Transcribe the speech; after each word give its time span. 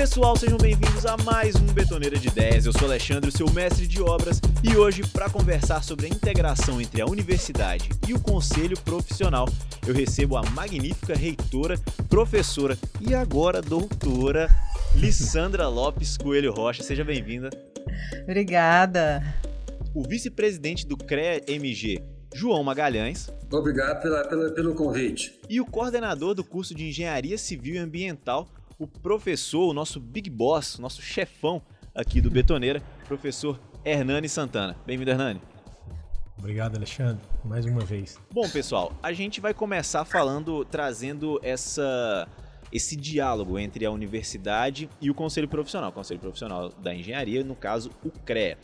pessoal, 0.00 0.34
sejam 0.34 0.56
bem-vindos 0.56 1.04
a 1.04 1.14
mais 1.18 1.54
um 1.56 1.66
Betoneira 1.74 2.18
de 2.18 2.28
Ideias. 2.28 2.64
Eu 2.64 2.72
sou 2.72 2.88
Alexandre, 2.88 3.30
seu 3.30 3.50
mestre 3.50 3.86
de 3.86 4.00
obras, 4.00 4.40
e 4.64 4.74
hoje, 4.74 5.02
para 5.06 5.28
conversar 5.28 5.84
sobre 5.84 6.06
a 6.06 6.08
integração 6.08 6.80
entre 6.80 7.02
a 7.02 7.06
universidade 7.06 7.90
e 8.08 8.14
o 8.14 8.18
conselho 8.18 8.80
profissional, 8.80 9.46
eu 9.86 9.92
recebo 9.92 10.38
a 10.38 10.42
magnífica 10.52 11.14
reitora, 11.14 11.78
professora 12.08 12.78
e 12.98 13.14
agora 13.14 13.60
doutora 13.60 14.48
Lissandra 14.94 15.68
Lopes 15.68 16.16
Coelho 16.16 16.50
Rocha. 16.50 16.82
Seja 16.82 17.04
bem-vinda. 17.04 17.50
Obrigada. 18.22 19.22
O 19.94 20.02
vice-presidente 20.02 20.86
do 20.86 20.96
CREA-MG, 20.96 22.02
João 22.34 22.64
Magalhães. 22.64 23.30
Obrigado 23.52 24.00
pela, 24.00 24.26
pela, 24.26 24.50
pelo 24.52 24.74
convite. 24.74 25.38
E 25.46 25.60
o 25.60 25.66
coordenador 25.66 26.34
do 26.34 26.42
curso 26.42 26.74
de 26.74 26.88
Engenharia 26.88 27.36
Civil 27.36 27.74
e 27.74 27.78
Ambiental, 27.78 28.48
o 28.80 28.86
professor, 28.86 29.68
o 29.68 29.74
nosso 29.74 30.00
big 30.00 30.30
boss, 30.30 30.78
nosso 30.78 31.02
chefão 31.02 31.60
aqui 31.94 32.18
do 32.18 32.30
Betoneira, 32.30 32.80
professor 33.06 33.60
Hernani 33.84 34.26
Santana. 34.26 34.74
Bem-vindo, 34.86 35.10
Hernani. 35.10 35.40
Obrigado, 36.38 36.76
Alexandre, 36.76 37.22
mais 37.44 37.66
uma 37.66 37.84
vez. 37.84 38.18
Bom, 38.32 38.48
pessoal, 38.48 38.94
a 39.02 39.12
gente 39.12 39.38
vai 39.38 39.52
começar 39.52 40.06
falando, 40.06 40.64
trazendo 40.64 41.38
essa 41.42 42.26
esse 42.72 42.96
diálogo 42.96 43.58
entre 43.58 43.84
a 43.84 43.90
universidade 43.90 44.88
e 45.00 45.10
o 45.10 45.14
conselho 45.14 45.48
profissional, 45.48 45.90
o 45.90 45.92
conselho 45.92 46.20
profissional 46.20 46.70
da 46.70 46.94
engenharia, 46.94 47.44
no 47.44 47.56
caso, 47.56 47.90
o 48.02 48.10
CREA. 48.10 48.56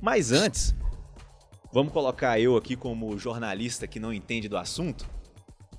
Mas 0.00 0.30
antes, 0.30 0.76
vamos 1.72 1.92
colocar 1.92 2.38
eu 2.38 2.56
aqui 2.56 2.76
como 2.76 3.18
jornalista 3.18 3.86
que 3.86 3.98
não 3.98 4.12
entende 4.12 4.46
do 4.46 4.58
assunto. 4.58 5.08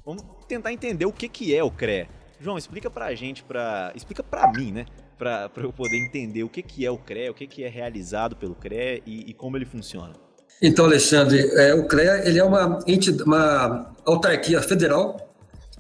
Vamos 0.04 0.24
tentar 0.48 0.74
entender 0.74 1.06
o 1.06 1.14
que, 1.14 1.30
que 1.30 1.56
é 1.56 1.64
o 1.64 1.70
CREA. 1.70 2.10
João, 2.40 2.58
explica 2.58 2.90
pra 2.90 3.14
gente, 3.16 3.44
pra, 3.44 3.92
explica 3.96 4.24
pra 4.24 4.52
mim, 4.52 4.72
né? 4.72 4.86
Pra, 5.18 5.50
pra 5.50 5.64
eu 5.64 5.74
poder 5.74 5.98
entender 5.98 6.44
o 6.44 6.50
que, 6.50 6.62
que 6.62 6.86
é 6.86 6.92
o 6.92 6.98
CREA, 6.98 7.32
o 7.32 7.34
que, 7.34 7.48
que 7.48 7.64
é 7.64 7.68
realizado 7.68 8.36
pelo 8.36 8.54
CREA 8.54 9.02
e, 9.06 9.30
e 9.30 9.34
como 9.34 9.58
ele 9.58 9.66
funciona. 9.66 10.14
Então, 10.62 10.86
Alexandre, 10.86 11.40
é, 11.56 11.74
o 11.74 11.88
CREA 11.88 12.28
ele 12.28 12.40
é 12.40 12.44
uma, 12.44 12.80
uma 13.26 13.96
autarquia 14.06 14.62
federal 14.62 15.28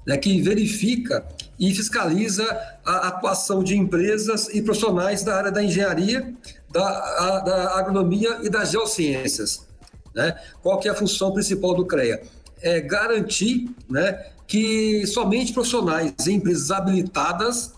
né, 0.05 0.17
que 0.17 0.41
verifica 0.41 1.27
e 1.59 1.73
fiscaliza 1.73 2.43
a 2.85 3.09
atuação 3.09 3.63
de 3.63 3.75
empresas 3.75 4.47
e 4.49 4.61
profissionais 4.61 5.23
da 5.23 5.35
área 5.35 5.51
da 5.51 5.61
engenharia, 5.63 6.33
da, 6.71 6.87
a, 6.87 7.39
da 7.39 7.79
agronomia 7.79 8.39
e 8.43 8.49
das 8.49 8.71
geociências. 8.71 9.67
Né? 10.15 10.35
Qual 10.63 10.79
que 10.79 10.87
é 10.87 10.91
a 10.91 10.95
função 10.95 11.31
principal 11.31 11.75
do 11.75 11.85
CREA? 11.85 12.21
É 12.61 12.81
garantir 12.81 13.69
né, 13.89 14.25
que 14.47 15.05
somente 15.07 15.53
profissionais 15.53 16.13
e 16.25 16.31
empresas 16.31 16.71
habilitadas 16.71 17.73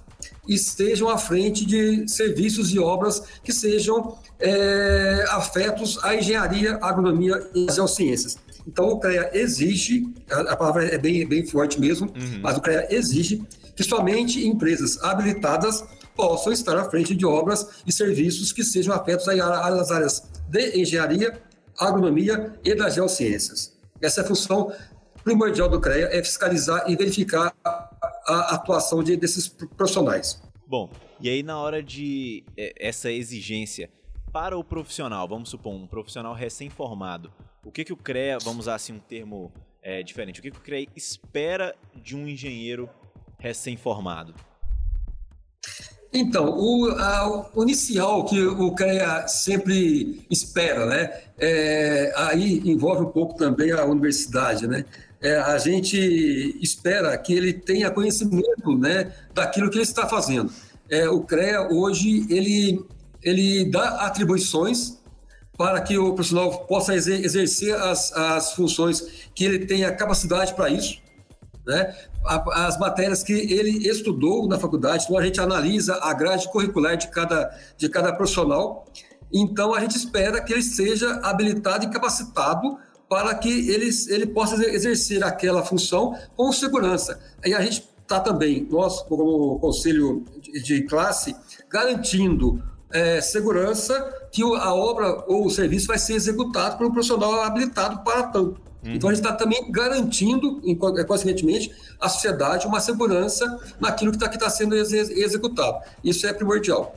estejam 0.48 1.10
à 1.10 1.18
frente 1.18 1.66
de 1.66 2.08
serviços 2.08 2.72
e 2.72 2.80
obras 2.80 3.22
que 3.44 3.54
sejam 3.54 4.18
é, 4.40 5.26
afetos 5.30 6.00
à 6.04 6.16
engenharia, 6.16 6.78
à 6.78 6.90
agronomia 6.90 7.50
e 7.54 7.68
às 7.70 7.76
geociências. 7.76 8.38
Então, 8.68 8.90
o 8.90 9.00
CREA 9.00 9.32
exige, 9.34 10.08
a, 10.30 10.56
palavra 10.56 10.86
é 10.86 10.98
bem, 10.98 11.28
bem 11.28 11.46
forte 11.46 11.80
mesmo, 11.80 12.08
uhum. 12.08 12.40
mas 12.42 12.58
o 12.58 12.62
CREA 12.62 12.88
exige 12.92 13.44
que 13.76 13.84
somente 13.84 14.46
empresas 14.46 15.02
habilitadas 15.02 15.84
possam 16.16 16.52
estar 16.52 16.78
à 16.78 16.90
frente 16.90 17.16
de 17.16 17.26
obras 17.26 17.66
e 17.88 17.92
serviços 17.92 18.52
que 18.52 18.64
sejam 18.64 18.94
afetos 18.94 19.28
às 19.28 19.92
áreas 19.92 20.24
de 20.50 20.78
engenharia, 20.78 21.42
agronomia 21.78 22.54
e 22.64 22.76
das 22.76 22.96
geociências. 22.96 23.79
Essa 24.02 24.22
é 24.22 24.24
a 24.24 24.28
função 24.28 24.74
primordial 25.24 25.70
do 25.70 25.80
CREA, 25.80 26.10
é 26.12 26.24
fiscalizar 26.24 26.90
e 26.90 26.96
verificar 26.96 27.54
a 27.64 28.56
atuação 28.56 29.04
de, 29.04 29.18
desses 29.18 29.48
profissionais. 29.48 30.42
Bom, 30.66 30.90
e 31.20 31.30
aí 31.30 31.44
na 31.44 31.60
hora 31.60 31.84
de 31.84 32.44
é, 32.56 32.74
essa 32.78 33.12
exigência 33.12 33.90
para 34.32 34.58
o 34.58 34.64
profissional, 34.64 35.28
vamos 35.28 35.50
supor, 35.50 35.74
um 35.74 35.88
profissional 35.88 36.34
recém-formado, 36.34 37.32
o 37.66 37.72
que, 37.72 37.84
que 37.84 37.94
o 37.94 37.98
CREA, 37.98 38.38
vamos 38.40 38.66
usar 38.66 38.76
assim 38.76 38.94
um 38.94 39.00
termo 39.00 39.52
é, 39.82 40.04
diferente, 40.04 40.40
o 40.40 40.44
que, 40.44 40.52
que 40.52 40.58
o 40.58 40.62
CREA 40.62 40.88
espera 40.96 41.76
de 41.96 42.16
um 42.16 42.28
engenheiro 42.28 42.90
recém-formado? 43.40 44.34
Então, 46.12 46.58
o, 46.58 46.90
a, 46.90 47.50
o, 47.54 47.64
inicial 47.64 48.26
que 48.26 48.42
o 48.42 48.72
CREA 48.74 49.28
sempre 49.28 50.26
espera, 50.30 50.86
né? 50.88 51.22
É, 51.38 52.12
aí 52.16 52.62
envolve 52.66 53.04
um 53.04 53.12
pouco 53.12 53.36
também 53.38 53.72
a 53.72 53.86
universidade, 53.86 54.68
né? 54.68 54.86
É, 55.22 55.38
a 55.38 55.58
gente 55.58 55.98
espera 56.62 57.16
que 57.18 57.34
ele 57.34 57.54
tenha 57.54 57.92
conhecimento, 57.92 58.78
né, 58.78 59.12
daquilo 59.34 59.70
que 59.70 59.76
ele 59.76 59.84
está 59.84 60.08
fazendo. 60.08 60.52
É, 60.90 61.10
o 61.10 61.22
CREA 61.22 61.68
hoje 61.70 62.26
ele 62.30 62.84
ele 63.22 63.66
dá 63.66 64.06
atribuições 64.06 64.98
para 65.58 65.82
que 65.82 65.98
o 65.98 66.14
profissional 66.14 66.66
possa 66.66 66.96
exercer 66.96 67.76
as, 67.76 68.14
as 68.14 68.54
funções 68.54 69.28
que 69.36 69.44
ele 69.44 69.66
tenha 69.66 69.92
capacidade 69.92 70.54
para 70.54 70.70
isso, 70.70 71.02
né? 71.68 71.94
As 72.26 72.78
matérias 72.78 73.24
que 73.24 73.34
ele 73.34 73.88
estudou 73.88 74.48
na 74.48 74.60
faculdade, 74.60 75.06
então 75.06 75.18
a 75.18 75.26
gente 75.26 75.40
analisa 75.40 76.00
a 76.02 76.14
grade 76.14 76.52
curricular 76.52 76.98
de 76.98 77.08
cada, 77.10 77.50
de 77.78 77.88
cada 77.90 78.14
profissional. 78.14 78.86
Então 79.32 79.74
a 79.74 79.80
gente 79.80 79.96
espera 79.96 80.42
que 80.42 80.52
ele 80.52 80.62
seja 80.62 81.20
habilitado 81.24 81.86
e 81.86 81.90
capacitado 81.90 82.78
para 83.08 83.34
que 83.36 83.70
ele, 83.70 83.90
ele 84.10 84.28
possa 84.28 84.56
exercer 84.68 85.24
aquela 85.24 85.64
função 85.64 86.16
com 86.36 86.52
segurança. 86.52 87.20
E 87.44 87.54
a 87.54 87.62
gente 87.62 87.90
está 88.02 88.20
também, 88.20 88.68
nós, 88.70 89.02
como 89.04 89.60
conselho 89.60 90.24
de 90.64 90.84
classe, 90.84 91.36
garantindo 91.70 92.62
é, 92.92 93.22
segurança 93.22 93.94
que 94.32 94.42
a 94.44 94.74
obra 94.74 95.24
ou 95.28 95.46
o 95.46 95.50
serviço 95.50 95.88
vai 95.88 95.98
ser 95.98 96.14
executado 96.14 96.78
por 96.78 96.88
um 96.88 96.92
profissional 96.92 97.42
habilitado 97.42 98.04
para 98.04 98.24
tanto. 98.24 98.69
Uhum. 98.84 98.94
Então 98.94 99.10
a 99.10 99.14
gente 99.14 99.24
está 99.24 99.36
também 99.36 99.72
garantindo, 99.72 100.62
consequentemente, 101.06 101.72
à 102.00 102.08
sociedade 102.08 102.66
uma 102.66 102.80
segurança 102.80 103.60
naquilo 103.80 104.12
que 104.12 104.18
está 104.18 104.30
tá 104.30 104.50
sendo 104.50 104.76
ex 104.76 104.92
executado. 104.92 105.84
Isso 106.04 106.26
é 106.26 106.34
primordial. 106.34 106.96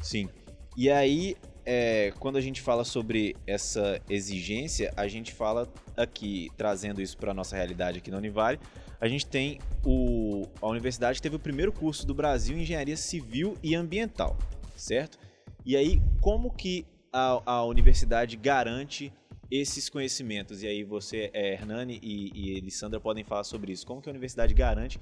Sim. 0.00 0.28
E 0.76 0.90
aí, 0.90 1.36
é, 1.64 2.12
quando 2.18 2.36
a 2.36 2.40
gente 2.40 2.60
fala 2.60 2.84
sobre 2.84 3.36
essa 3.46 4.00
exigência, 4.08 4.92
a 4.96 5.08
gente 5.08 5.32
fala 5.32 5.68
aqui, 5.96 6.50
trazendo 6.56 7.00
isso 7.00 7.16
para 7.16 7.30
a 7.32 7.34
nossa 7.34 7.56
realidade 7.56 7.98
aqui 7.98 8.10
na 8.10 8.18
Univale, 8.18 8.58
a 9.00 9.08
gente 9.08 9.26
tem 9.26 9.58
o, 9.84 10.46
a 10.60 10.68
universidade 10.68 11.22
teve 11.22 11.36
o 11.36 11.38
primeiro 11.38 11.72
curso 11.72 12.06
do 12.06 12.14
Brasil 12.14 12.56
em 12.56 12.62
Engenharia 12.62 12.96
Civil 12.96 13.56
e 13.62 13.74
Ambiental 13.74 14.36
certo? 14.80 15.18
E 15.64 15.76
aí, 15.76 16.02
como 16.20 16.50
que 16.50 16.86
a, 17.12 17.40
a 17.44 17.64
universidade 17.64 18.36
garante 18.36 19.12
esses 19.50 19.88
conhecimentos? 19.88 20.62
E 20.62 20.66
aí 20.66 20.84
você, 20.84 21.30
é, 21.32 21.54
Hernani 21.54 21.98
e, 22.02 22.58
e 22.58 23.00
podem 23.00 23.24
falar 23.24 23.44
sobre 23.44 23.72
isso. 23.72 23.86
Como 23.86 24.00
que 24.00 24.08
a 24.08 24.12
universidade 24.12 24.54
garante 24.54 24.98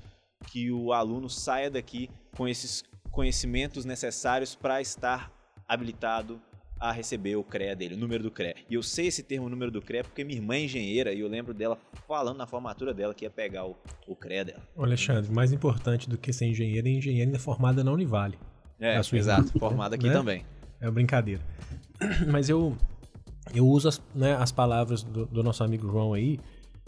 que 0.46 0.70
o 0.70 0.92
aluno 0.92 1.28
saia 1.28 1.70
daqui 1.70 2.08
com 2.36 2.46
esses 2.46 2.84
conhecimentos 3.10 3.84
necessários 3.84 4.54
para 4.54 4.80
estar 4.80 5.32
habilitado 5.66 6.40
a 6.80 6.92
receber 6.92 7.36
o 7.36 7.42
CREA 7.42 7.74
dele, 7.74 7.94
o 7.94 7.98
número 7.98 8.22
do 8.22 8.30
CREA. 8.30 8.54
E 8.70 8.74
eu 8.74 8.82
sei 8.82 9.08
esse 9.08 9.22
termo, 9.22 9.48
número 9.48 9.70
do 9.70 9.82
CREA, 9.82 10.04
porque 10.04 10.22
minha 10.22 10.38
irmã 10.38 10.54
é 10.54 10.64
engenheira 10.64 11.12
e 11.12 11.20
eu 11.20 11.28
lembro 11.28 11.52
dela 11.52 11.76
falando 12.06 12.36
na 12.36 12.46
formatura 12.46 12.94
dela 12.94 13.12
que 13.12 13.24
ia 13.24 13.30
pegar 13.30 13.66
o, 13.66 13.76
o 14.06 14.14
CREA 14.14 14.44
dela. 14.44 14.62
Alexandre, 14.76 15.30
mais 15.32 15.52
importante 15.52 16.08
do 16.08 16.16
que 16.16 16.32
ser 16.32 16.46
engenheira 16.46 16.88
é 16.88 16.92
engenheira 16.92 17.38
formada 17.38 17.82
na 17.82 17.90
Univale. 17.90 18.38
É, 18.80 19.00
exato. 19.12 19.58
Formado 19.58 19.94
aqui 19.94 20.06
né? 20.06 20.12
também. 20.12 20.44
É 20.80 20.88
brincadeira. 20.88 21.42
Mas 22.30 22.48
eu, 22.48 22.76
eu 23.54 23.66
uso 23.66 23.88
as, 23.88 24.02
né, 24.14 24.36
as 24.36 24.52
palavras 24.52 25.02
do, 25.02 25.26
do 25.26 25.42
nosso 25.42 25.62
amigo 25.64 25.86
João 25.88 26.14
aí 26.14 26.38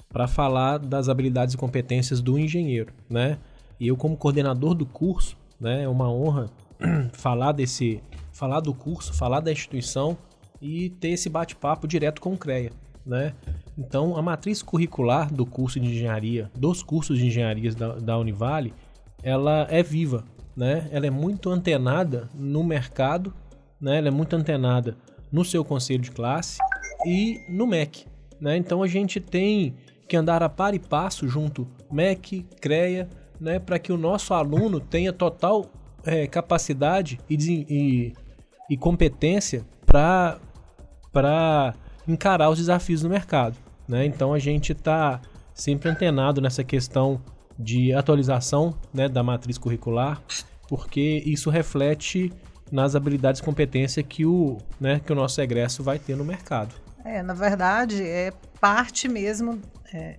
para 0.08 0.26
falar 0.26 0.78
das 0.78 1.08
habilidades 1.08 1.54
e 1.54 1.58
competências 1.58 2.20
do 2.20 2.38
engenheiro, 2.38 2.92
né? 3.08 3.38
E 3.78 3.88
eu 3.88 3.96
como 3.96 4.16
coordenador 4.16 4.74
do 4.74 4.84
curso, 4.84 5.36
né, 5.58 5.84
é 5.84 5.88
uma 5.88 6.10
honra 6.10 6.50
falar 7.12 7.52
desse, 7.52 8.02
falar 8.32 8.60
do 8.60 8.74
curso, 8.74 9.14
falar 9.14 9.40
da 9.40 9.52
instituição 9.52 10.18
e 10.60 10.90
ter 10.90 11.10
esse 11.10 11.28
bate-papo 11.28 11.86
direto 11.86 12.20
com 12.20 12.34
o 12.34 12.38
CREA, 12.38 12.72
né? 13.06 13.34
Então, 13.78 14.16
a 14.16 14.20
matriz 14.20 14.62
curricular 14.62 15.32
do 15.32 15.46
curso 15.46 15.80
de 15.80 15.86
engenharia, 15.86 16.50
dos 16.54 16.82
cursos 16.82 17.18
de 17.18 17.26
engenharia 17.26 17.72
da, 17.72 17.94
da 17.94 18.18
Univale, 18.18 18.74
ela 19.22 19.66
é 19.70 19.82
viva, 19.82 20.24
né? 20.54 20.88
Ela 20.90 21.06
é 21.06 21.10
muito 21.10 21.48
antenada 21.50 22.28
no 22.34 22.62
mercado, 22.62 23.32
né? 23.80 23.96
Ela 23.98 24.08
é 24.08 24.10
muito 24.10 24.36
antenada 24.36 24.96
no 25.32 25.44
seu 25.44 25.64
conselho 25.64 26.02
de 26.02 26.10
classe 26.10 26.58
e 27.06 27.40
no 27.48 27.66
MEC, 27.66 28.06
né? 28.40 28.56
Então 28.56 28.82
a 28.82 28.86
gente 28.86 29.20
tem 29.20 29.74
que 30.08 30.16
andar 30.16 30.42
a 30.42 30.48
par 30.48 30.74
e 30.74 30.78
passo 30.78 31.28
junto 31.28 31.66
MEC, 31.90 32.46
CREA, 32.60 33.08
né? 33.40 33.58
Para 33.58 33.78
que 33.78 33.92
o 33.92 33.96
nosso 33.96 34.34
aluno 34.34 34.80
tenha 34.80 35.12
total 35.12 35.66
é, 36.04 36.26
capacidade 36.26 37.18
e, 37.28 37.36
e, 37.68 38.12
e 38.68 38.76
competência 38.76 39.64
para 39.86 41.74
encarar 42.06 42.50
os 42.50 42.58
desafios 42.58 43.02
do 43.02 43.08
mercado, 43.08 43.56
né? 43.88 44.04
Então 44.04 44.32
a 44.32 44.38
gente 44.38 44.72
está 44.72 45.20
sempre 45.54 45.88
antenado 45.88 46.40
nessa 46.40 46.64
questão 46.64 47.20
de 47.58 47.92
atualização 47.92 48.74
né, 48.92 49.08
da 49.08 49.22
matriz 49.22 49.58
curricular, 49.58 50.22
porque 50.66 51.22
isso 51.26 51.50
reflete 51.50 52.32
nas 52.70 52.94
habilidades 52.94 53.40
e 53.40 53.44
competências 53.44 54.04
que 54.08 54.24
o, 54.24 54.58
né, 54.80 55.00
que 55.00 55.12
o 55.12 55.14
nosso 55.14 55.40
egresso 55.40 55.82
vai 55.82 55.98
ter 55.98 56.16
no 56.16 56.24
mercado. 56.24 56.74
É, 57.04 57.22
na 57.22 57.34
verdade, 57.34 58.02
é 58.02 58.32
parte 58.60 59.08
mesmo, 59.08 59.60
é, 59.92 60.16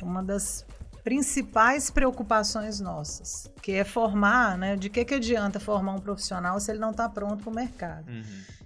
é 0.00 0.04
uma 0.04 0.22
das 0.22 0.66
principais 1.06 1.88
preocupações 1.88 2.80
nossas, 2.80 3.48
que 3.62 3.72
é 3.72 3.84
formar, 3.84 4.58
né? 4.58 4.74
De 4.74 4.90
que, 4.90 5.04
que 5.04 5.14
adianta 5.14 5.60
formar 5.60 5.92
um 5.92 6.00
profissional 6.00 6.58
se 6.58 6.72
ele 6.72 6.80
não 6.80 6.90
está 6.90 7.08
pronto 7.08 7.44
para 7.44 7.50
o 7.50 7.54
mercado? 7.54 8.10
Uhum. 8.10 8.22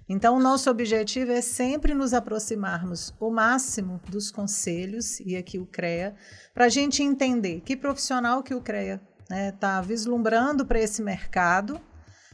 Então, 0.09 0.35
o 0.35 0.39
nosso 0.39 0.67
objetivo 0.67 1.31
é 1.31 1.39
sempre 1.39 1.93
nos 1.93 2.15
aproximarmos 2.15 3.13
o 3.19 3.29
máximo 3.29 4.01
dos 4.09 4.31
conselhos, 4.31 5.19
e 5.19 5.37
aqui 5.37 5.59
o 5.59 5.67
CREA, 5.67 6.15
para 6.51 6.65
a 6.65 6.69
gente 6.69 7.03
entender 7.03 7.61
que 7.61 7.77
profissional 7.77 8.41
que 8.41 8.55
o 8.55 8.59
CREA 8.59 8.99
está 9.21 9.35
né, 9.35 9.51
tá 9.51 9.79
vislumbrando 9.79 10.65
para 10.65 10.79
esse 10.79 11.01
mercado, 11.01 11.79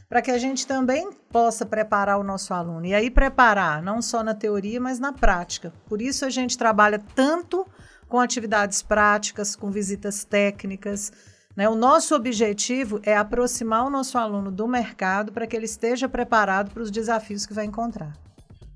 para 0.08 0.22
que 0.22 0.30
a 0.30 0.38
gente 0.38 0.66
também 0.66 1.10
possa 1.30 1.66
preparar 1.66 2.18
o 2.18 2.24
nosso 2.24 2.54
aluno. 2.54 2.86
E 2.86 2.94
aí, 2.94 3.10
preparar 3.10 3.82
não 3.82 4.00
só 4.00 4.22
na 4.22 4.34
teoria, 4.34 4.80
mas 4.80 4.98
na 4.98 5.12
prática. 5.12 5.72
Por 5.86 6.00
isso, 6.00 6.24
a 6.24 6.30
gente 6.30 6.56
trabalha 6.56 6.98
tanto 7.14 7.66
com 8.08 8.18
atividades 8.18 8.82
práticas, 8.82 9.54
com 9.54 9.70
visitas 9.70 10.24
técnicas. 10.24 11.12
Né? 11.54 11.68
O 11.68 11.74
nosso 11.74 12.14
objetivo 12.14 13.00
é 13.02 13.16
aproximar 13.16 13.84
o 13.84 13.90
nosso 13.90 14.16
aluno 14.16 14.50
do 14.50 14.66
mercado 14.66 15.30
para 15.30 15.46
que 15.46 15.54
ele 15.54 15.66
esteja 15.66 16.08
preparado 16.08 16.70
para 16.70 16.82
os 16.82 16.90
desafios 16.90 17.44
que 17.44 17.52
vai 17.52 17.66
encontrar. 17.66 18.16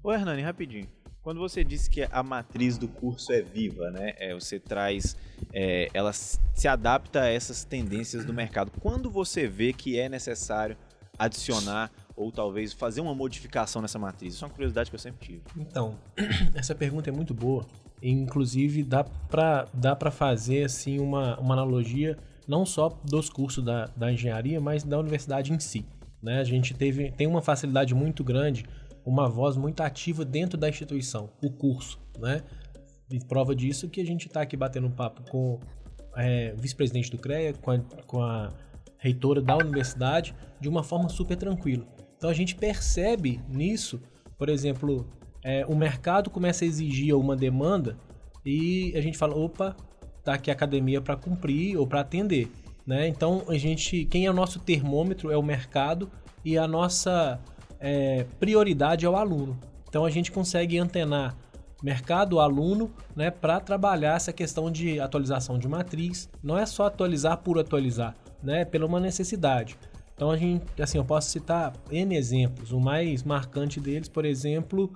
Ô 0.02 0.12
Hernani, 0.12 0.42
rapidinho. 0.42 0.88
Quando 1.22 1.38
você 1.38 1.62
disse 1.62 1.88
que 1.88 2.02
a 2.10 2.22
matriz 2.22 2.76
do 2.76 2.88
curso 2.88 3.32
é 3.32 3.40
viva, 3.40 3.92
né? 3.92 4.12
É, 4.18 4.34
você 4.34 4.58
traz, 4.58 5.16
é, 5.52 5.88
ela 5.94 6.12
se 6.12 6.66
adapta 6.66 7.22
a 7.22 7.28
essas 7.28 7.64
tendências 7.64 8.24
do 8.24 8.34
mercado. 8.34 8.72
Quando 8.80 9.08
você 9.08 9.46
vê 9.46 9.72
que 9.72 9.96
é 9.96 10.08
necessário 10.08 10.76
adicionar 11.18 11.90
ou 12.16 12.30
talvez 12.30 12.72
fazer 12.72 13.00
uma 13.00 13.14
modificação 13.14 13.82
nessa 13.82 13.98
matriz? 13.98 14.34
Isso 14.34 14.44
é 14.44 14.48
uma 14.48 14.54
curiosidade 14.54 14.90
que 14.90 14.96
eu 14.96 15.00
sempre 15.00 15.26
tive. 15.26 15.42
Então, 15.56 15.98
essa 16.54 16.74
pergunta 16.74 17.10
é 17.10 17.12
muito 17.12 17.34
boa. 17.34 17.66
Inclusive, 18.02 18.82
dá 18.82 19.04
para 19.04 19.68
dá 19.72 19.96
fazer 20.10 20.64
assim 20.64 20.98
uma, 20.98 21.38
uma 21.38 21.54
analogia 21.54 22.18
não 22.46 22.66
só 22.66 22.88
dos 23.04 23.30
cursos 23.30 23.64
da, 23.64 23.86
da 23.96 24.12
engenharia, 24.12 24.60
mas 24.60 24.82
da 24.82 24.98
universidade 24.98 25.52
em 25.52 25.60
si. 25.60 25.86
Né? 26.22 26.40
A 26.40 26.44
gente 26.44 26.74
teve, 26.74 27.10
tem 27.12 27.26
uma 27.26 27.40
facilidade 27.40 27.94
muito 27.94 28.22
grande, 28.22 28.64
uma 29.04 29.28
voz 29.28 29.56
muito 29.56 29.80
ativa 29.80 30.24
dentro 30.24 30.58
da 30.58 30.68
instituição, 30.68 31.30
o 31.42 31.50
curso. 31.50 32.00
Né? 32.18 32.42
E 33.10 33.18
prova 33.24 33.54
disso 33.54 33.88
que 33.88 34.00
a 34.00 34.06
gente 34.06 34.26
está 34.26 34.42
aqui 34.42 34.56
batendo 34.56 34.90
papo 34.90 35.22
com 35.30 35.60
é, 36.16 36.54
o 36.56 36.60
vice-presidente 36.60 37.10
do 37.10 37.18
CREA, 37.18 37.52
com 37.54 37.70
a, 37.70 37.78
com 38.06 38.22
a 38.22 38.52
reitora 39.02 39.42
da 39.42 39.56
universidade, 39.56 40.32
de 40.60 40.68
uma 40.68 40.84
forma 40.84 41.08
super 41.08 41.36
tranquila. 41.36 41.84
Então 42.16 42.30
a 42.30 42.32
gente 42.32 42.54
percebe 42.54 43.40
nisso, 43.48 44.00
por 44.38 44.48
exemplo, 44.48 45.08
é, 45.42 45.66
o 45.66 45.74
mercado 45.74 46.30
começa 46.30 46.64
a 46.64 46.68
exigir 46.68 47.12
uma 47.16 47.34
demanda 47.34 47.98
e 48.46 48.92
a 48.94 49.00
gente 49.00 49.18
fala, 49.18 49.36
opa, 49.36 49.76
tá 50.22 50.34
aqui 50.34 50.50
a 50.50 50.54
academia 50.54 51.00
para 51.00 51.16
cumprir 51.16 51.76
ou 51.76 51.84
para 51.84 52.00
atender, 52.00 52.48
né? 52.86 53.08
Então 53.08 53.42
a 53.48 53.58
gente, 53.58 54.04
quem 54.04 54.26
é 54.26 54.30
o 54.30 54.34
nosso 54.34 54.60
termômetro 54.60 55.32
é 55.32 55.36
o 55.36 55.42
mercado 55.42 56.08
e 56.44 56.56
a 56.56 56.68
nossa 56.68 57.40
é, 57.80 58.24
prioridade 58.38 59.04
é 59.04 59.10
o 59.10 59.16
aluno. 59.16 59.58
Então 59.88 60.04
a 60.04 60.10
gente 60.10 60.30
consegue 60.30 60.78
antenar 60.78 61.36
mercado, 61.82 62.38
aluno, 62.38 62.92
né, 63.16 63.32
para 63.32 63.58
trabalhar 63.58 64.14
essa 64.14 64.32
questão 64.32 64.70
de 64.70 65.00
atualização 65.00 65.58
de 65.58 65.66
matriz. 65.66 66.30
Não 66.40 66.56
é 66.56 66.64
só 66.64 66.86
atualizar 66.86 67.38
por 67.38 67.58
atualizar, 67.58 68.14
né, 68.42 68.64
pela 68.64 68.86
uma 68.86 69.00
necessidade. 69.00 69.78
Então 70.14 70.30
a 70.30 70.36
gente, 70.36 70.64
assim, 70.80 70.98
eu 70.98 71.04
posso 71.04 71.30
citar 71.30 71.72
N 71.90 72.14
exemplos. 72.16 72.72
O 72.72 72.80
mais 72.80 73.22
marcante 73.22 73.80
deles, 73.80 74.08
por 74.08 74.24
exemplo, 74.24 74.92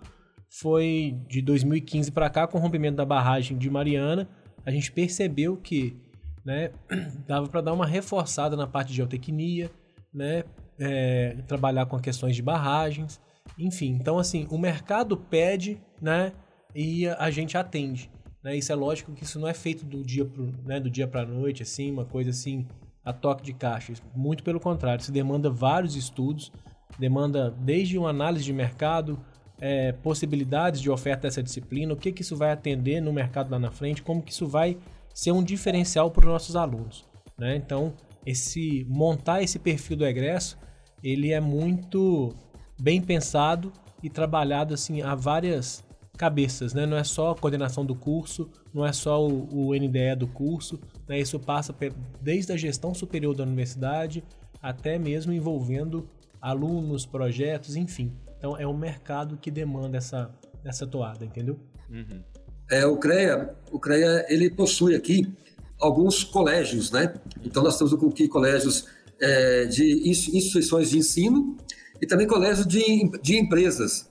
foi 0.49 1.17
de 1.29 1.43
2015 1.43 2.11
para 2.13 2.31
cá, 2.31 2.47
com 2.47 2.59
o 2.59 2.61
rompimento 2.61 2.97
da 2.97 3.05
barragem 3.05 3.57
de 3.57 3.69
Mariana, 3.69 4.29
a 4.65 4.71
gente 4.71 4.91
percebeu 4.93 5.57
que 5.57 5.97
né, 6.45 6.71
dava 7.27 7.49
para 7.49 7.61
dar 7.61 7.73
uma 7.73 7.87
reforçada 7.87 8.57
na 8.57 8.67
parte 8.67 8.89
de 8.89 8.95
geotecnia, 8.95 9.71
né, 10.13 10.45
é, 10.79 11.37
trabalhar 11.47 11.87
com 11.87 11.99
questões 11.99 12.37
de 12.37 12.43
barragens, 12.43 13.21
enfim. 13.59 13.97
Então, 14.01 14.19
assim, 14.19 14.47
o 14.51 14.59
mercado 14.59 15.17
pede 15.17 15.81
né, 16.01 16.33
e 16.75 17.07
a 17.09 17.31
gente 17.31 17.57
atende. 17.57 18.11
Né? 18.43 18.57
Isso 18.57 18.71
é 18.71 18.75
lógico 18.75 19.13
que 19.13 19.25
isso 19.25 19.41
não 19.41 19.49
é 19.49 19.55
feito 19.55 19.85
do 19.85 20.05
dia 20.05 20.25
pro, 20.25 20.53
né, 20.65 20.79
do 20.79 20.89
dia 20.89 21.09
para 21.09 21.23
a 21.23 21.27
noite, 21.27 21.63
assim, 21.63 21.91
uma 21.91 22.05
coisa 22.05 22.31
assim, 22.31 22.67
a 23.07 23.13
toque 23.13 23.45
de 23.45 23.53
caixa. 23.53 23.93
Muito 24.15 24.43
pelo 24.43 24.59
contrário, 24.59 25.01
isso 25.01 25.13
demanda 25.13 25.49
vários 25.49 25.95
estudos, 25.95 26.53
demanda 26.99 27.55
desde 27.61 27.97
uma 27.97 28.11
análise 28.11 28.45
de 28.45 28.53
mercado, 28.53 29.17
é, 29.61 29.93
possibilidades 29.93 30.81
de 30.81 30.91
oferta 30.91 31.23
dessa 31.23 31.41
disciplina, 31.41 31.95
o 31.95 31.97
que, 31.97 32.11
que 32.11 32.23
isso 32.23 32.37
vai 32.37 32.51
atender 32.51 33.01
no 33.01 33.13
mercado 33.13 33.51
lá 33.51 33.61
na 33.61 33.71
frente, 33.71 34.03
como 34.03 34.21
que 34.21 34.33
isso 34.33 34.47
vai 34.47 34.77
ser 35.15 35.31
um 35.31 35.43
diferencial 35.43 36.11
para 36.11 36.27
os 36.27 36.33
nossos 36.33 36.57
alunos. 36.57 37.07
Né? 37.39 37.55
Então, 37.55 37.95
esse 38.27 38.85
montar 38.89 39.41
esse 39.41 39.59
perfil 39.59 39.97
do 39.99 40.05
egresso, 40.05 40.59
ele 41.03 41.33
é 41.33 41.41
muito 41.41 42.35
bem 42.79 43.01
pensado 43.01 43.73
e 44.03 44.11
trabalhado 44.11 44.75
assim 44.75 45.01
a 45.01 45.15
várias 45.15 45.85
cabeças, 46.19 46.75
né? 46.75 46.87
Não 46.87 46.97
é 46.97 47.05
só 47.05 47.31
a 47.31 47.35
coordenação 47.37 47.85
do 47.85 47.95
curso, 47.95 48.51
não 48.75 48.85
é 48.85 48.93
só 48.93 49.25
o, 49.25 49.69
o 49.69 49.75
NDE 49.75 50.17
do 50.19 50.27
curso, 50.27 50.81
né? 51.09 51.19
Isso 51.19 51.39
passa 51.39 51.75
desde 52.21 52.53
a 52.53 52.57
gestão 52.57 52.95
superior 52.95 53.35
da 53.35 53.45
universidade 53.45 54.25
até 54.63 54.99
mesmo 54.99 55.33
envolvendo 55.33 56.09
alunos, 56.41 57.07
projetos, 57.07 57.77
enfim. 57.77 58.13
Então 58.39 58.57
é 58.57 58.67
um 58.67 58.77
mercado 58.77 59.37
que 59.37 59.51
demanda 59.51 59.99
essa, 59.99 60.31
essa 60.65 60.87
toada, 60.87 61.25
entendeu? 61.25 61.59
Uhum. 61.91 62.23
É, 62.71 62.85
o 62.85 62.97
CREA, 62.97 63.55
o 63.71 63.79
CREA 63.79 64.27
ele 64.29 64.51
possui 64.51 64.95
aqui 64.95 65.33
alguns 65.79 66.25
colégios, 66.25 66.91
né? 66.91 67.15
Então 67.45 67.63
nós 67.63 67.79
temos 67.79 67.93
aqui 67.93 68.29
colégios 68.29 68.87
é, 69.21 69.67
de 69.67 70.09
instituições 70.09 70.91
de 70.91 70.99
ensino 70.99 71.57
e 72.01 72.07
também 72.07 72.27
colégios 72.27 72.67
de, 72.67 73.11
de 73.23 73.37
empresas, 73.37 74.09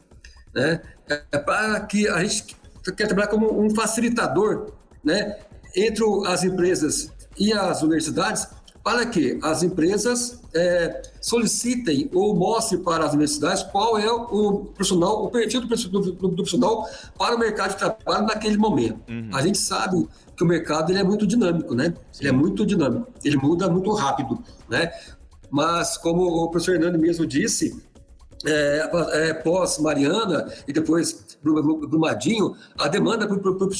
né? 0.53 0.81
É, 1.07 1.37
para 1.37 1.81
que 1.81 2.07
a 2.07 2.23
gente 2.23 2.55
quer 2.95 3.07
trabalhar 3.07 3.27
como 3.27 3.61
um 3.61 3.69
facilitador, 3.75 4.73
né? 5.03 5.37
Entre 5.75 6.03
as 6.27 6.43
empresas 6.43 7.11
e 7.37 7.51
as 7.51 7.81
universidades 7.81 8.47
para 8.85 9.03
que 9.07 9.39
as 9.41 9.63
empresas 9.63 10.39
é, 10.53 11.01
solicitem 11.19 12.07
ou 12.13 12.35
mostrem 12.35 12.83
para 12.83 13.03
as 13.03 13.13
universidades 13.13 13.63
qual 13.63 13.97
é 13.97 14.11
o 14.11 14.65
profissional, 14.75 15.25
o 15.25 15.31
perfil 15.31 15.61
do, 15.61 15.67
profissional 16.35 16.87
para 17.17 17.35
o 17.35 17.39
mercado 17.39 17.71
de 17.71 17.77
trabalho 17.77 18.27
naquele 18.27 18.57
momento. 18.57 19.01
Uhum. 19.09 19.31
A 19.33 19.41
gente 19.41 19.57
sabe 19.57 20.07
que 20.37 20.43
o 20.43 20.45
mercado 20.45 20.91
ele 20.91 20.99
é 20.99 21.03
muito 21.03 21.25
dinâmico, 21.25 21.73
né? 21.73 21.95
Ele 22.19 22.29
é 22.29 22.31
muito 22.31 22.63
dinâmico, 22.63 23.07
ele 23.23 23.37
muda 23.37 23.67
muito 23.67 23.91
rápido, 23.91 24.37
né? 24.69 24.91
Mas 25.49 25.97
como 25.97 26.21
o 26.21 26.49
professor 26.51 26.75
Hernando 26.75 26.99
mesmo 26.99 27.25
disse, 27.25 27.75
é, 28.45 28.89
é, 29.13 29.33
pós 29.33 29.79
Mariana 29.79 30.47
e 30.67 30.73
depois 30.73 31.24
Brumadinho, 31.53 32.55
a 32.77 32.87
demanda 32.87 33.27
por, 33.27 33.39
por, 33.39 33.57
por, 33.57 33.71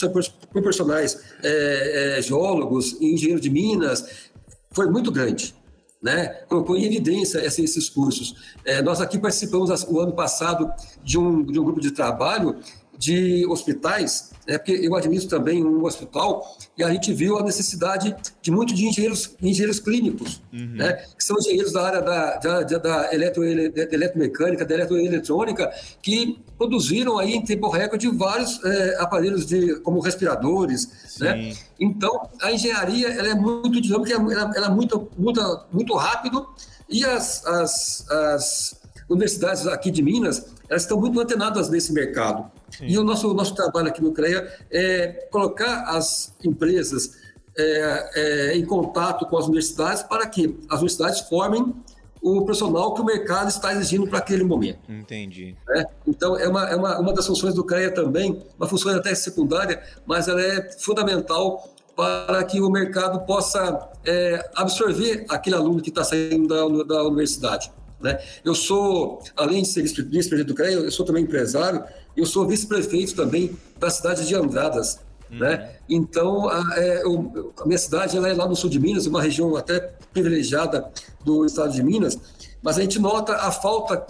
profissionais 0.62 1.20
é, 1.44 2.18
é, 2.18 2.22
geólogos, 2.22 3.00
engenheiros 3.02 3.42
de 3.42 3.50
minas, 3.50 4.30
foi 4.72 4.90
muito 4.90 5.12
grande. 5.12 5.56
Né? 6.02 6.28
Colocou 6.48 6.78
em 6.78 6.86
evidência 6.86 7.40
esses 7.44 7.90
cursos. 7.90 8.36
É, 8.64 8.82
nós 8.82 9.02
aqui 9.02 9.18
participamos 9.18 9.70
o 9.88 10.00
ano 10.00 10.14
passado 10.14 10.72
de 11.04 11.18
um, 11.18 11.44
de 11.44 11.60
um 11.60 11.64
grupo 11.64 11.82
de 11.82 11.92
trabalho 11.92 12.58
de 12.98 13.46
hospitais, 13.48 14.32
né, 14.48 14.58
porque 14.58 14.72
eu 14.74 14.96
administro 14.96 15.30
também 15.30 15.64
um 15.64 15.84
hospital, 15.84 16.58
e 16.78 16.84
a 16.84 16.90
gente 16.92 17.14
viu 17.14 17.38
a 17.38 17.44
necessidade 17.44 18.16
de 18.42 18.52
muito 18.52 18.74
de 18.74 18.86
engenheiros, 18.86 19.36
engenheiros 19.42 19.80
clínicos, 19.80 20.42
uhum. 20.54 20.76
né, 20.76 20.94
que 21.18 21.24
são 21.24 21.38
engenheiros 21.38 21.74
da 21.74 21.86
área 21.86 22.02
da, 22.02 22.38
da, 22.38 22.62
da, 22.62 23.14
eletro, 23.14 23.44
da 23.44 23.84
eletromecânica, 23.96 24.66
da 24.66 24.74
eletroeletrônica, 24.76 25.72
que 26.02 26.40
produziram 26.58 27.18
aí 27.18 27.34
em 27.34 27.44
tempo 27.44 27.70
recorde 27.70 28.08
vários 28.10 28.64
é, 28.64 28.98
aparelhos 29.00 29.46
de, 29.46 29.80
como 29.82 30.00
respiradores. 30.00 31.18
Né? 31.20 31.54
Então, 31.80 32.30
a 32.42 32.52
engenharia 32.52 33.10
ela 33.10 33.30
é 33.30 33.36
muito 33.36 33.82
dinâmica, 33.82 34.14
ela, 34.14 34.52
ela 34.56 34.68
é 34.68 34.70
muito, 34.70 35.10
muito, 35.18 35.66
muito 35.72 35.96
rápido, 35.96 36.48
e 36.90 37.04
as, 37.04 37.46
as, 37.46 38.10
as 38.10 38.82
universidades 39.10 39.68
aqui 39.68 39.92
de 39.92 40.02
Minas, 40.02 40.48
elas 40.70 40.84
estão 40.84 41.00
muito 41.00 41.20
antenadas 41.20 41.70
nesse 41.70 41.94
mercado. 41.94 42.52
Sim. 42.70 42.88
E 42.88 42.98
o 42.98 43.04
nosso, 43.04 43.34
nosso 43.34 43.54
trabalho 43.56 43.88
aqui 43.88 44.02
no 44.02 44.12
CREA 44.12 44.48
é 44.72 45.28
colocar 45.32 45.84
as 45.96 46.34
empresas 46.44 47.18
é, 47.58 48.12
é, 48.16 48.58
em 48.58 48.66
contato 48.66 49.26
com 49.26 49.38
as 49.38 49.46
universidades 49.46 50.04
para 50.04 50.28
que 50.28 50.60
as 50.70 50.80
universidades 50.80 51.22
formem 51.22 51.74
o 52.22 52.44
profissional 52.44 52.94
que 52.96 53.02
o 53.02 53.06
mercado 53.06 53.50
está 53.50 53.72
exigindo 53.72 54.08
para 54.08 54.18
aquele 54.18 54.44
momento. 54.44 54.80
Entendi. 54.92 55.56
É, 55.70 55.86
então, 56.08 56.36
é, 56.36 56.48
uma, 56.48 56.68
é 56.68 56.76
uma, 56.76 57.00
uma 57.00 57.14
das 57.14 57.28
funções 57.28 57.54
do 57.54 57.64
CREA 57.64 57.92
também, 57.92 58.42
uma 58.58 58.68
função 58.68 58.92
até 58.96 59.14
secundária, 59.14 59.82
mas 60.08 60.28
ela 60.28 60.42
é 60.42 60.72
fundamental 60.80 61.70
para 61.96 62.44
que 62.44 62.60
o 62.60 62.70
mercado 62.70 63.26
possa 63.26 63.90
é, 64.04 64.50
absorver 64.56 65.26
aquele 65.30 65.56
aluno 65.56 65.82
que 65.82 65.90
está 65.90 66.04
saindo 66.04 66.48
da, 66.48 66.84
da 66.84 67.04
universidade. 67.04 67.72
Né? 68.06 68.20
Eu 68.44 68.54
sou, 68.54 69.20
além 69.36 69.64
de 69.64 69.70
ser 69.70 69.82
vice-presidente 69.82 70.44
do 70.44 70.54
CREA, 70.54 70.74
eu 70.74 70.92
sou 70.92 71.04
também 71.04 71.24
empresário, 71.24 71.84
eu 72.16 72.24
sou 72.24 72.48
vice-prefeito 72.48 73.16
também 73.16 73.58
da 73.80 73.90
cidade 73.90 74.28
de 74.28 74.36
Andradas. 74.36 75.00
Uhum. 75.32 75.40
Né? 75.40 75.72
Então, 75.90 76.48
a, 76.48 76.64
é, 76.78 77.02
eu, 77.02 77.52
a, 77.60 77.66
minha 77.66 77.80
cidade 77.80 78.16
ela 78.16 78.30
é 78.30 78.34
lá 78.36 78.48
no 78.48 78.56
sul 78.56 78.70
de 78.70 78.80
Minas, 78.80 79.08
uma 79.08 79.24
região 79.24 79.56
até 79.56 79.80
privilegiada 80.14 80.88
do 81.24 81.48
estado 81.48 81.74
de 81.74 81.82
Minas, 81.82 82.16
mas 82.62 82.78
a 82.78 82.82
gente 82.82 83.00
nota 83.00 83.34
a 83.38 83.52
falta 83.52 84.06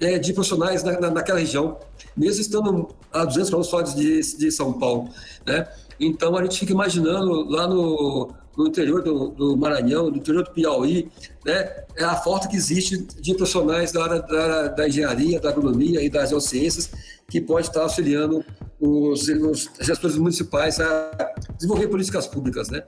é, 0.00 0.18
de 0.18 0.32
profissionais 0.32 0.82
na, 0.82 0.98
na, 0.98 1.08
naquela 1.08 1.38
região, 1.38 1.78
mesmo 2.16 2.40
estando 2.40 2.88
a 3.12 3.24
200 3.24 3.50
quilômetros 3.50 3.94
de, 3.94 4.36
de 4.36 4.50
São 4.50 4.72
Paulo. 4.72 5.10
Né? 5.46 5.64
Então, 6.00 6.36
a 6.36 6.42
gente 6.42 6.58
fica 6.58 6.72
imaginando 6.72 7.48
lá 7.48 7.68
no, 7.68 8.32
no 8.58 8.66
interior 8.66 9.00
do, 9.04 9.28
do, 9.28 9.56
Maranhão, 9.56 10.10
no 10.10 10.16
interior 10.16 10.42
do 10.42 10.50
Piauí, 10.50 11.08
né, 11.46 11.84
é 11.96 12.02
a 12.02 12.16
falta 12.16 12.48
que 12.48 12.56
existe 12.56 12.98
de 12.98 13.32
profissionais 13.34 13.92
da 13.92 14.02
área 14.02 14.20
da, 14.20 14.66
da 14.66 14.88
engenharia, 14.88 15.38
da 15.40 15.50
agronomia 15.50 16.02
e 16.02 16.10
das 16.10 16.30
geociências 16.30 16.90
que 17.28 17.40
pode 17.40 17.68
estar 17.68 17.82
auxiliando 17.82 18.44
os, 18.80 19.28
os 19.28 19.70
gestores 19.80 20.16
municipais 20.16 20.80
a 20.80 21.32
desenvolver 21.56 21.86
políticas 21.86 22.26
públicas, 22.26 22.68
né? 22.68 22.82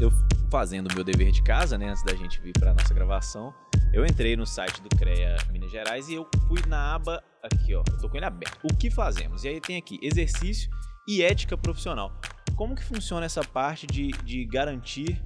Eu 0.00 0.12
fazendo 0.48 0.88
o 0.88 0.94
meu 0.94 1.02
dever 1.02 1.32
de 1.32 1.42
casa, 1.42 1.76
né, 1.76 1.88
antes 1.90 2.04
da 2.04 2.14
gente 2.14 2.40
vir 2.40 2.52
para 2.52 2.72
nossa 2.72 2.94
gravação, 2.94 3.52
eu 3.92 4.04
entrei 4.04 4.36
no 4.36 4.46
site 4.46 4.80
do 4.82 4.88
CREA 4.96 5.36
Minas 5.50 5.70
Gerais 5.70 6.08
e 6.08 6.14
eu 6.14 6.26
fui 6.46 6.60
na 6.66 6.94
aba 6.94 7.22
aqui, 7.42 7.74
ó, 7.74 7.82
eu 7.86 7.98
tô 7.98 8.08
com 8.08 8.16
ele 8.16 8.26
aberto. 8.26 8.58
O 8.64 8.76
que 8.76 8.90
fazemos? 8.90 9.44
E 9.44 9.48
aí 9.48 9.60
tem 9.60 9.76
aqui 9.76 9.98
exercício 10.02 10.70
e 11.06 11.22
ética 11.22 11.56
profissional. 11.56 12.12
Como 12.56 12.74
que 12.74 12.84
funciona 12.84 13.24
essa 13.24 13.42
parte 13.42 13.86
de, 13.86 14.08
de 14.24 14.44
garantir, 14.44 15.22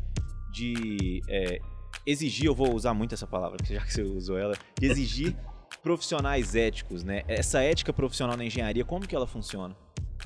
de 0.52 1.22
é, 1.28 1.60
exigir, 2.06 2.46
eu 2.46 2.54
vou 2.54 2.74
usar 2.74 2.94
muito 2.94 3.14
essa 3.14 3.26
palavra, 3.26 3.58
já 3.64 3.80
que 3.80 3.92
você 3.92 4.02
usou 4.02 4.38
ela, 4.38 4.54
de 4.78 4.86
exigir 4.86 5.36
profissionais 5.82 6.54
éticos, 6.54 7.02
né? 7.02 7.22
Essa 7.26 7.60
ética 7.62 7.92
profissional 7.92 8.36
na 8.36 8.44
engenharia, 8.44 8.84
como 8.84 9.06
que 9.06 9.16
ela 9.16 9.26
funciona? 9.26 9.76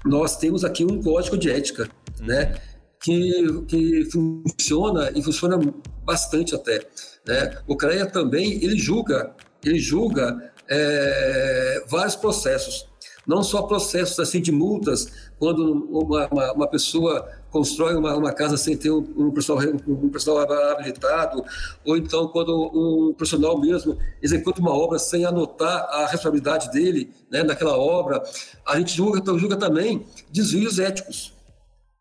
Nós 0.05 0.37
temos 0.37 0.65
aqui 0.65 0.85
um 0.85 1.03
código 1.03 1.39
de 1.39 1.51
ética, 1.51 1.89
uhum. 2.21 2.27
né? 2.27 2.61
Que, 3.03 3.63
que 3.69 4.09
funciona 4.11 5.13
e 5.15 5.23
funciona 5.23 5.59
bastante 6.05 6.55
até. 6.55 6.87
Né? 7.27 7.57
O 7.67 7.77
CREA 7.77 8.07
também, 8.07 8.55
ele 8.65 8.79
julga, 8.79 9.35
ele 9.65 9.79
julga 9.79 10.53
é, 10.69 11.85
vários 11.89 12.17
processos 12.17 12.89
não 13.27 13.43
só 13.43 13.63
processos 13.63 14.19
assim 14.21 14.41
de 14.41 14.53
multas, 14.53 15.31
quando 15.39 15.65
uma, 15.91 16.29
uma, 16.29 16.53
uma 16.53 16.69
pessoa 16.69 17.29
constrói 17.51 17.97
uma, 17.97 18.15
uma, 18.15 18.33
casa 18.33 18.57
sem 18.57 18.77
ter 18.77 18.91
um, 18.91 18.99
um, 19.17 19.27
um 19.27 20.11
profissional 20.11 20.47
habilitado, 20.73 21.45
ou 21.85 21.97
então 21.97 22.29
quando 22.29 22.55
um 22.73 23.13
profissional 23.15 23.59
mesmo 23.59 23.99
executa 24.23 24.61
uma 24.61 24.73
obra 24.73 24.99
sem 24.99 25.25
anotar 25.25 25.89
a 25.91 26.07
responsabilidade 26.07 26.71
dele 26.71 27.11
né, 27.31 27.43
naquela 27.43 27.77
obra, 27.77 28.23
a 28.65 28.79
gente 28.79 28.95
julga, 28.95 29.21
julga 29.39 29.57
também 29.57 30.07
desvios 30.31 30.79
éticos, 30.79 31.35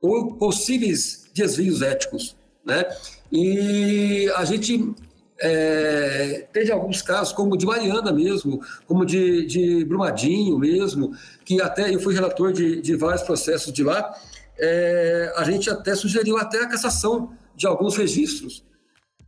ou 0.08 0.36
possíveis 0.36 1.30
desvios 1.34 1.82
éticos. 1.82 2.36
Né? 2.66 2.86
E 3.32 4.32
a 4.36 4.46
gente 4.46 4.94
é, 5.40 6.48
teve 6.52 6.72
alguns 6.72 7.02
casos, 7.02 7.34
como 7.34 7.58
de 7.58 7.66
Mariana 7.66 8.12
mesmo, 8.12 8.62
como 8.88 9.06
de, 9.06 9.46
de 9.46 9.86
Brumadinho 9.86 10.58
mesmo, 10.58 11.12
que 11.44 11.62
até 11.62 11.94
eu 11.94 12.00
fui 12.00 12.14
relator 12.14 12.54
de, 12.54 12.82
de 12.82 12.96
vários 12.96 13.24
processos 13.24 13.74
de 13.74 13.84
lá, 13.84 14.16
é, 14.58 15.34
a 15.36 15.44
gente 15.44 15.70
até 15.70 15.94
sugeriu 15.96 16.38
até 16.38 16.64
a 16.64 16.68
cassação 16.68 17.34
de 17.56 17.68
alguns 17.68 17.96
registros. 17.98 18.64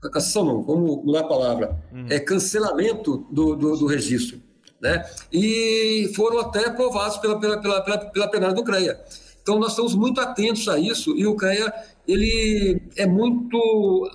A 0.01 0.09
cassação 0.09 0.45
não, 0.45 0.63
vamos 0.63 1.03
mudar 1.03 1.21
a 1.21 1.27
palavra. 1.27 1.77
Uhum. 1.91 2.07
É 2.09 2.19
cancelamento 2.19 3.25
do, 3.29 3.55
do, 3.55 3.77
do, 3.77 3.87
registro. 3.87 4.41
Né? 4.79 5.03
E 5.33 6.11
foram 6.15 6.39
até 6.39 6.67
aprovados 6.67 7.17
pela, 7.17 7.39
pela, 7.39 7.59
pela, 7.59 7.81
pela, 7.81 7.97
pela 7.97 8.27
plenária 8.27 8.55
do 8.55 8.63
CREA. 8.63 9.03
Então, 9.47 9.59
nós 9.59 9.69
estamos 9.69 9.95
muito 9.95 10.19
atentos 10.19 10.67
a 10.67 10.77
isso 10.77 11.15
e 11.15 11.25
o 11.25 11.33
CREA, 11.33 11.73
ele 12.05 12.81
é 12.97 13.05
muito... 13.05 14.11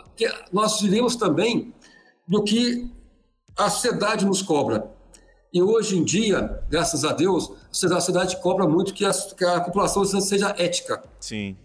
Nós 0.52 0.78
vivemos 0.82 1.16
também 1.16 1.72
do 2.28 2.44
que 2.44 2.86
a 3.56 3.70
sociedade 3.70 4.26
nos 4.26 4.42
cobra. 4.42 4.92
E 5.50 5.62
hoje 5.62 5.96
em 5.96 6.04
dia, 6.04 6.62
graças 6.68 7.02
a 7.02 7.14
Deus, 7.14 7.50
a 7.70 7.72
sociedade 7.72 8.36
cobra 8.42 8.68
muito 8.68 8.92
que 8.92 9.06
a, 9.06 9.10
que 9.10 9.42
a 9.42 9.62
população 9.62 10.04
seja 10.04 10.54
ética. 10.58 11.02
Sim. 11.18 11.56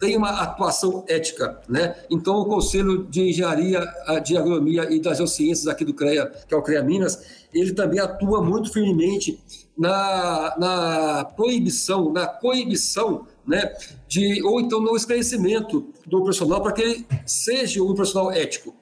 Tem 0.00 0.16
uma 0.16 0.42
atuação 0.42 1.04
ética, 1.06 1.62
né? 1.68 1.94
Então, 2.10 2.34
o 2.38 2.46
Conselho 2.46 3.04
de 3.04 3.22
Engenharia, 3.22 3.86
de 4.24 4.36
Agronomia 4.36 4.92
e 4.92 5.00
das 5.00 5.18
Geociências 5.18 5.68
aqui 5.68 5.84
do 5.84 5.94
CREA, 5.94 6.26
que 6.48 6.52
é 6.52 6.56
o 6.56 6.62
CREA 6.62 6.82
Minas, 6.82 7.46
ele 7.54 7.72
também 7.72 8.00
atua 8.00 8.42
muito 8.42 8.72
firmemente 8.72 9.40
na, 9.76 10.54
na 10.58 11.24
proibição, 11.24 12.12
na 12.12 12.26
coibição, 12.26 13.26
né? 13.46 13.72
De, 14.08 14.42
ou 14.42 14.60
então 14.60 14.80
no 14.80 14.96
esclarecimento 14.96 15.92
do 16.06 16.22
profissional 16.22 16.62
para 16.62 16.72
que 16.72 16.82
ele 16.82 17.06
seja 17.26 17.82
um 17.82 17.94
profissional 17.94 18.32
ético. 18.32 18.74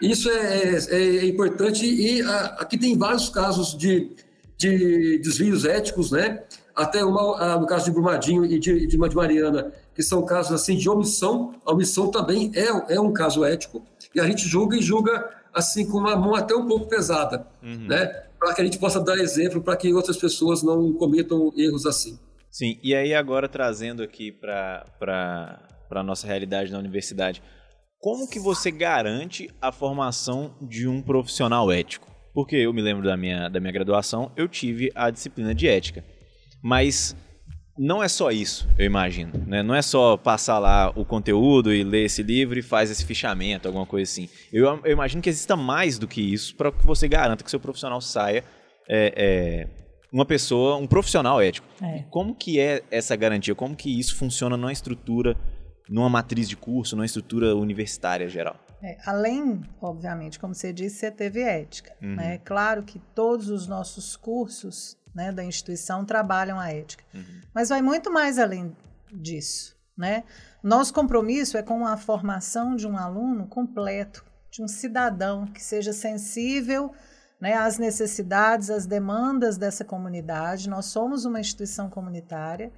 Isso 0.00 0.28
é, 0.30 0.76
é, 0.90 1.16
é 1.16 1.26
importante 1.26 1.84
e 1.84 2.22
a, 2.22 2.44
aqui 2.60 2.78
tem 2.78 2.96
vários 2.96 3.28
casos 3.28 3.76
de, 3.76 4.10
de 4.56 5.18
desvios 5.18 5.64
éticos, 5.64 6.10
né? 6.10 6.42
Até 6.74 7.04
uma, 7.04 7.38
a, 7.38 7.58
no 7.58 7.66
caso 7.66 7.84
de 7.84 7.92
Brumadinho 7.92 8.44
e 8.44 8.58
de, 8.58 8.86
de, 8.86 8.98
de 8.98 9.16
Mariana, 9.16 9.72
que 9.94 10.02
são 10.02 10.24
casos 10.24 10.52
assim 10.52 10.76
de 10.76 10.88
omissão. 10.88 11.54
A 11.64 11.72
omissão 11.72 12.10
também 12.10 12.50
é, 12.54 12.94
é 12.94 13.00
um 13.00 13.12
caso 13.12 13.44
ético. 13.44 13.82
E 14.14 14.20
a 14.20 14.26
gente 14.26 14.46
julga 14.48 14.76
e 14.76 14.82
julga 14.82 15.30
assim 15.52 15.86
com 15.86 15.98
uma 15.98 16.16
mão 16.16 16.34
até 16.34 16.54
um 16.54 16.66
pouco 16.66 16.86
pesada, 16.86 17.46
uhum. 17.62 17.86
né? 17.86 18.24
Para 18.44 18.54
que 18.54 18.60
a 18.60 18.64
gente 18.64 18.78
possa 18.78 19.00
dar 19.00 19.16
exemplo 19.16 19.62
para 19.62 19.74
que 19.74 19.92
outras 19.94 20.18
pessoas 20.18 20.62
não 20.62 20.92
cometam 20.92 21.50
erros 21.56 21.86
assim. 21.86 22.18
Sim, 22.50 22.78
e 22.82 22.94
aí 22.94 23.14
agora 23.14 23.48
trazendo 23.48 24.02
aqui 24.02 24.30
para 24.30 24.86
a 25.90 26.02
nossa 26.02 26.26
realidade 26.26 26.70
na 26.70 26.78
universidade, 26.78 27.42
como 27.98 28.28
que 28.28 28.38
você 28.38 28.70
garante 28.70 29.50
a 29.62 29.72
formação 29.72 30.54
de 30.60 30.86
um 30.86 31.00
profissional 31.00 31.72
ético? 31.72 32.06
Porque 32.34 32.56
eu 32.56 32.72
me 32.72 32.82
lembro 32.82 33.02
da 33.04 33.16
minha, 33.16 33.48
da 33.48 33.58
minha 33.58 33.72
graduação, 33.72 34.30
eu 34.36 34.46
tive 34.46 34.92
a 34.94 35.08
disciplina 35.08 35.54
de 35.54 35.66
ética. 35.66 36.04
Mas 36.62 37.16
não 37.76 38.02
é 38.02 38.08
só 38.08 38.30
isso, 38.30 38.68
eu 38.78 38.86
imagino. 38.86 39.32
Né? 39.46 39.62
Não 39.62 39.74
é 39.74 39.82
só 39.82 40.16
passar 40.16 40.58
lá 40.58 40.92
o 40.94 41.04
conteúdo 41.04 41.72
e 41.74 41.82
ler 41.82 42.04
esse 42.04 42.22
livro 42.22 42.58
e 42.58 42.62
faz 42.62 42.90
esse 42.90 43.04
fichamento, 43.04 43.66
alguma 43.66 43.86
coisa 43.86 44.10
assim. 44.10 44.28
Eu, 44.52 44.80
eu 44.84 44.92
imagino 44.92 45.20
que 45.20 45.28
exista 45.28 45.56
mais 45.56 45.98
do 45.98 46.06
que 46.06 46.20
isso 46.20 46.54
para 46.54 46.70
que 46.70 46.86
você 46.86 47.08
garanta 47.08 47.42
que 47.42 47.50
seu 47.50 47.60
profissional 47.60 48.00
saia 48.00 48.44
é, 48.88 49.14
é, 49.16 49.68
uma 50.12 50.24
pessoa, 50.24 50.76
um 50.76 50.86
profissional 50.86 51.42
ético. 51.42 51.66
É. 51.82 52.04
Como 52.10 52.34
que 52.34 52.60
é 52.60 52.82
essa 52.90 53.16
garantia? 53.16 53.54
Como 53.54 53.74
que 53.74 53.98
isso 53.98 54.14
funciona 54.16 54.56
numa 54.56 54.72
estrutura 54.72 55.36
numa 55.88 56.08
matriz 56.08 56.48
de 56.48 56.56
curso, 56.56 56.96
numa 56.96 57.04
estrutura 57.04 57.54
universitária 57.54 58.28
geral? 58.28 58.56
É, 58.82 58.96
além, 59.06 59.62
obviamente, 59.80 60.38
como 60.38 60.54
você 60.54 60.72
disse, 60.72 60.96
você 60.96 61.10
teve 61.10 61.40
ética. 61.40 61.94
Uhum. 62.02 62.16
Né? 62.16 62.38
Claro 62.38 62.82
que 62.82 62.98
todos 63.14 63.48
os 63.48 63.66
nossos 63.66 64.16
cursos 64.16 64.96
né, 65.14 65.32
da 65.32 65.44
instituição 65.44 66.04
trabalham 66.04 66.58
a 66.58 66.70
ética. 66.70 67.04
Uhum. 67.14 67.40
Mas 67.54 67.68
vai 67.68 67.80
muito 67.80 68.10
mais 68.10 68.38
além 68.38 68.76
disso. 69.12 69.76
Né? 69.96 70.24
Nosso 70.62 70.92
compromisso 70.92 71.56
é 71.56 71.62
com 71.62 71.86
a 71.86 71.96
formação 71.96 72.74
de 72.74 72.86
um 72.86 72.96
aluno 72.96 73.46
completo, 73.46 74.24
de 74.50 74.62
um 74.62 74.68
cidadão 74.68 75.46
que 75.46 75.62
seja 75.62 75.92
sensível 75.92 76.92
né, 77.40 77.54
às 77.54 77.78
necessidades, 77.78 78.70
às 78.70 78.86
demandas 78.86 79.56
dessa 79.56 79.84
comunidade. 79.84 80.68
Nós 80.68 80.86
somos 80.86 81.24
uma 81.24 81.40
instituição 81.40 81.88
comunitária 81.88 82.72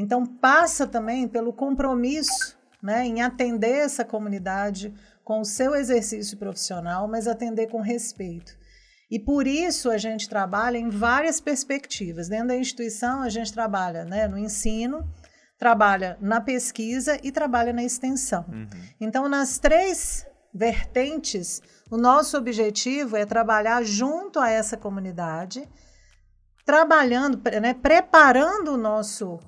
então, 0.00 0.24
passa 0.24 0.86
também 0.86 1.26
pelo 1.26 1.52
compromisso 1.52 2.56
né, 2.80 3.04
em 3.04 3.20
atender 3.20 3.78
essa 3.78 4.04
comunidade 4.04 4.94
com 5.24 5.40
o 5.40 5.44
seu 5.44 5.74
exercício 5.74 6.38
profissional, 6.38 7.08
mas 7.08 7.26
atender 7.26 7.66
com 7.66 7.80
respeito. 7.80 8.56
E 9.10 9.18
por 9.18 9.46
isso 9.46 9.90
a 9.90 9.96
gente 9.96 10.28
trabalha 10.28 10.76
em 10.76 10.90
várias 10.90 11.40
perspectivas. 11.40 12.28
Dentro 12.28 12.48
da 12.48 12.56
instituição, 12.56 13.22
a 13.22 13.28
gente 13.28 13.52
trabalha 13.52 14.04
né, 14.04 14.28
no 14.28 14.36
ensino, 14.36 15.08
trabalha 15.58 16.18
na 16.20 16.40
pesquisa 16.40 17.18
e 17.22 17.32
trabalha 17.32 17.72
na 17.72 17.82
extensão. 17.82 18.44
Uhum. 18.48 18.68
Então, 19.00 19.28
nas 19.28 19.58
três 19.58 20.26
vertentes, 20.52 21.62
o 21.90 21.96
nosso 21.96 22.36
objetivo 22.36 23.16
é 23.16 23.24
trabalhar 23.24 23.82
junto 23.82 24.38
a 24.38 24.50
essa 24.50 24.76
comunidade, 24.76 25.66
trabalhando, 26.66 27.40
né, 27.60 27.72
preparando 27.74 28.72
o 28.72 28.76
nosso 28.76 29.38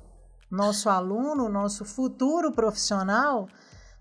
nosso 0.50 0.88
aluno, 0.88 1.48
nosso 1.48 1.84
futuro 1.84 2.50
profissional, 2.50 3.48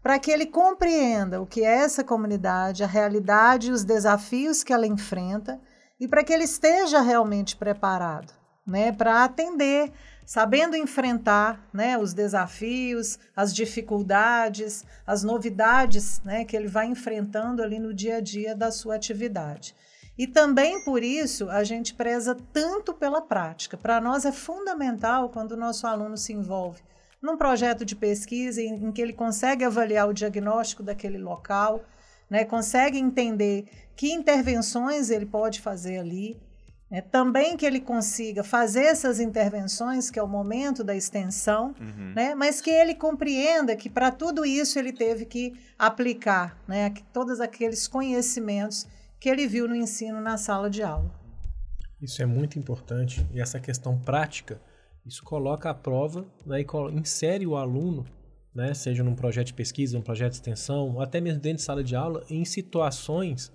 para 0.02 0.18
que 0.18 0.32
ele 0.32 0.46
compreenda 0.46 1.42
o 1.42 1.46
que 1.46 1.62
é 1.62 1.80
essa 1.80 2.04
comunidade, 2.04 2.84
a 2.84 2.88
realidade 2.88 3.70
e 3.70 3.72
os 3.72 3.84
desafios 3.84 4.64
que 4.64 4.72
ela 4.72 4.88
enfrenta 4.88 5.60
e 6.00 6.08
para 6.08 6.24
que 6.24 6.32
ele 6.32 6.46
esteja 6.46 7.02
realmente 7.02 7.58
preparado, 7.58 8.34
né, 8.66 8.92
para 8.92 9.26
atender, 9.26 9.92
sabendo 10.26 10.78
enfrentar, 10.78 11.68
né, 11.74 11.98
os 11.98 12.14
desafios, 12.14 13.20
as 13.36 13.54
dificuldades, 13.54 14.86
as 15.06 15.24
novidades, 15.24 16.22
né, 16.24 16.46
que 16.46 16.56
ele 16.56 16.68
vai 16.68 16.86
enfrentando 16.86 17.62
ali 17.62 17.80
no 17.80 17.94
dia 17.94 18.18
a 18.18 18.22
dia 18.22 18.56
da 18.56 18.72
sua 18.72 18.96
atividade. 18.96 19.76
E 20.18 20.28
também 20.28 20.84
por 20.84 21.04
isso 21.04 21.50
a 21.50 21.64
gente 21.64 21.94
preza 21.94 22.36
tanto 22.54 22.94
pela 22.94 23.22
prática. 23.22 23.78
Para 23.78 24.02
nós 24.02 24.26
é 24.26 24.32
fundamental 24.32 25.30
quando 25.30 25.54
o 25.54 25.58
nosso 25.58 25.88
aluno 25.88 26.18
se 26.18 26.34
envolve 26.34 26.82
num 27.22 27.38
projeto 27.38 27.84
de 27.84 27.96
pesquisa 27.96 28.62
em, 28.62 28.86
em 28.86 28.92
que 28.92 29.02
ele 29.02 29.14
consegue 29.14 29.64
avaliar 29.64 30.08
o 30.08 30.14
diagnóstico 30.14 30.82
daquele 30.82 31.18
local, 31.18 31.84
né, 32.30 32.46
consegue 32.46 32.98
entender 32.98 33.66
que 33.96 34.14
intervenções 34.14 35.10
ele 35.10 35.26
pode 35.26 35.60
fazer 35.60 35.98
ali, 35.98 36.40
né, 36.90 37.02
também 37.02 37.58
que 37.58 37.66
ele 37.66 37.80
consiga 37.80 38.44
fazer 38.44 38.84
essas 38.84 39.20
intervenções, 39.20 40.10
que 40.10 40.18
é 40.18 40.24
o 40.24 40.28
momento 40.28 40.84
da 40.84 40.96
extensão, 40.96 41.76
uhum. 41.80 42.14
né, 42.16 42.36
mas 42.36 42.62
que 42.62 42.70
ele 42.70 42.96
compreenda 42.96 43.76
que 43.76 43.90
para 43.90 44.12
tudo 44.12 44.46
isso 44.46 44.80
ele 44.80 44.94
teve 44.94 45.26
que 45.26 45.54
aplicar 45.78 46.58
né, 46.68 46.94
todos 47.12 47.42
aqueles 47.42 47.88
conhecimentos 47.88 48.88
que 49.20 49.28
ele 49.28 49.46
viu 49.48 49.68
no 49.68 49.76
ensino 49.76 50.22
na 50.22 50.38
sala 50.38 50.70
de 50.70 50.82
aula. 50.82 51.12
Isso 52.02 52.22
é 52.22 52.26
muito 52.26 52.58
importante 52.58 53.28
e 53.34 53.42
essa 53.42 53.60
questão 53.60 54.00
prática 54.00 54.62
isso 55.06 55.24
coloca 55.24 55.70
à 55.70 55.74
prova 55.74 56.26
né, 56.46 56.62
e 56.62 56.66
insere 56.96 57.46
o 57.48 57.56
aluno, 57.56 58.06
né, 58.54 58.74
seja 58.74 59.04
num 59.04 59.16
projeto 59.16 59.48
de 59.48 59.54
pesquisa, 59.54 59.98
num 59.98 60.04
projeto 60.04 60.32
de 60.32 60.38
extensão, 60.38 60.96
ou 60.96 61.02
até 61.02 61.22
mesmo 61.22 61.40
dentro 61.40 61.58
de 61.58 61.64
sala 61.64 61.84
de 61.84 61.96
aula, 61.96 62.24
em 62.30 62.44
situações 62.46 63.52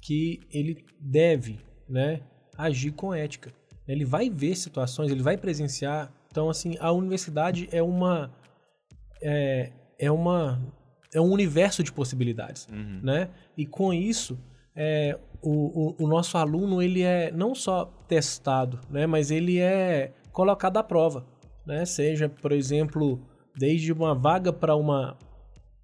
que 0.00 0.40
ele 0.52 0.84
deve 1.00 1.58
né, 1.88 2.20
agir 2.56 2.92
com 2.92 3.14
ética. 3.14 3.52
Ele 3.86 4.04
vai 4.04 4.28
ver 4.28 4.56
situações, 4.56 5.10
ele 5.10 5.22
vai 5.22 5.36
presenciar. 5.36 6.12
Então, 6.30 6.50
assim, 6.50 6.76
a 6.80 6.90
universidade 6.92 7.68
é 7.70 7.82
uma. 7.82 8.32
É, 9.22 9.72
é 9.98 10.10
uma. 10.10 10.60
É 11.14 11.20
um 11.20 11.30
universo 11.30 11.82
de 11.82 11.92
possibilidades, 11.92 12.66
uhum. 12.68 13.00
né? 13.02 13.30
E 13.56 13.64
com 13.64 13.94
isso, 13.94 14.36
é, 14.74 15.18
o, 15.40 15.94
o, 16.00 16.04
o, 16.04 16.08
nosso 16.08 16.36
aluno 16.36 16.82
ele 16.82 17.02
é 17.02 17.30
não 17.30 17.54
só 17.54 17.86
testado, 18.06 18.80
né, 18.90 19.06
mas 19.06 19.30
ele 19.30 19.58
é 19.58 20.12
colocado 20.36 20.76
à 20.76 20.82
prova, 20.82 21.24
né? 21.66 21.86
Seja, 21.86 22.28
por 22.28 22.52
exemplo, 22.52 23.18
desde 23.56 23.90
uma 23.90 24.14
vaga 24.14 24.52
para 24.52 24.76
uma 24.76 25.16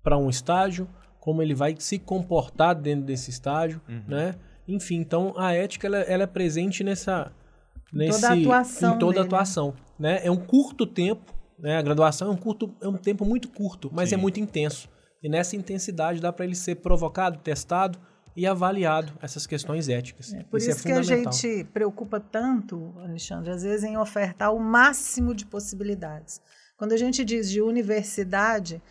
para 0.03 0.19
um 0.19 0.29
estágio, 0.29 0.87
como 1.19 1.41
ele 1.41 1.55
vai 1.55 1.75
se 1.79 1.99
comportar 1.99 2.75
dentro 2.75 3.07
desse 3.07 3.31
estágio, 3.31 3.81
uhum. 3.89 4.03
né? 4.07 4.35
Enfim, 4.69 4.97
então 4.97 5.33
a 5.39 5.55
ética 5.55 5.87
ela, 5.87 6.01
ela 6.01 6.25
é 6.25 6.27
presente 6.27 6.85
nessa 6.85 7.33
nesse 7.91 8.21
toda 8.21 8.35
atuação 8.35 8.95
em 8.95 8.99
toda 8.99 9.21
a 9.21 9.25
atuação, 9.25 9.75
né? 9.99 10.21
É 10.23 10.31
um 10.31 10.37
curto 10.37 10.87
tempo, 10.87 11.33
né? 11.59 11.79
A 11.79 11.83
graduação 11.83 12.29
é 12.29 12.31
um 12.31 12.37
curto 12.37 12.75
é 12.83 12.89
um 12.89 12.99
tempo 12.99 13.25
muito 13.25 13.49
curto, 13.49 13.89
mas 13.91 14.09
é 14.09 14.11
Sim. 14.11 14.15
é 14.17 14.19
muito 14.19 14.39
intenso. 14.39 14.87
E 15.23 15.31
nessa 15.31 15.57
intensidade 15.57 16.21
dá 16.21 16.31
para 16.31 16.45
ele 16.45 16.55
ser 16.55 16.75
provocado, 16.75 17.39
testado 17.39 17.99
e 18.35 18.47
avaliado 18.47 19.13
essas 19.21 19.47
questões 19.47 19.89
éticas. 19.89 20.33
É, 20.33 20.43
por 20.45 20.59
isso, 20.59 20.71
isso 20.71 20.81
é 20.81 20.93
que 20.93 20.99
a 20.99 21.03
gente 21.03 21.65
preocupa 21.73 22.19
tanto, 22.19 22.95
Alexandre, 22.99 23.51
às 23.51 23.63
vezes 23.63 23.85
em 23.85 23.97
ofertar 23.97 24.55
o 24.55 24.61
máximo 24.61 25.35
de 25.35 25.45
possibilidades. 25.45 26.41
Quando 26.77 26.93
a 26.93 26.97
gente 26.97 27.25
diz 27.25 27.51
de 27.51 27.61
universidade, 27.61 28.83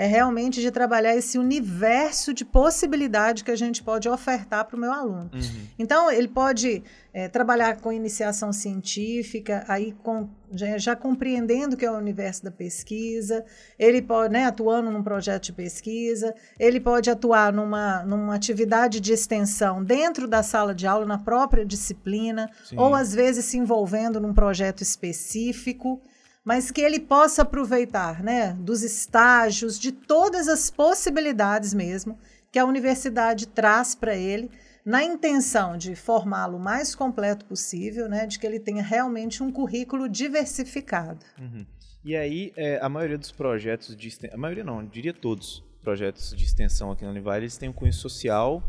é 0.00 0.06
realmente 0.06 0.62
de 0.62 0.70
trabalhar 0.70 1.14
esse 1.14 1.36
universo 1.36 2.32
de 2.32 2.42
possibilidade 2.42 3.44
que 3.44 3.50
a 3.50 3.54
gente 3.54 3.82
pode 3.82 4.08
ofertar 4.08 4.64
para 4.64 4.74
o 4.74 4.80
meu 4.80 4.90
aluno. 4.90 5.30
Uhum. 5.30 5.66
Então, 5.78 6.10
ele 6.10 6.26
pode 6.26 6.82
é, 7.12 7.28
trabalhar 7.28 7.76
com 7.82 7.92
iniciação 7.92 8.50
científica, 8.50 9.62
aí 9.68 9.92
com, 10.02 10.26
já, 10.52 10.78
já, 10.78 10.96
compreendendo 10.96 11.76
que 11.76 11.84
é 11.84 11.90
o 11.90 11.98
universo 11.98 12.42
da 12.42 12.50
pesquisa, 12.50 13.44
ele 13.78 14.00
pode, 14.00 14.32
né, 14.32 14.46
atuando 14.46 14.90
num 14.90 15.02
projeto 15.02 15.42
de 15.42 15.52
pesquisa, 15.52 16.34
ele 16.58 16.80
pode 16.80 17.10
atuar 17.10 17.52
numa, 17.52 18.02
numa 18.02 18.34
atividade 18.34 19.00
de 19.00 19.12
extensão 19.12 19.84
dentro 19.84 20.26
da 20.26 20.42
sala 20.42 20.74
de 20.74 20.86
aula, 20.86 21.04
na 21.04 21.18
própria 21.18 21.62
disciplina, 21.62 22.48
Sim. 22.64 22.78
ou 22.78 22.94
às 22.94 23.14
vezes 23.14 23.44
se 23.44 23.58
envolvendo 23.58 24.18
num 24.18 24.32
projeto 24.32 24.80
específico 24.80 26.00
mas 26.44 26.70
que 26.70 26.80
ele 26.80 27.00
possa 27.00 27.42
aproveitar 27.42 28.22
né, 28.22 28.52
dos 28.54 28.82
estágios, 28.82 29.78
de 29.78 29.92
todas 29.92 30.48
as 30.48 30.70
possibilidades 30.70 31.74
mesmo 31.74 32.18
que 32.50 32.58
a 32.58 32.64
universidade 32.64 33.46
traz 33.46 33.94
para 33.94 34.16
ele, 34.16 34.50
na 34.84 35.04
intenção 35.04 35.76
de 35.76 35.94
formá-lo 35.94 36.56
o 36.56 36.60
mais 36.60 36.94
completo 36.94 37.44
possível, 37.44 38.08
né, 38.08 38.26
de 38.26 38.38
que 38.38 38.46
ele 38.46 38.58
tenha 38.58 38.82
realmente 38.82 39.42
um 39.42 39.52
currículo 39.52 40.08
diversificado. 40.08 41.24
Uhum. 41.38 41.66
E 42.02 42.16
aí, 42.16 42.52
é, 42.56 42.78
a 42.80 42.88
maioria 42.88 43.18
dos 43.18 43.30
projetos 43.30 43.94
de 43.94 44.08
extensão, 44.08 44.36
a 44.36 44.40
maioria 44.40 44.64
não, 44.64 44.80
eu 44.80 44.88
diria 44.88 45.12
todos, 45.12 45.62
projetos 45.82 46.34
de 46.34 46.44
extensão 46.44 46.90
aqui 46.90 47.04
na 47.04 47.10
Univale, 47.10 47.44
eles 47.44 47.58
têm 47.58 47.68
um 47.68 47.72
cunho 47.72 47.92
social 47.92 48.62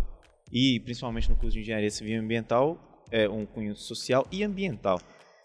e, 0.51 0.79
principalmente 0.81 1.29
no 1.29 1.35
curso 1.35 1.53
de 1.53 1.61
Engenharia 1.61 1.89
Civil 1.89 2.15
e 2.15 2.17
Ambiental, 2.17 3.05
é 3.09 3.27
um 3.29 3.45
cunho 3.45 3.75
social 3.75 4.27
e 4.31 4.43
ambiental. 4.43 4.99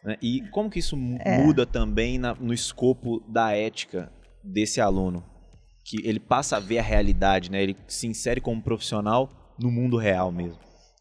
Né? 0.04 0.16
E 0.22 0.42
como 0.50 0.70
que 0.70 0.78
isso 0.78 0.96
é. 1.20 1.38
muda 1.38 1.66
também 1.66 2.18
na, 2.18 2.35
no 2.35 2.52
escopo 2.52 3.20
da 3.28 3.52
ética 3.52 4.11
desse 4.42 4.80
aluno? 4.80 5.24
Que 5.85 6.06
ele 6.06 6.18
passa 6.18 6.56
a 6.56 6.61
ver 6.61 6.78
a 6.78 6.82
realidade, 6.82 7.50
né? 7.50 7.62
Ele 7.62 7.76
se 7.87 8.06
insere 8.06 8.40
como 8.40 8.61
profissional 8.62 9.54
no 9.59 9.70
mundo 9.70 9.96
real 9.96 10.32
mesmo. 10.32 10.59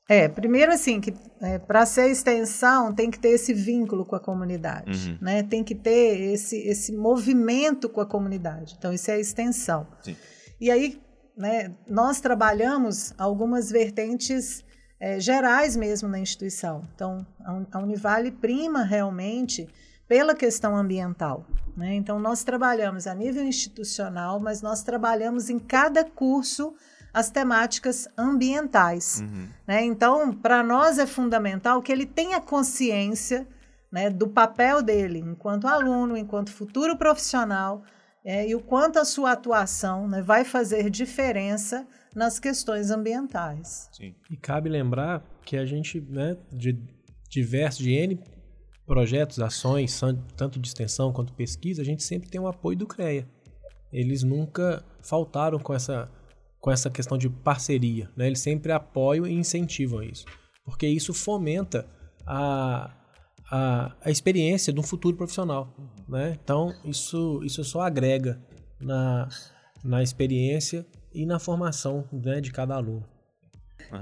É, 0.07 0.27
primeiro 0.27 0.71
assim, 0.71 1.01
que 1.01 1.11
é, 1.41 1.57
para 1.57 1.83
ser 1.85 2.11
extensão 2.11 2.93
tem 2.93 3.09
que 3.09 3.17
ter 3.17 3.29
esse 3.29 3.53
vínculo 3.53 4.05
com 4.05 4.15
a 4.15 4.19
comunidade, 4.19 5.09
uhum. 5.09 5.17
né? 5.19 5.41
Tem 5.41 5.63
que 5.63 5.73
ter 5.73 6.33
esse, 6.33 6.57
esse 6.57 6.91
movimento 6.91 7.89
com 7.89 8.01
a 8.01 8.05
comunidade. 8.05 8.75
Então, 8.77 8.93
isso 8.93 9.09
é 9.09 9.15
a 9.15 9.19
extensão. 9.19 9.87
Sim. 10.03 10.15
E 10.61 10.69
aí, 10.69 11.01
né, 11.37 11.75
nós 11.87 12.21
trabalhamos 12.21 13.13
algumas 13.17 13.71
vertentes 13.71 14.63
é, 14.99 15.19
gerais 15.19 15.75
mesmo 15.75 16.07
na 16.07 16.19
instituição. 16.19 16.87
Então, 16.93 17.25
a 17.71 17.79
Univale 17.79 18.31
prima 18.31 18.83
realmente 18.83 19.67
pela 20.07 20.35
questão 20.35 20.75
ambiental. 20.75 21.45
Né? 21.75 21.95
Então, 21.95 22.19
nós 22.19 22.43
trabalhamos 22.43 23.07
a 23.07 23.13
nível 23.13 23.43
institucional, 23.43 24.39
mas 24.39 24.61
nós 24.61 24.83
trabalhamos 24.83 25.49
em 25.49 25.59
cada 25.59 26.03
curso 26.03 26.73
as 27.13 27.29
temáticas 27.29 28.07
ambientais. 28.17 29.21
Uhum. 29.21 29.47
Né? 29.65 29.83
Então, 29.85 30.33
para 30.33 30.61
nós 30.61 30.99
é 30.99 31.05
fundamental 31.05 31.81
que 31.81 31.91
ele 31.91 32.05
tenha 32.05 32.41
consciência 32.41 33.47
né, 33.91 34.09
do 34.09 34.27
papel 34.27 34.81
dele 34.81 35.19
enquanto 35.19 35.67
aluno, 35.67 36.17
enquanto 36.17 36.51
futuro 36.51 36.97
profissional, 36.97 37.83
é, 38.25 38.47
e 38.49 38.55
o 38.55 38.59
quanto 38.59 38.99
a 38.99 39.05
sua 39.05 39.31
atuação 39.31 40.07
né, 40.07 40.21
vai 40.21 40.43
fazer 40.43 40.89
diferença 40.89 41.87
nas 42.15 42.39
questões 42.39 42.89
ambientais. 42.89 43.89
Sim. 43.91 44.15
E 44.31 44.37
cabe 44.37 44.69
lembrar 44.69 45.23
que 45.43 45.57
a 45.57 45.65
gente, 45.65 45.99
né, 45.99 46.37
de 46.51 46.79
diversos, 47.29 47.83
de 47.83 47.91
N 47.91 48.19
projetos, 48.85 49.39
ações, 49.39 49.99
tanto 50.37 50.59
de 50.59 50.67
extensão 50.67 51.11
quanto 51.11 51.33
pesquisa, 51.33 51.81
a 51.81 51.85
gente 51.85 52.03
sempre 52.03 52.29
tem 52.29 52.39
o 52.39 52.47
apoio 52.47 52.77
do 52.77 52.87
CREA. 52.87 53.27
Eles 53.91 54.23
nunca 54.23 54.83
faltaram 55.01 55.59
com 55.59 55.73
essa, 55.73 56.09
com 56.59 56.71
essa 56.71 56.89
questão 56.89 57.17
de 57.17 57.29
parceria, 57.29 58.09
né? 58.15 58.27
Eles 58.27 58.39
sempre 58.39 58.71
apoiam 58.71 59.25
e 59.25 59.33
incentivam 59.33 60.03
isso, 60.03 60.25
porque 60.63 60.87
isso 60.87 61.13
fomenta 61.13 61.87
a, 62.27 62.91
a, 63.51 63.95
a 64.01 64.11
experiência 64.11 64.71
de 64.71 64.79
um 64.79 64.83
futuro 64.83 65.17
profissional, 65.17 65.73
né? 66.07 66.37
Então, 66.43 66.73
isso, 66.85 67.41
isso 67.43 67.63
só 67.63 67.81
agrega 67.81 68.39
na, 68.79 69.27
na 69.83 70.03
experiência 70.03 70.85
e 71.15 71.25
na 71.25 71.39
formação 71.39 72.03
né, 72.11 72.41
de 72.41 72.51
cada 72.51 72.75
aluno. 72.75 73.03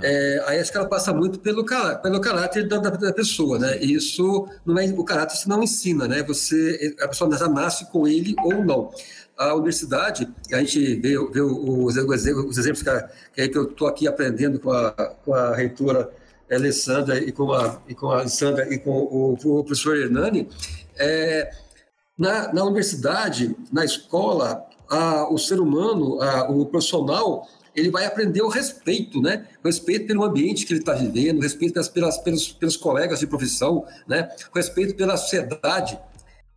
É, 0.02 0.44
aí 0.48 0.64
que 0.64 0.78
ela 0.78 0.88
passa 0.88 1.14
muito 1.14 1.40
pelo, 1.40 1.66
pelo 2.02 2.22
caráter 2.22 2.68
da, 2.68 2.78
da, 2.78 3.14
pessoa, 3.14 3.60
né? 3.60 3.78
Isso 3.78 4.48
não 4.66 4.80
é 4.80 4.86
o 4.86 5.04
caráter 5.04 5.36
se 5.36 5.48
não 5.48 5.62
ensina, 5.62 6.08
né? 6.08 6.24
Você 6.24 6.96
a 7.02 7.08
pessoa 7.08 7.36
já 7.38 7.48
nasce 7.48 7.86
com 7.92 8.08
ele 8.08 8.34
ou 8.44 8.64
não. 8.64 8.92
A 9.38 9.54
universidade, 9.54 10.32
a 10.52 10.60
gente 10.60 10.96
vê, 10.96 11.18
vê 11.32 11.42
os, 11.42 11.98
os, 11.98 12.58
exemplos 12.58 12.84
que, 13.34 13.48
que 13.48 13.58
eu 13.58 13.64
estou 13.64 13.88
aqui 13.88 14.08
aprendendo 14.08 14.60
com 14.60 14.72
a, 14.72 14.92
com 14.92 15.34
a 15.34 15.56
reitora 15.56 16.10
Alessandra 16.50 17.18
e 17.18 17.32
com 17.32 17.52
a, 17.52 17.82
e 17.88 17.96
com 17.96 18.12
a 18.12 18.28
Sandra 18.28 18.74
e 18.74 18.78
com 18.78 18.92
o, 18.92 19.34
o 19.34 19.64
professor 19.64 19.98
Hernani, 19.98 20.48
é, 20.98 21.52
na, 22.18 22.54
na 22.54 22.64
universidade, 22.64 23.56
na 23.72 23.84
escola, 23.84 24.66
o 25.30 25.38
ser 25.38 25.60
humano, 25.60 26.20
o 26.50 26.66
profissional, 26.66 27.48
ele 27.76 27.90
vai 27.90 28.06
aprender 28.06 28.42
o 28.42 28.48
respeito, 28.48 29.22
né? 29.22 29.48
O 29.64 29.68
respeito 29.68 30.08
pelo 30.08 30.24
ambiente 30.24 30.66
que 30.66 30.74
ele 30.74 30.80
está 30.80 30.94
vivendo, 30.94 31.40
o 31.40 31.42
respeito 31.42 31.74
pelas, 31.74 31.90
pelas, 31.90 32.18
pelos, 32.20 32.52
pelos 32.52 32.78
colegas 32.78 33.20
de 33.20 33.28
profissão, 33.28 33.86
né? 34.08 34.30
O 34.54 34.58
respeito 34.58 34.96
pela 34.96 35.18
sociedade. 35.18 36.00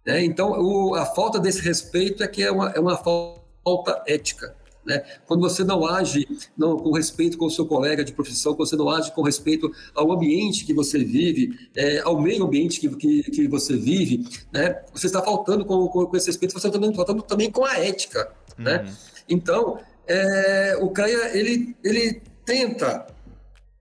Né? 0.06 0.24
Então, 0.24 0.52
o, 0.52 0.94
a 0.94 1.04
falta 1.04 1.40
desse 1.40 1.60
respeito 1.60 2.22
é 2.22 2.28
que 2.28 2.42
é 2.42 2.50
uma, 2.50 2.70
é 2.70 2.78
uma 2.78 2.96
falta 2.96 4.02
ética. 4.06 4.54
Né? 4.86 5.02
Quando 5.26 5.40
você 5.40 5.64
não 5.64 5.84
age 5.84 6.26
não, 6.56 6.76
com 6.76 6.92
respeito 6.92 7.36
com 7.36 7.46
o 7.46 7.50
seu 7.50 7.66
colega 7.66 8.04
de 8.04 8.12
profissão, 8.12 8.54
quando 8.54 8.68
você 8.68 8.76
não 8.76 8.88
age 8.88 9.12
com 9.12 9.20
respeito 9.20 9.70
ao 9.92 10.12
ambiente 10.12 10.64
que 10.64 10.72
você 10.72 11.02
vive, 11.02 11.58
é, 11.74 11.98
ao 11.98 12.20
meio 12.20 12.44
ambiente 12.44 12.78
que, 12.78 12.88
que, 12.96 13.22
que, 13.24 13.48
você 13.48 13.76
vive, 13.76 14.24
né? 14.52 14.80
você 14.94 15.06
está 15.06 15.20
faltando 15.20 15.64
com, 15.64 15.88
com, 15.88 16.06
com 16.06 16.16
esse 16.16 16.28
respeito, 16.28 16.52
você 16.52 16.68
está 16.68 16.80
faltando 16.94 17.22
também 17.22 17.50
com 17.50 17.64
a 17.64 17.78
ética. 17.78 18.32
Né? 18.56 18.76
Uhum. 18.76 18.84
Né? 18.84 18.96
Então, 19.28 19.78
é, 20.06 20.78
o 20.80 20.90
CREA 20.90 21.36
ele, 21.36 21.76
ele 21.82 22.22
tenta 22.44 23.08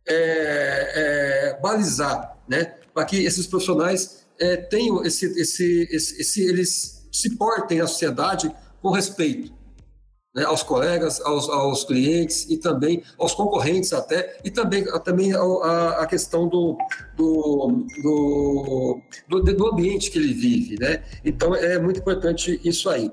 é, 0.08 1.54
é, 1.56 1.60
balizar 1.62 2.36
né? 2.48 2.74
para 2.96 3.06
que 3.06 3.24
esses 3.24 3.46
profissionais 3.46 4.26
é, 4.40 4.58
tenham 4.58 5.06
esse, 5.06 5.28
esse, 5.40 5.88
esse, 5.92 6.22
esse, 6.22 6.44
eles 6.44 7.08
se 7.12 7.36
portem 7.38 7.80
à 7.80 7.86
sociedade 7.86 8.52
com 8.82 8.90
respeito 8.90 9.55
né, 10.36 10.44
aos 10.44 10.62
colegas, 10.62 11.22
aos, 11.22 11.50
aos, 11.50 11.86
clientes 11.86 12.46
e 12.50 12.58
também 12.58 13.02
aos 13.18 13.34
concorrentes 13.34 13.94
até, 13.94 14.38
e 14.44 14.52
também, 14.52 14.84
também 15.04 15.34
a, 15.34 16.02
a 16.02 16.06
questão 16.06 16.48
do, 16.50 16.78
do, 17.16 17.86
do, 18.04 19.02
do, 19.30 19.42
do 19.42 19.68
ambiente 19.68 20.12
que 20.12 20.18
ele 20.18 20.34
vive. 20.34 20.78
Né? 20.78 21.04
Então, 21.24 21.56
é 21.56 21.80
muito 21.80 22.00
importante 22.02 22.60
isso 22.64 22.90
aí. 22.90 23.10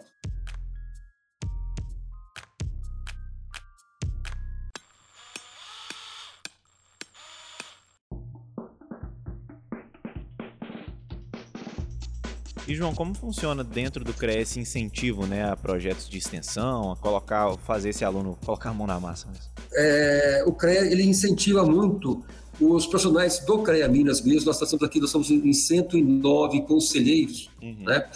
E 12.73 12.75
João, 12.75 12.95
como 12.95 13.15
funciona 13.15 13.63
dentro 13.63 14.03
do 14.03 14.15
CREA 14.15 14.41
esse 14.41 14.59
incentivo, 14.59 15.27
né, 15.27 15.45
a 15.45 15.55
projetos 15.55 16.09
de 16.09 16.17
extensão, 16.17 16.93
a 16.93 16.97
colocar, 16.97 17.55
fazer 17.59 17.91
esse 17.91 18.03
aluno 18.03 18.39
colocar 18.47 18.71
a 18.71 18.73
mão 18.73 18.87
na 18.87 18.99
massa? 18.99 19.29
É, 19.75 20.43
o 20.47 20.55
CREA 20.55 20.91
ele 20.91 21.03
incentiva 21.03 21.67
muito 21.67 22.25
os 22.59 22.87
profissionais 22.87 23.41
do 23.41 23.63
CREA 23.63 23.87
Minas 23.89 24.23
mesmo. 24.23 24.47
Nós 24.47 24.63
estamos 24.63 24.83
aqui, 24.83 25.01
nós 25.01 25.11
estamos 25.11 25.31
em 25.31 25.53
109 25.53 26.63
conselheiros, 26.63 27.51
uhum. 27.63 27.77
né, 27.81 28.09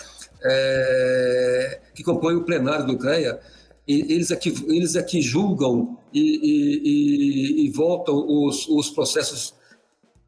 é, 0.42 1.80
que 1.94 2.02
compõem 2.02 2.36
o 2.36 2.42
plenário 2.42 2.86
do 2.86 2.96
CREA. 2.96 3.38
E 3.86 4.10
eles 4.10 4.32
aqui, 4.32 4.54
eles 4.68 4.96
aqui 4.96 5.20
julgam 5.20 5.98
e, 6.14 6.20
e, 6.20 7.64
e, 7.64 7.66
e 7.66 7.70
votam 7.72 8.24
os, 8.26 8.66
os 8.68 8.88
processos 8.88 9.54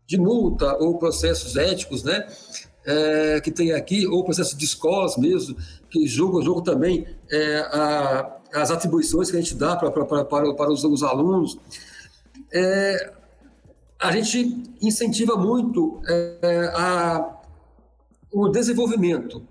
de 0.06 0.18
multa 0.18 0.76
ou 0.82 0.98
processos 0.98 1.56
éticos, 1.56 2.02
né? 2.02 2.26
É, 2.88 3.40
que 3.42 3.50
tem 3.50 3.72
aqui, 3.72 4.06
ou 4.06 4.20
o 4.20 4.24
processo 4.24 4.56
de 4.56 4.64
escolas 4.64 5.18
mesmo, 5.18 5.54
que 5.90 6.06
julga, 6.06 6.42
julga 6.42 6.62
também 6.62 7.06
é, 7.30 7.58
a, 7.70 8.38
as 8.54 8.70
atribuições 8.70 9.30
que 9.30 9.36
a 9.36 9.40
gente 9.40 9.54
dá 9.54 9.76
para, 9.76 9.90
para, 9.90 10.24
para, 10.24 10.54
para 10.54 10.72
os, 10.72 10.82
os 10.84 11.02
alunos. 11.02 11.58
É, 12.50 13.12
a 14.00 14.10
gente 14.10 14.62
incentiva 14.80 15.36
muito 15.36 16.00
é, 16.08 16.72
a, 16.74 17.36
o 18.32 18.48
desenvolvimento 18.48 19.46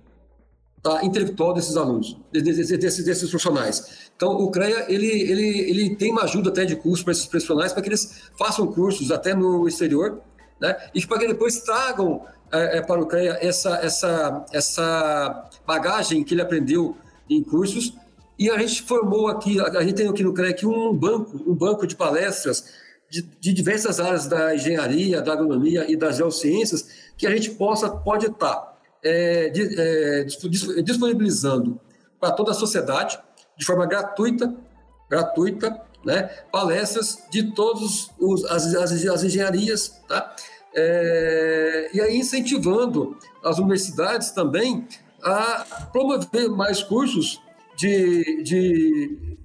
tá, 0.82 1.06
intelectual 1.06 1.54
desses 1.54 1.78
alunos, 1.78 2.18
desses, 2.32 2.70
desses 3.06 3.30
profissionais. 3.30 4.10
Então, 4.16 4.32
o 4.32 4.50
CREA 4.50 4.88
ele, 4.90 5.06
ele, 5.06 5.60
ele 5.70 5.96
tem 5.96 6.12
uma 6.12 6.24
ajuda 6.24 6.50
até 6.50 6.66
de 6.66 6.76
curso 6.76 7.04
para 7.04 7.12
esses 7.12 7.28
profissionais, 7.28 7.72
para 7.72 7.84
que 7.84 7.90
eles 7.90 8.32
façam 8.36 8.66
cursos 8.66 9.12
até 9.12 9.36
no 9.36 9.68
exterior, 9.68 10.22
né? 10.60 10.76
e 10.96 11.06
para 11.06 11.20
que 11.20 11.28
depois 11.28 11.60
tragam 11.60 12.26
é, 12.52 12.78
é, 12.78 12.82
para 12.82 13.02
o 13.02 13.06
CREA 13.06 13.38
essa, 13.42 13.76
essa, 13.78 14.46
essa 14.54 15.50
bagagem 15.66 16.24
que 16.24 16.34
ele 16.34 16.42
aprendeu 16.42 16.96
em 17.30 17.44
cursos. 17.44 17.94
E 18.40 18.50
a 18.50 18.58
gente 18.60 18.84
formou 18.84 19.28
aqui, 19.28 19.60
a 19.60 19.82
gente 19.82 19.94
tem 19.94 20.08
aqui 20.08 20.24
no 20.24 20.34
aqui 20.46 20.66
um 20.66 20.94
banco, 20.94 21.44
um 21.50 21.56
banco 21.56 21.88
de 21.88 21.96
palestras 21.96 22.66
de, 23.10 23.22
de 23.22 23.54
diversas 23.54 24.00
áreas 24.00 24.28
da 24.28 24.54
engenharia, 24.54 25.22
da 25.22 25.34
agronomia 25.34 25.90
e 25.90 25.96
das 25.96 26.18
geociências, 26.18 26.88
que 27.18 27.26
a 27.26 27.32
gente 27.32 27.52
possa, 27.52 27.90
pode 27.90 28.28
estar 28.28 28.78
é, 29.04 29.52
é, 29.56 30.24
disponibilizando 30.84 31.80
para 32.20 32.32
toda 32.32 32.52
a 32.52 32.54
sociedade, 32.54 33.20
de 33.58 33.66
forma 33.66 33.86
gratuita, 33.86 34.54
gratuita, 35.10 35.82
né, 36.06 36.24
palestras 36.52 37.24
de 37.32 37.54
todas 37.54 38.12
as, 38.50 38.76
as, 38.76 39.06
as 39.06 39.24
engenharias, 39.24 40.00
tá? 40.08 40.36
É, 40.76 41.90
e 41.94 42.02
aí 42.02 42.18
incentivando 42.18 43.18
as 43.44 43.58
universidades 43.58 44.32
também 44.32 44.88
a 45.24 45.88
promover 45.92 46.50
mais 46.50 46.84
cursos 46.84 47.42
de, 47.76 48.44
de 48.44 49.38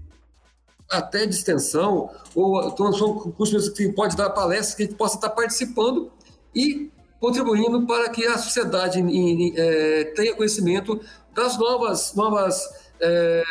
até 0.91 1.25
de 1.27 1.35
extensão, 1.35 2.11
ou 2.35 2.69
então, 2.69 2.93
são 2.93 3.19
cursos 3.33 3.71
que 3.71 3.91
pode 3.93 4.17
dar 4.17 4.31
palestras 4.31 4.75
que 4.75 4.83
a 4.83 4.87
gente 4.87 4.97
possa 4.97 5.17
estar 5.17 5.31
participando 5.31 6.11
e 6.55 6.91
contribuindo 7.19 7.87
para 7.87 8.11
que 8.11 8.27
a 8.27 8.37
sociedade 8.37 9.01
é, 9.57 10.05
tenha 10.17 10.35
conhecimento 10.35 11.01
das 11.35 11.57
novas, 11.57 12.15
novas 12.15 12.63
é, 13.01 13.45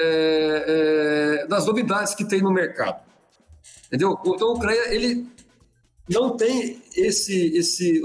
é, 1.44 1.48
das 1.48 1.66
novidades 1.66 2.14
que 2.14 2.26
tem 2.26 2.42
no 2.42 2.52
mercado. 2.52 3.02
Entendeu? 3.88 4.18
Então 4.26 4.54
o 4.54 4.60
CREA 4.60 4.94
ele 4.94 5.28
não 6.12 6.36
tem 6.36 6.82
esse, 6.96 7.56
esse. 7.56 8.02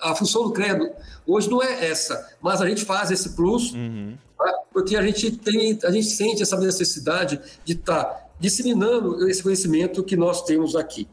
A 0.00 0.14
função 0.14 0.44
do 0.44 0.52
credo 0.52 0.90
hoje 1.26 1.48
não 1.48 1.62
é 1.62 1.86
essa, 1.86 2.34
mas 2.40 2.60
a 2.60 2.68
gente 2.68 2.84
faz 2.84 3.10
esse 3.10 3.30
plus, 3.34 3.72
uhum. 3.72 4.16
tá? 4.38 4.52
porque 4.72 4.94
a 4.96 5.02
gente 5.02 5.30
tem, 5.32 5.78
a 5.82 5.90
gente 5.90 6.06
sente 6.06 6.42
essa 6.42 6.58
necessidade 6.58 7.40
de 7.64 7.72
estar 7.72 8.04
tá 8.04 8.26
disseminando 8.38 9.28
esse 9.28 9.42
conhecimento 9.42 10.04
que 10.04 10.16
nós 10.16 10.42
temos 10.42 10.76
aqui. 10.76 11.08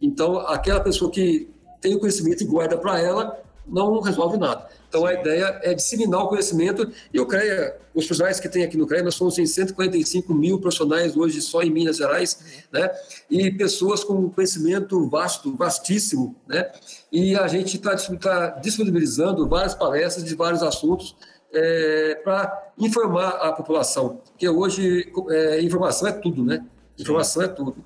Então, 0.00 0.38
aquela 0.40 0.80
pessoa 0.80 1.10
que 1.10 1.48
tem 1.80 1.94
o 1.94 1.98
conhecimento 1.98 2.42
e 2.42 2.46
guarda 2.46 2.76
para 2.76 3.00
ela, 3.00 3.40
não 3.66 4.00
resolve 4.00 4.36
nada. 4.36 4.68
Então, 4.88 5.04
a 5.04 5.14
ideia 5.14 5.60
é 5.62 5.74
disseminar 5.74 6.24
o 6.24 6.28
conhecimento. 6.28 6.90
E 7.12 7.20
o 7.20 7.26
CREA, 7.26 7.76
os 7.94 8.04
profissionais 8.04 8.40
que 8.40 8.48
tem 8.48 8.64
aqui 8.64 8.76
no 8.76 8.86
CREA, 8.86 9.02
nós 9.02 9.14
somos 9.14 9.38
em 9.38 9.46
145 9.46 10.32
mil 10.32 10.60
profissionais 10.60 11.16
hoje 11.16 11.40
só 11.42 11.62
em 11.62 11.70
Minas 11.70 11.96
Gerais, 11.96 12.66
né? 12.72 12.90
E 13.30 13.50
pessoas 13.50 14.04
com 14.04 14.30
conhecimento 14.30 15.08
vasto, 15.08 15.56
vastíssimo, 15.56 16.36
né? 16.46 16.70
E 17.10 17.34
a 17.34 17.46
gente 17.48 17.76
está 17.76 17.96
tá 17.96 18.48
disponibilizando 18.60 19.48
várias 19.48 19.74
palestras 19.74 20.24
de 20.24 20.34
vários 20.34 20.62
assuntos 20.62 21.16
é, 21.52 22.14
para 22.16 22.72
informar 22.78 23.28
a 23.28 23.52
população. 23.52 24.20
Porque 24.28 24.48
hoje, 24.48 25.12
é, 25.30 25.62
informação 25.62 26.08
é 26.08 26.12
tudo, 26.12 26.44
né? 26.44 26.64
Informação 26.98 27.42
Sim. 27.42 27.48
é 27.48 27.52
tudo. 27.52 27.76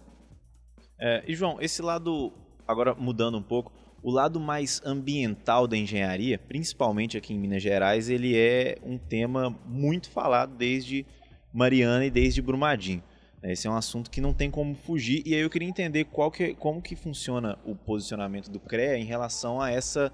É, 0.99 1.25
e, 1.27 1.35
João, 1.35 1.57
esse 1.61 1.81
lado, 1.81 2.33
agora 2.67 2.95
mudando 2.95 3.39
um 3.39 3.43
pouco, 3.43 3.73
o 4.03 4.11
lado 4.11 4.41
mais 4.41 4.81
ambiental 4.85 5.67
da 5.67 5.77
engenharia, 5.77 6.39
principalmente 6.39 7.17
aqui 7.17 7.35
em 7.35 7.39
Minas 7.39 7.63
Gerais, 7.63 8.09
ele 8.09 8.37
é 8.37 8.79
um 8.83 8.97
tema 8.97 9.51
muito 9.67 10.11
falado 10.11 10.57
desde 10.57 11.07
Mariana 11.53 12.07
e 12.07 12.11
desde 12.11 12.41
Brumadinho. 12.41 13.03
Esse 13.43 13.67
é 13.67 13.71
um 13.71 13.77
assunto 13.77 14.11
que 14.11 14.21
não 14.21 14.35
tem 14.35 14.51
como 14.51 14.75
fugir 14.75 15.23
e 15.25 15.35
aí 15.35 15.41
eu 15.41 15.49
queria 15.49 15.69
entender 15.69 16.05
qual 16.05 16.31
que, 16.31 16.55
como 16.55 16.83
que 16.83 16.95
funciona 16.95 17.59
o 17.65 17.75
posicionamento 17.75 18.51
do 18.51 18.61
CREA 18.61 18.99
em 18.99 19.05
relação 19.05 19.61
a 19.61 19.71
essa 19.71 20.13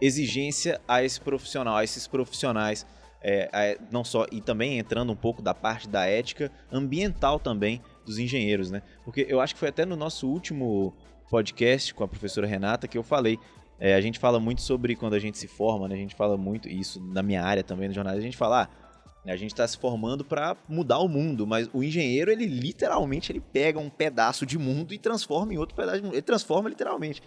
exigência 0.00 0.80
a 0.86 1.02
esse 1.02 1.20
profissional, 1.20 1.76
a 1.76 1.84
esses 1.84 2.06
profissionais, 2.06 2.84
é, 3.22 3.48
é, 3.52 3.78
não 3.90 4.04
só 4.04 4.26
e 4.32 4.40
também 4.40 4.78
entrando 4.78 5.12
um 5.12 5.16
pouco 5.16 5.40
da 5.40 5.54
parte 5.54 5.88
da 5.88 6.06
ética 6.06 6.50
ambiental 6.70 7.38
também 7.38 7.80
dos 8.04 8.18
engenheiros, 8.18 8.70
né? 8.70 8.82
Porque 9.04 9.24
eu 9.28 9.40
acho 9.40 9.54
que 9.54 9.60
foi 9.60 9.68
até 9.68 9.86
no 9.86 9.96
nosso 9.96 10.28
último 10.28 10.92
podcast 11.32 11.94
com 11.94 12.04
a 12.04 12.08
professora 12.08 12.46
Renata 12.46 12.86
que 12.86 12.98
eu 12.98 13.02
falei. 13.02 13.38
É, 13.80 13.94
a 13.94 14.00
gente 14.02 14.18
fala 14.18 14.38
muito 14.38 14.60
sobre 14.60 14.94
quando 14.94 15.14
a 15.14 15.18
gente 15.18 15.38
se 15.38 15.48
forma, 15.48 15.88
né? 15.88 15.94
A 15.94 15.98
gente 15.98 16.14
fala 16.14 16.36
muito, 16.36 16.68
isso 16.68 17.02
na 17.02 17.22
minha 17.22 17.42
área 17.42 17.64
também, 17.64 17.88
no 17.88 17.94
jornalismo, 17.94 18.20
a 18.20 18.30
gente 18.30 18.36
fala, 18.36 18.64
ah, 18.64 19.30
a 19.32 19.34
gente 19.34 19.52
está 19.52 19.66
se 19.66 19.78
formando 19.78 20.26
para 20.26 20.54
mudar 20.68 20.98
o 20.98 21.08
mundo, 21.08 21.46
mas 21.46 21.70
o 21.72 21.82
engenheiro, 21.82 22.30
ele 22.30 22.44
literalmente, 22.44 23.32
ele 23.32 23.40
pega 23.40 23.78
um 23.78 23.88
pedaço 23.88 24.44
de 24.44 24.58
mundo 24.58 24.92
e 24.92 24.98
transforma 24.98 25.54
em 25.54 25.56
outro 25.56 25.74
pedaço 25.74 25.96
de 25.96 26.02
mundo. 26.02 26.14
Ele 26.14 26.22
transforma 26.22 26.68
literalmente. 26.68 27.22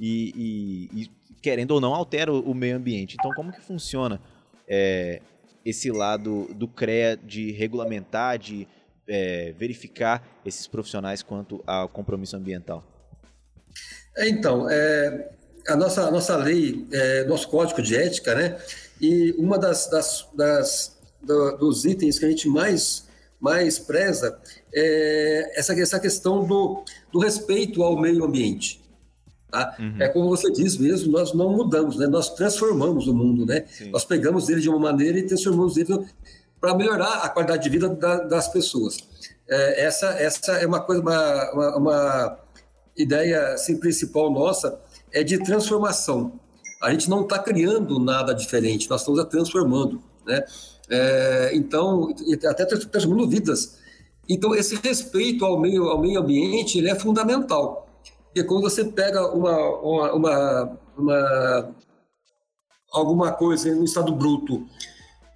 E, 0.00 0.90
e, 0.92 1.02
e 1.02 1.10
querendo 1.40 1.70
ou 1.70 1.80
não, 1.80 1.94
altera 1.94 2.32
o, 2.32 2.50
o, 2.50 2.54
meio 2.54 2.76
ambiente. 2.76 3.14
Então, 3.16 3.30
como 3.36 3.52
que 3.52 3.60
funciona 3.60 4.20
é, 4.66 5.22
esse 5.64 5.92
lado 5.92 6.52
do 6.54 6.66
CREA 6.66 7.16
de 7.16 7.52
regulamentar, 7.52 8.36
de 8.36 8.66
é, 9.06 9.52
verificar 9.52 10.26
esses 10.44 10.66
profissionais 10.66 11.22
quanto 11.22 11.62
ao 11.64 11.88
compromisso 11.88 12.36
ambiental? 12.36 12.93
É, 14.16 14.28
então, 14.28 14.68
é, 14.70 15.30
a, 15.68 15.76
nossa, 15.76 16.02
a 16.02 16.10
nossa 16.10 16.36
lei, 16.36 16.86
é, 16.92 17.24
nosso 17.24 17.48
código 17.48 17.82
de 17.82 17.96
ética, 17.96 18.34
né? 18.34 18.58
E 19.00 19.32
uma 19.38 19.58
das, 19.58 19.88
das, 19.88 20.28
das 20.34 20.96
do, 21.22 21.56
dos 21.56 21.84
itens 21.84 22.18
que 22.18 22.24
a 22.24 22.28
gente 22.28 22.48
mais, 22.48 23.06
mais 23.40 23.78
preza 23.78 24.38
é 24.72 25.58
essa, 25.58 25.78
essa 25.80 25.98
questão 25.98 26.44
do, 26.44 26.84
do 27.12 27.18
respeito 27.18 27.82
ao 27.82 28.00
meio 28.00 28.24
ambiente. 28.24 28.82
Tá? 29.50 29.76
Uhum. 29.78 29.96
É 30.00 30.08
como 30.08 30.28
você 30.28 30.50
diz 30.50 30.76
mesmo, 30.76 31.12
nós 31.12 31.32
não 31.32 31.50
mudamos, 31.50 31.96
né? 31.96 32.06
nós 32.06 32.34
transformamos 32.34 33.06
o 33.06 33.14
mundo, 33.14 33.46
né? 33.46 33.64
Nós 33.92 34.04
pegamos 34.04 34.48
ele 34.48 34.60
de 34.60 34.68
uma 34.68 34.80
maneira 34.80 35.16
e 35.18 35.22
transformamos 35.22 35.76
ele 35.76 36.06
para 36.60 36.74
melhorar 36.74 37.22
a 37.22 37.28
qualidade 37.28 37.62
de 37.62 37.68
vida 37.68 37.88
da, 37.88 38.18
das 38.24 38.48
pessoas. 38.48 38.96
é, 39.48 39.84
essa, 39.84 40.08
essa 40.20 40.52
é 40.54 40.66
uma 40.66 40.80
coisa, 40.80 41.02
uma, 41.02 41.52
uma, 41.52 41.76
uma 41.76 42.43
ideia 42.96 43.54
assim, 43.54 43.76
principal 43.78 44.30
nossa, 44.30 44.80
é 45.12 45.22
de 45.22 45.42
transformação. 45.42 46.38
A 46.82 46.90
gente 46.90 47.08
não 47.08 47.22
está 47.22 47.38
criando 47.38 47.98
nada 47.98 48.34
diferente, 48.34 48.90
nós 48.90 49.00
estamos 49.00 49.24
transformando, 49.24 50.02
né? 50.26 50.44
É, 50.90 51.50
então, 51.54 52.14
até 52.46 52.66
transformando 52.66 53.28
vidas. 53.28 53.78
Então, 54.28 54.54
esse 54.54 54.76
respeito 54.76 55.44
ao 55.44 55.58
meio, 55.58 55.88
ao 55.88 56.00
meio 56.00 56.20
ambiente 56.20 56.78
ele 56.78 56.90
é 56.90 56.94
fundamental. 56.94 57.88
Porque 58.26 58.44
quando 58.44 58.62
você 58.62 58.84
pega 58.84 59.26
uma, 59.32 59.56
uma, 59.80 60.12
uma, 60.12 60.78
uma 60.98 61.74
alguma 62.92 63.32
coisa 63.32 63.68
em 63.68 63.74
um 63.74 63.84
estado 63.84 64.12
bruto, 64.12 64.66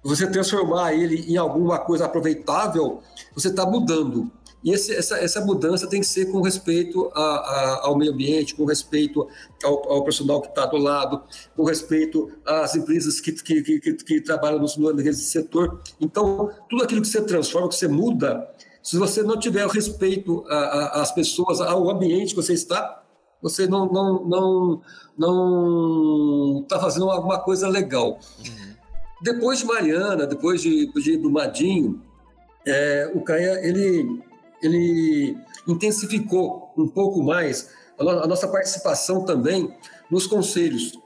você 0.03 0.29
transformar 0.29 0.93
ele 0.93 1.31
em 1.31 1.37
alguma 1.37 1.79
coisa 1.79 2.05
aproveitável, 2.05 3.01
você 3.33 3.49
está 3.49 3.65
mudando. 3.65 4.31
E 4.63 4.71
esse, 4.71 4.93
essa, 4.93 5.17
essa 5.17 5.45
mudança 5.45 5.87
tem 5.87 6.01
que 6.01 6.07
ser 6.07 6.25
com 6.31 6.41
respeito 6.41 7.09
a, 7.13 7.21
a, 7.21 7.87
ao 7.87 7.97
meio 7.97 8.11
ambiente, 8.11 8.55
com 8.55 8.65
respeito 8.65 9.27
ao, 9.63 9.91
ao 9.91 10.03
profissional 10.03 10.41
que 10.41 10.49
está 10.49 10.65
do 10.65 10.77
lado, 10.77 11.23
com 11.55 11.63
respeito 11.63 12.29
às 12.45 12.75
empresas 12.75 13.21
que, 13.21 13.31
que, 13.31 13.61
que, 13.61 13.93
que 13.93 14.21
trabalham 14.21 14.59
no, 14.59 14.93
nesse 14.93 15.23
setor. 15.23 15.79
Então, 15.99 16.49
tudo 16.69 16.83
aquilo 16.83 17.01
que 17.01 17.07
você 17.07 17.21
transforma, 17.21 17.69
que 17.69 17.75
você 17.75 17.87
muda, 17.87 18.49
se 18.83 18.97
você 18.97 19.23
não 19.23 19.39
tiver 19.39 19.65
o 19.65 19.69
respeito 19.69 20.43
às 20.47 21.11
pessoas, 21.11 21.61
ao 21.61 21.89
ambiente 21.89 22.35
que 22.35 22.41
você 22.41 22.53
está, 22.53 23.03
você 23.41 23.67
não 23.67 23.85
não 23.91 24.25
não 24.25 24.81
não 25.17 26.59
está 26.61 26.79
fazendo 26.79 27.09
alguma 27.09 27.39
coisa 27.39 27.67
legal. 27.69 28.19
Uhum. 28.39 28.75
Depois 29.21 29.59
de 29.59 29.65
Mariana, 29.65 30.25
depois 30.25 30.61
de, 30.61 30.91
de 30.91 31.17
Brumadinho, 31.17 32.01
é, 32.65 33.11
o 33.13 33.21
CAIA 33.21 33.65
ele 33.65 34.21
ele 34.61 35.37
intensificou 35.67 36.71
um 36.77 36.87
pouco 36.87 37.21
mais 37.23 37.69
a, 37.99 38.27
nossa 38.27 38.47
participação 38.47 39.25
também 39.25 39.73
nos 40.09 40.25
conselhos, 40.25 40.97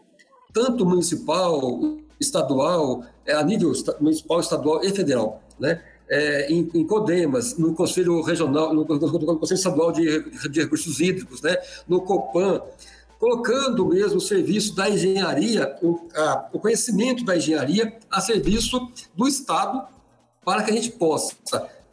tanto 0.54 0.86
municipal, 0.86 1.98
estadual, 2.20 3.04
é, 3.26 3.34
a 3.34 3.44
nível 3.44 3.72
municipal, 4.00 4.40
estadual 4.40 4.84
e 4.84 4.92
federal, 4.92 5.42
né? 5.60 5.84
É, 6.10 6.52
em, 6.52 6.70
em, 6.74 6.86
Codemas, 6.86 7.58
no 7.58 7.74
Conselho 7.74 8.22
Regional, 8.22 8.74
no, 8.74 8.84
no 8.84 9.40
Conselho 9.40 9.58
Estadual 9.58 9.92
de, 9.92 10.50
de, 10.50 10.62
Recursos 10.62 11.00
Hídricos, 11.00 11.42
né? 11.42 11.56
no 11.88 12.02
COPAN, 12.02 12.62
colocando 13.18 13.86
mesmo 13.86 14.18
o 14.18 14.22
serviço 14.22 14.76
da 14.76 14.90
engenharia, 14.90 15.76
o, 15.82 16.08
a, 16.14 16.50
o 16.52 16.60
conhecimento 16.60 17.24
da 17.24 17.38
engenharia 17.38 17.98
a 18.12 18.20
serviço 18.20 18.92
do 19.16 19.28
Estado, 19.28 19.88
para 20.44 20.62
que 20.64 20.72
a 20.72 20.74
gente 20.74 20.92
possa 20.92 21.36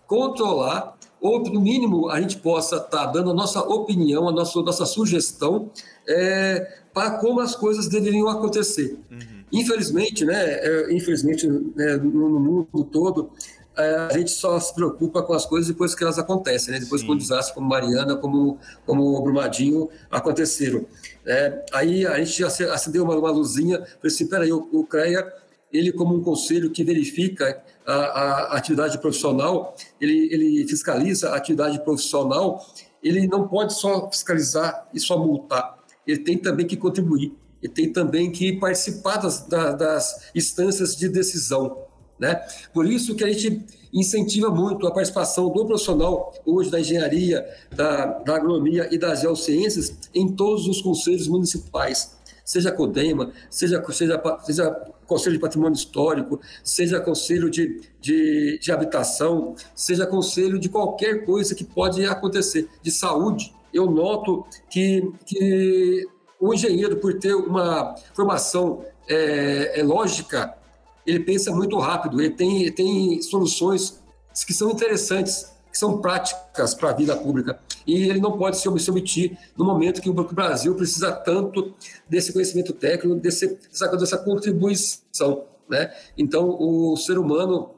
controlar 0.09 0.99
ou 1.21 1.43
no 1.43 1.61
mínimo 1.61 2.09
a 2.09 2.21
gente 2.21 2.39
possa 2.39 2.77
estar 2.77 2.89
tá 2.89 3.07
dando 3.07 3.31
a 3.31 3.35
nossa 3.35 3.61
opinião, 3.61 4.29
a 4.29 4.33
nossa, 4.33 4.61
nossa 4.63 4.87
sugestão 4.87 5.71
é, 6.09 6.79
para 6.93 7.19
como 7.19 7.41
as 7.41 7.55
coisas 7.55 7.89
deveriam 7.89 8.29
acontecer. 8.29 8.99
Uhum. 9.11 9.45
Infelizmente, 9.53 10.25
né, 10.25 10.35
é, 10.35 10.93
infelizmente 10.93 11.47
né, 11.47 11.97
no, 11.97 12.29
no, 12.29 12.41
mundo 12.41 12.85
todo, 12.85 13.31
é, 13.77 13.95
a 14.11 14.19
gente 14.19 14.31
só 14.31 14.59
se 14.59 14.75
preocupa 14.75 15.23
com 15.23 15.33
as 15.33 15.45
coisas 15.45 15.69
depois 15.69 15.95
que 15.95 16.03
elas 16.03 16.19
acontecem, 16.19 16.73
né? 16.73 16.81
depois 16.81 17.01
Sim. 17.01 17.07
que 17.07 17.13
um 17.13 17.17
desastre 17.17 17.55
como 17.55 17.69
Mariana, 17.69 18.17
como, 18.17 18.59
como 18.87 19.17
o 19.17 19.23
Brumadinho 19.23 19.89
aconteceram. 20.11 20.87
É, 21.27 21.65
aí 21.73 22.07
a 22.07 22.23
gente 22.23 22.45
acendeu 22.45 23.05
uma, 23.05 23.17
uma 23.17 23.31
luzinha, 23.31 23.79
falei 23.79 23.99
assim, 24.05 24.27
peraí, 24.27 24.53
o, 24.53 24.69
o 24.73 24.85
CREA 24.85 25.33
ele 25.73 25.93
como 25.93 26.17
um 26.17 26.23
conselho 26.23 26.71
que 26.71 26.83
verifica 26.83 27.63
a, 27.87 27.93
a 27.93 28.57
atividade 28.57 28.99
profissional, 28.99 29.75
ele, 30.01 30.29
ele 30.33 30.69
fiscaliza 30.69 31.31
a 31.31 31.37
atividade 31.37 31.83
profissional, 31.83 32.65
ele 33.03 33.27
não 33.27 33.49
pode 33.49 33.75
só 33.75 34.11
fiscalizar 34.11 34.89
e 34.93 35.01
só 35.01 35.19
multar, 35.19 35.79
ele 36.07 36.21
tem 36.21 36.39
também 36.39 36.67
que 36.67 36.77
contribuir, 36.77 37.33
ele 37.63 37.73
tem 37.73 37.93
também 37.93 38.31
que 38.31 38.59
participar 38.59 39.17
das, 39.17 39.47
das, 39.47 40.31
instâncias 40.35 40.97
de 40.97 41.09
decisão. 41.09 41.85
Né? 42.19 42.35
Por 42.75 42.87
isso 42.87 43.15
que 43.15 43.25
a 43.25 43.33
gente 43.33 43.65
incentiva 43.93 44.51
muito 44.51 44.87
a 44.87 44.93
participação 44.93 45.51
do 45.51 45.65
profissional 45.65 46.35
hoje 46.45 46.71
da 46.71 46.79
engenharia, 46.79 47.45
da, 47.75 48.07
da 48.21 48.37
agronomia 48.37 48.89
e 48.93 48.99
das 48.99 49.23
geociências 49.23 49.97
em 50.15 50.31
todos 50.37 50.69
os 50.69 50.81
conselhos 50.83 51.27
municipais 51.27 52.21
seja 52.51 52.73
CODEMA, 52.73 53.33
seja, 53.49 53.81
seja, 53.93 54.21
seja 54.43 54.83
Conselho 55.11 55.35
de 55.35 55.41
Patrimônio 55.41 55.75
Histórico, 55.75 56.41
seja 56.63 57.01
Conselho 57.01 57.51
de, 57.51 57.81
de, 58.01 58.61
de 58.63 58.71
Habitação, 58.71 59.57
seja 59.75 60.07
Conselho 60.07 60.57
de 60.57 60.69
qualquer 60.69 61.25
coisa 61.25 61.53
que 61.53 61.65
pode 61.65 62.07
acontecer, 62.07 62.69
de 62.81 62.93
saúde. 62.93 63.53
Eu 63.75 63.91
noto 63.91 64.47
que, 64.71 65.03
que 65.27 66.07
o 66.39 66.55
engenheiro, 66.55 66.97
por 66.99 67.19
ter 67.19 67.35
uma 67.35 67.97
formação 68.15 68.85
é, 69.09 69.81
é 69.81 69.83
lógica, 69.83 70.57
ele 71.05 71.19
pensa 71.19 71.51
muito 71.51 71.77
rápido, 71.77 72.21
ele 72.21 72.31
tem, 72.31 72.71
tem 72.71 73.21
soluções 73.21 74.01
que 74.47 74.55
são 74.55 74.71
interessantes 74.71 75.51
que 75.73 75.79
são 75.79 76.01
práticas 76.01 76.75
para 76.75 76.91
a 76.91 76.93
vida 76.93 77.17
pública. 77.17 77.59
E 77.87 78.09
ele 78.09 78.21
não 78.21 78.37
pode 78.37 78.59
se 78.59 78.69
omitir 78.69 79.37
no 79.57 79.65
momento 79.65 80.01
que 80.01 80.11
o 80.11 80.15
Brasil 80.15 80.75
precisa 80.75 81.13
tanto 81.13 81.75
desse 82.09 82.33
conhecimento 82.33 82.73
técnico, 82.73 83.19
desse, 83.19 83.59
dessa, 83.71 83.97
dessa 83.97 84.19
contribuição. 84.19 85.45
Né? 85.69 85.93
Então, 86.17 86.57
o 86.61 86.97
ser 86.97 87.19
humano 87.19 87.71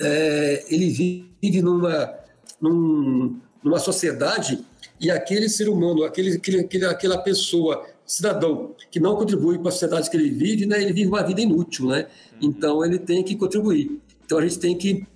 é, 0.00 0.64
ele 0.68 0.90
vive 0.90 1.62
numa, 1.62 2.14
num, 2.60 3.40
numa 3.62 3.78
sociedade 3.78 4.64
e 5.00 5.10
aquele 5.10 5.48
ser 5.48 5.68
humano, 5.68 6.04
aquele, 6.04 6.36
aquele, 6.36 6.84
aquela 6.84 7.18
pessoa, 7.18 7.86
cidadão, 8.04 8.74
que 8.90 8.98
não 8.98 9.16
contribui 9.16 9.58
para 9.58 9.68
a 9.68 9.72
sociedade 9.72 10.10
que 10.10 10.16
ele 10.16 10.30
vive, 10.30 10.66
né, 10.66 10.80
ele 10.82 10.92
vive 10.92 11.08
uma 11.08 11.22
vida 11.22 11.40
inútil. 11.40 11.86
Né? 11.88 12.06
Então, 12.40 12.84
ele 12.84 12.98
tem 12.98 13.22
que 13.22 13.36
contribuir. 13.36 14.00
Então, 14.24 14.38
a 14.38 14.42
gente 14.42 14.58
tem 14.58 14.76
que 14.76 15.06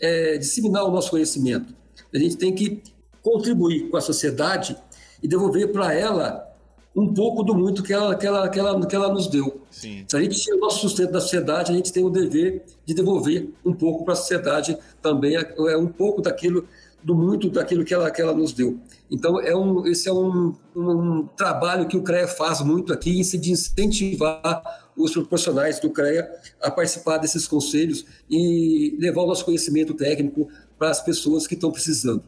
é, 0.00 0.38
disseminar 0.38 0.84
o 0.84 0.90
nosso 0.90 1.10
conhecimento. 1.10 1.74
A 2.12 2.18
gente 2.18 2.36
tem 2.36 2.54
que 2.54 2.82
contribuir 3.22 3.88
com 3.88 3.96
a 3.96 4.00
sociedade 4.00 4.76
e 5.22 5.28
devolver 5.28 5.70
para 5.72 5.94
ela 5.94 6.52
um 6.94 7.12
pouco 7.12 7.42
do 7.42 7.54
muito 7.54 7.82
que 7.82 7.92
ela, 7.92 8.14
que 8.14 8.26
ela, 8.26 8.48
que 8.48 8.58
ela, 8.58 8.86
que 8.86 8.94
ela 8.94 9.12
nos 9.12 9.26
deu. 9.26 9.62
Sim. 9.70 10.04
Se 10.06 10.16
a 10.16 10.20
gente 10.20 10.38
tira 10.38 10.56
o 10.56 10.60
nosso 10.60 10.80
sustento 10.80 11.12
da 11.12 11.20
sociedade, 11.20 11.72
a 11.72 11.74
gente 11.74 11.92
tem 11.92 12.04
o 12.04 12.10
dever 12.10 12.64
de 12.84 12.94
devolver 12.94 13.48
um 13.64 13.72
pouco 13.72 14.04
para 14.04 14.12
a 14.12 14.16
sociedade 14.16 14.76
também, 15.00 15.36
é, 15.36 15.76
um 15.76 15.86
pouco 15.86 16.20
daquilo, 16.20 16.66
do 17.02 17.14
muito 17.14 17.48
daquilo 17.48 17.84
que 17.84 17.94
ela, 17.94 18.10
que 18.10 18.20
ela 18.20 18.34
nos 18.34 18.52
deu. 18.52 18.78
Então, 19.10 19.40
é 19.40 19.56
um, 19.56 19.86
esse 19.86 20.08
é 20.08 20.12
um, 20.12 20.54
um 20.76 21.26
trabalho 21.34 21.88
que 21.88 21.96
o 21.96 22.02
CREA 22.02 22.28
faz 22.28 22.60
muito 22.60 22.92
aqui, 22.92 23.22
de 23.38 23.50
incentivar 23.50 24.62
os 24.94 25.12
profissionais 25.12 25.80
do 25.80 25.88
CREA 25.88 26.30
a 26.62 26.70
participar 26.70 27.16
desses 27.16 27.46
conselhos 27.46 28.04
e 28.28 28.96
levar 29.00 29.22
o 29.22 29.26
nosso 29.26 29.44
conhecimento 29.44 29.94
técnico 29.94 30.48
para 30.78 30.90
as 30.90 31.00
pessoas 31.00 31.46
que 31.46 31.54
estão 31.54 31.70
precisando. 31.70 32.22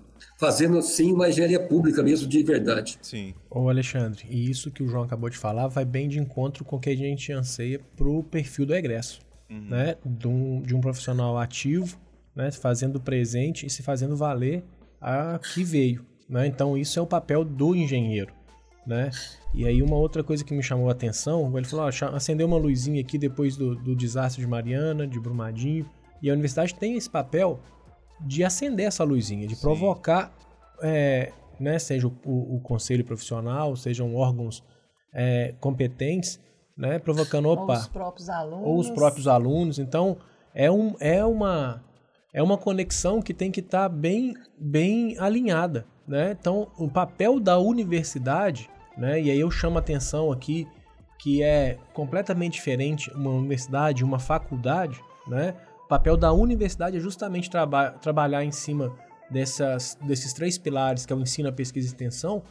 Fazendo, 0.44 0.82
sim, 0.82 1.12
uma 1.12 1.28
engenharia 1.28 1.58
pública 1.58 2.02
mesmo, 2.02 2.28
de 2.28 2.42
verdade. 2.42 2.98
Sim. 3.00 3.32
Ô, 3.48 3.70
Alexandre, 3.70 4.26
e 4.28 4.50
isso 4.50 4.70
que 4.70 4.82
o 4.82 4.88
João 4.88 5.04
acabou 5.04 5.30
de 5.30 5.38
falar 5.38 5.68
vai 5.68 5.86
bem 5.86 6.06
de 6.06 6.18
encontro 6.18 6.64
com 6.64 6.76
o 6.76 6.80
que 6.80 6.90
a 6.90 6.96
gente 6.96 7.32
anseia 7.32 7.80
para 7.96 8.08
o 8.08 8.22
perfil 8.22 8.66
do 8.66 8.74
egresso. 8.74 9.20
Uhum. 9.48 9.68
Né? 9.70 9.96
De, 10.04 10.28
um, 10.28 10.60
de 10.60 10.74
um 10.74 10.80
profissional 10.80 11.38
ativo, 11.38 11.98
né? 12.36 12.50
fazendo 12.50 13.00
presente 13.00 13.64
e 13.64 13.70
se 13.70 13.82
fazendo 13.82 14.16
valer 14.16 14.62
a 15.00 15.38
que 15.38 15.64
veio. 15.64 16.04
Né? 16.28 16.46
Então, 16.46 16.76
isso 16.76 16.98
é 16.98 17.02
o 17.02 17.06
papel 17.06 17.42
do 17.42 17.74
engenheiro 17.74 18.32
né? 18.86 19.10
E 19.52 19.66
aí 19.66 19.82
uma 19.82 19.96
outra 19.96 20.22
coisa 20.22 20.44
que 20.44 20.52
me 20.52 20.62
chamou 20.62 20.88
a 20.88 20.92
atenção, 20.92 21.56
ele 21.56 21.66
falou, 21.66 21.86
ó, 21.86 22.14
acendeu 22.14 22.46
uma 22.46 22.56
luzinha 22.56 23.00
aqui 23.00 23.16
depois 23.16 23.56
do, 23.56 23.74
do 23.74 23.94
desastre 23.94 24.42
de 24.42 24.48
Mariana, 24.48 25.06
de 25.06 25.18
Brumadinho, 25.18 25.88
e 26.20 26.28
a 26.28 26.32
universidade 26.32 26.74
tem 26.74 26.96
esse 26.96 27.08
papel 27.08 27.60
de 28.24 28.44
acender 28.44 28.86
essa 28.86 29.04
luzinha, 29.04 29.46
de 29.46 29.54
Sim. 29.54 29.62
provocar, 29.62 30.32
é, 30.82 31.32
né, 31.60 31.78
seja 31.78 32.08
o, 32.08 32.16
o, 32.24 32.56
o, 32.56 32.60
conselho 32.60 33.04
profissional, 33.04 33.76
sejam 33.76 34.14
órgãos 34.14 34.64
é, 35.12 35.54
competentes, 35.60 36.40
né, 36.76 36.98
provocando, 36.98 37.48
opa, 37.48 37.74
ou 37.74 37.78
os 37.78 37.88
próprios 37.88 38.28
alunos, 38.28 38.66
ou 38.66 38.78
os 38.78 38.90
próprios 38.90 39.28
alunos. 39.28 39.78
Então 39.78 40.16
é, 40.54 40.70
um, 40.70 40.94
é 40.98 41.24
uma 41.24 41.82
é 42.32 42.42
uma 42.42 42.58
conexão 42.58 43.22
que 43.22 43.32
tem 43.32 43.52
que 43.52 43.60
estar 43.60 43.82
tá 43.82 43.88
bem 43.88 44.34
bem 44.58 45.16
alinhada, 45.18 45.86
né? 46.06 46.32
Então 46.32 46.66
o 46.76 46.90
papel 46.90 47.38
da 47.38 47.58
universidade 47.58 48.68
né? 48.96 49.20
E 49.20 49.30
aí 49.30 49.40
eu 49.40 49.50
chamo 49.50 49.76
a 49.76 49.80
atenção 49.80 50.30
aqui 50.30 50.66
que 51.18 51.42
é 51.42 51.78
completamente 51.92 52.54
diferente 52.54 53.10
uma 53.12 53.30
universidade, 53.30 54.04
uma 54.04 54.18
faculdade, 54.18 55.00
né? 55.26 55.54
O 55.84 55.88
papel 55.88 56.16
da 56.16 56.32
universidade 56.32 56.96
é 56.96 57.00
justamente 57.00 57.50
traba 57.50 57.90
trabalhar 57.90 58.44
em 58.44 58.50
cima 58.50 58.92
dessas, 59.30 59.98
desses 60.02 60.32
três 60.32 60.56
pilares, 60.56 61.04
que 61.04 61.12
é 61.12 61.16
o 61.16 61.20
ensino, 61.20 61.48
a 61.48 61.52
pesquisa 61.52 61.86
e 61.86 61.90
extensão, 61.90 62.42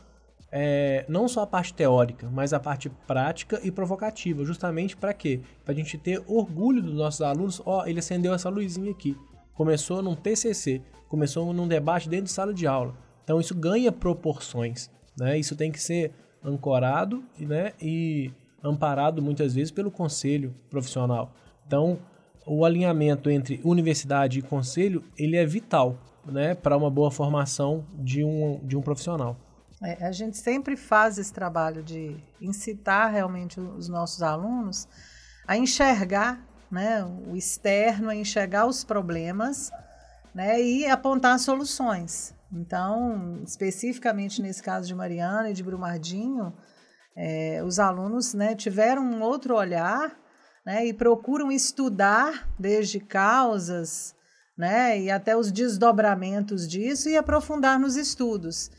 é, 0.51 1.03
não 1.09 1.27
só 1.27 1.41
a 1.41 1.47
parte 1.47 1.73
teórica, 1.73 2.29
mas 2.31 2.53
a 2.53 2.59
parte 2.59 2.87
prática 3.07 3.59
e 3.63 3.71
provocativa, 3.71 4.45
justamente 4.45 4.95
para 4.95 5.11
quê? 5.11 5.41
Para 5.65 5.73
a 5.73 5.75
gente 5.75 5.97
ter 5.97 6.23
orgulho 6.27 6.79
dos 6.79 6.93
nossos 6.93 7.21
alunos, 7.21 7.59
ó, 7.65 7.81
oh, 7.81 7.87
ele 7.87 7.97
acendeu 7.97 8.35
essa 8.35 8.49
luzinha 8.49 8.91
aqui, 8.91 9.17
começou 9.55 10.03
num 10.03 10.13
TCC, 10.13 10.83
começou 11.09 11.51
num 11.51 11.67
debate 11.67 12.07
dentro 12.07 12.25
de 12.25 12.31
sala 12.31 12.53
de 12.53 12.67
aula. 12.67 12.93
Então 13.23 13.39
isso 13.39 13.55
ganha 13.55 13.91
proporções, 13.91 14.91
né? 15.17 15.39
Isso 15.39 15.55
tem 15.55 15.71
que 15.71 15.81
ser 15.81 16.11
ancorado, 16.45 17.23
né? 17.39 17.73
E 17.81 18.31
amparado 18.63 19.23
muitas 19.23 19.55
vezes 19.55 19.71
pelo 19.71 19.89
conselho 19.89 20.53
profissional. 20.69 21.33
Então, 21.65 21.97
o 22.45 22.65
alinhamento 22.65 23.29
entre 23.29 23.61
universidade 23.63 24.39
e 24.39 24.41
conselho, 24.41 25.03
ele 25.17 25.37
é 25.37 25.45
vital, 25.45 25.97
né, 26.25 26.55
para 26.55 26.77
uma 26.77 26.89
boa 26.89 27.11
formação 27.11 27.85
de 27.93 28.23
um, 28.23 28.59
de 28.63 28.77
um 28.77 28.81
profissional. 28.81 29.37
É, 29.83 30.05
a 30.05 30.11
gente 30.11 30.37
sempre 30.37 30.77
faz 30.77 31.17
esse 31.17 31.33
trabalho 31.33 31.83
de 31.83 32.15
incitar 32.41 33.11
realmente 33.11 33.59
os 33.59 33.89
nossos 33.89 34.21
alunos 34.23 34.87
a 35.45 35.57
enxergar 35.57 36.41
né, 36.71 37.05
o 37.27 37.35
externo, 37.35 38.09
a 38.09 38.15
enxergar 38.15 38.65
os 38.65 38.83
problemas 38.83 39.71
né, 40.33 40.61
e 40.61 40.85
apontar 40.87 41.37
soluções. 41.37 42.33
Então, 42.51 43.41
especificamente 43.45 44.41
nesse 44.41 44.63
caso 44.63 44.87
de 44.87 44.95
Mariana 44.95 45.49
e 45.49 45.53
de 45.53 45.63
Brumardinho, 45.63 46.53
é, 47.15 47.61
os 47.63 47.77
alunos 47.77 48.33
né, 48.33 48.55
tiveram 48.55 49.03
um 49.03 49.21
outro 49.21 49.55
olhar 49.55 50.17
né, 50.65 50.85
e 50.85 50.93
procuram 50.93 51.51
estudar 51.51 52.49
desde 52.57 52.99
causas 52.99 54.15
né, 54.57 54.99
e 54.99 55.11
até 55.11 55.35
os 55.35 55.51
desdobramentos 55.51 56.67
disso 56.67 57.09
e 57.09 57.17
aprofundar 57.17 57.79
nos 57.79 57.95
estudos. 57.95 58.71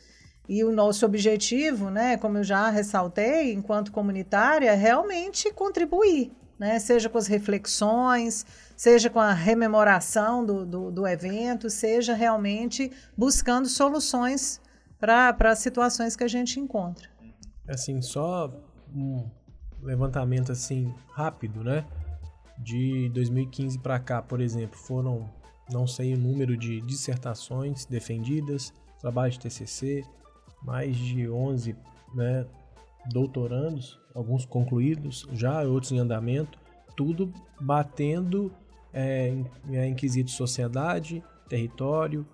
E 0.47 0.63
o 0.63 0.71
nosso 0.71 1.05
objetivo, 1.05 1.89
né, 1.89 2.17
como 2.17 2.37
eu 2.37 2.43
já 2.43 2.69
ressaltei, 2.69 3.51
enquanto 3.53 3.91
comunitária, 3.91 4.71
é 4.71 4.75
realmente 4.75 5.51
contribuir, 5.51 6.31
né, 6.57 6.79
seja 6.79 7.09
com 7.09 7.17
as 7.17 7.27
reflexões, 7.27 8.45
seja 8.77 9.09
com 9.09 9.19
a 9.19 9.33
rememoração 9.33 10.45
do, 10.45 10.65
do, 10.65 10.91
do 10.91 11.07
evento, 11.07 11.69
seja 11.69 12.13
realmente 12.13 12.91
buscando 13.17 13.67
soluções 13.67 14.61
para 14.99 15.35
as 15.51 15.59
situações 15.59 16.15
que 16.15 16.23
a 16.23 16.27
gente 16.27 16.59
encontra. 16.59 17.09
Assim, 17.67 18.01
só 18.01 18.53
um 18.93 19.27
levantamento 19.85 20.51
assim 20.51 20.93
rápido, 21.11 21.63
né? 21.63 21.85
De 22.57 23.09
2015 23.09 23.79
para 23.79 23.99
cá, 23.99 24.21
por 24.21 24.41
exemplo, 24.41 24.77
foram 24.77 25.29
não 25.71 25.87
sei 25.87 26.13
o 26.13 26.17
número 26.17 26.55
de 26.55 26.79
dissertações 26.81 27.85
defendidas, 27.85 28.73
trabalho 28.99 29.31
de 29.31 29.39
TCC, 29.39 30.03
mais 30.63 30.95
de 30.95 31.29
11, 31.29 31.75
né, 32.13 32.45
doutorandos, 33.11 33.99
alguns 34.13 34.45
concluídos, 34.45 35.27
já 35.33 35.61
outros 35.63 35.91
em 35.91 35.99
andamento, 35.99 36.57
tudo 36.95 37.33
batendo 37.59 38.51
é, 38.93 39.29
em, 39.29 39.45
é, 39.71 39.87
em 39.87 39.95
quesito 39.95 40.31
sociedade, 40.31 41.23
território, 41.49 42.25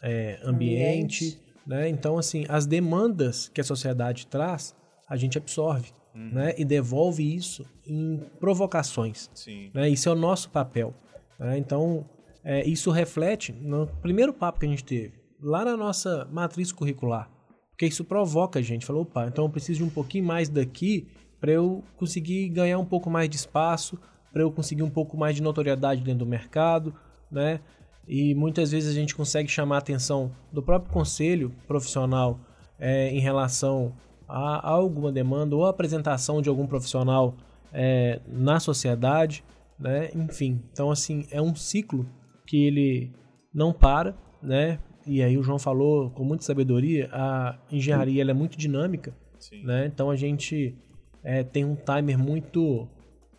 é, 0.00 0.40
ambiente, 0.42 1.24
ambiente, 1.24 1.42
né? 1.66 1.88
Então, 1.88 2.16
assim, 2.16 2.46
as 2.48 2.66
demandas 2.66 3.48
que 3.48 3.60
a 3.60 3.64
sociedade 3.64 4.26
traz, 4.26 4.74
a 5.08 5.16
gente 5.16 5.36
absorve 5.36 5.92
uhum. 6.18 6.30
né? 6.32 6.54
e 6.58 6.64
devolve 6.64 7.22
isso 7.34 7.64
em 7.86 8.20
provocações. 8.40 9.30
Sim. 9.32 9.70
Né? 9.72 9.88
Isso 9.88 10.08
é 10.08 10.12
o 10.12 10.16
nosso 10.16 10.50
papel. 10.50 10.92
Né? 11.38 11.56
Então, 11.58 12.04
é, 12.44 12.66
isso 12.66 12.90
reflete 12.90 13.52
no 13.52 13.86
primeiro 13.86 14.32
papo 14.32 14.58
que 14.58 14.66
a 14.66 14.68
gente 14.68 14.84
teve, 14.84 15.12
lá 15.40 15.64
na 15.64 15.76
nossa 15.76 16.28
matriz 16.32 16.72
curricular. 16.72 17.30
Porque 17.70 17.86
isso 17.86 18.04
provoca 18.04 18.58
a 18.58 18.62
gente. 18.62 18.84
Falou, 18.84 19.02
opa, 19.02 19.26
então 19.26 19.44
eu 19.44 19.50
preciso 19.50 19.78
de 19.78 19.84
um 19.84 19.90
pouquinho 19.90 20.24
mais 20.24 20.48
daqui 20.48 21.06
para 21.40 21.52
eu 21.52 21.84
conseguir 21.96 22.48
ganhar 22.48 22.78
um 22.78 22.84
pouco 22.84 23.08
mais 23.08 23.28
de 23.28 23.36
espaço, 23.36 23.96
para 24.32 24.42
eu 24.42 24.50
conseguir 24.50 24.82
um 24.82 24.90
pouco 24.90 25.16
mais 25.16 25.36
de 25.36 25.42
notoriedade 25.42 26.02
dentro 26.02 26.20
do 26.20 26.26
mercado, 26.26 26.92
né? 27.30 27.60
E 28.06 28.34
muitas 28.34 28.72
vezes 28.72 28.90
a 28.90 28.94
gente 28.94 29.14
consegue 29.14 29.48
chamar 29.48 29.76
a 29.76 29.78
atenção 29.78 30.32
do 30.50 30.62
próprio 30.62 30.92
conselho 30.92 31.54
profissional 31.66 32.40
é, 32.78 33.10
em 33.10 33.20
relação 33.20 33.94
a, 34.28 34.68
alguma 34.70 35.10
demanda 35.10 35.56
ou 35.56 35.64
apresentação 35.64 36.42
de 36.42 36.48
algum 36.48 36.66
profissional 36.66 37.34
é, 37.72 38.20
na 38.26 38.60
sociedade, 38.60 39.42
né? 39.78 40.10
Enfim, 40.14 40.62
então 40.72 40.90
assim 40.90 41.26
é 41.30 41.40
um 41.40 41.54
ciclo 41.54 42.06
que 42.46 42.66
ele 42.66 43.12
não 43.54 43.72
para, 43.72 44.14
né? 44.42 44.78
E 45.06 45.22
aí 45.22 45.38
o 45.38 45.42
João 45.42 45.58
falou 45.58 46.10
com 46.10 46.24
muita 46.24 46.44
sabedoria, 46.44 47.08
a 47.12 47.58
engenharia 47.70 48.20
ela 48.20 48.30
é 48.30 48.34
muito 48.34 48.58
dinâmica, 48.58 49.16
Sim. 49.38 49.64
né? 49.64 49.86
Então 49.86 50.10
a 50.10 50.16
gente 50.16 50.76
é, 51.24 51.42
tem 51.42 51.64
um 51.64 51.74
timer 51.74 52.18
muito 52.18 52.86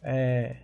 é, 0.02 0.58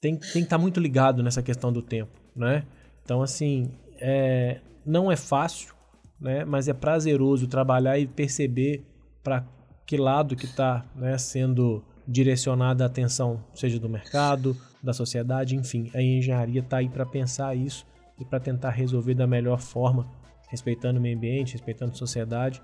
tem, 0.00 0.16
tem 0.16 0.32
que 0.32 0.38
estar 0.40 0.56
tá 0.56 0.58
muito 0.58 0.80
ligado 0.80 1.22
nessa 1.22 1.42
questão 1.42 1.72
do 1.72 1.80
tempo, 1.80 2.12
né? 2.34 2.64
Então 3.04 3.22
assim 3.22 3.70
é, 4.00 4.60
não 4.84 5.10
é 5.10 5.16
fácil, 5.16 5.74
né? 6.20 6.44
Mas 6.44 6.68
é 6.68 6.72
prazeroso 6.72 7.46
trabalhar 7.46 7.98
e 7.98 8.06
perceber 8.06 8.84
para 9.24 9.44
que 9.86 9.96
lado 9.96 10.36
que 10.36 10.44
está 10.44 10.86
né, 10.94 11.18
sendo 11.18 11.82
direcionada 12.06 12.84
a 12.84 12.86
atenção, 12.86 13.42
seja 13.54 13.80
do 13.80 13.88
mercado, 13.88 14.56
da 14.82 14.92
sociedade, 14.92 15.56
enfim. 15.56 15.90
A 15.94 16.02
engenharia 16.02 16.60
está 16.60 16.76
aí 16.76 16.88
para 16.88 17.06
pensar 17.06 17.56
isso 17.56 17.86
e 18.20 18.24
para 18.24 18.38
tentar 18.38 18.70
resolver 18.70 19.14
da 19.14 19.26
melhor 19.26 19.58
forma, 19.58 20.06
respeitando 20.48 20.98
o 20.98 21.02
meio 21.02 21.16
ambiente, 21.16 21.54
respeitando 21.54 21.92
a 21.92 21.96
sociedade, 21.96 22.62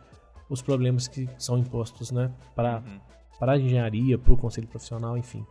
os 0.49 0.61
problemas 0.61 1.09
que 1.09 1.29
são 1.39 1.59
impostos 1.59 2.11
né, 2.11 2.31
para 2.55 2.83
uhum. 2.87 3.51
a 3.51 3.59
engenharia, 3.59 4.19
para 4.19 4.33
o 4.33 4.37
conselho 4.37 4.69
profissional, 4.69 5.17
enfim. 5.17 5.45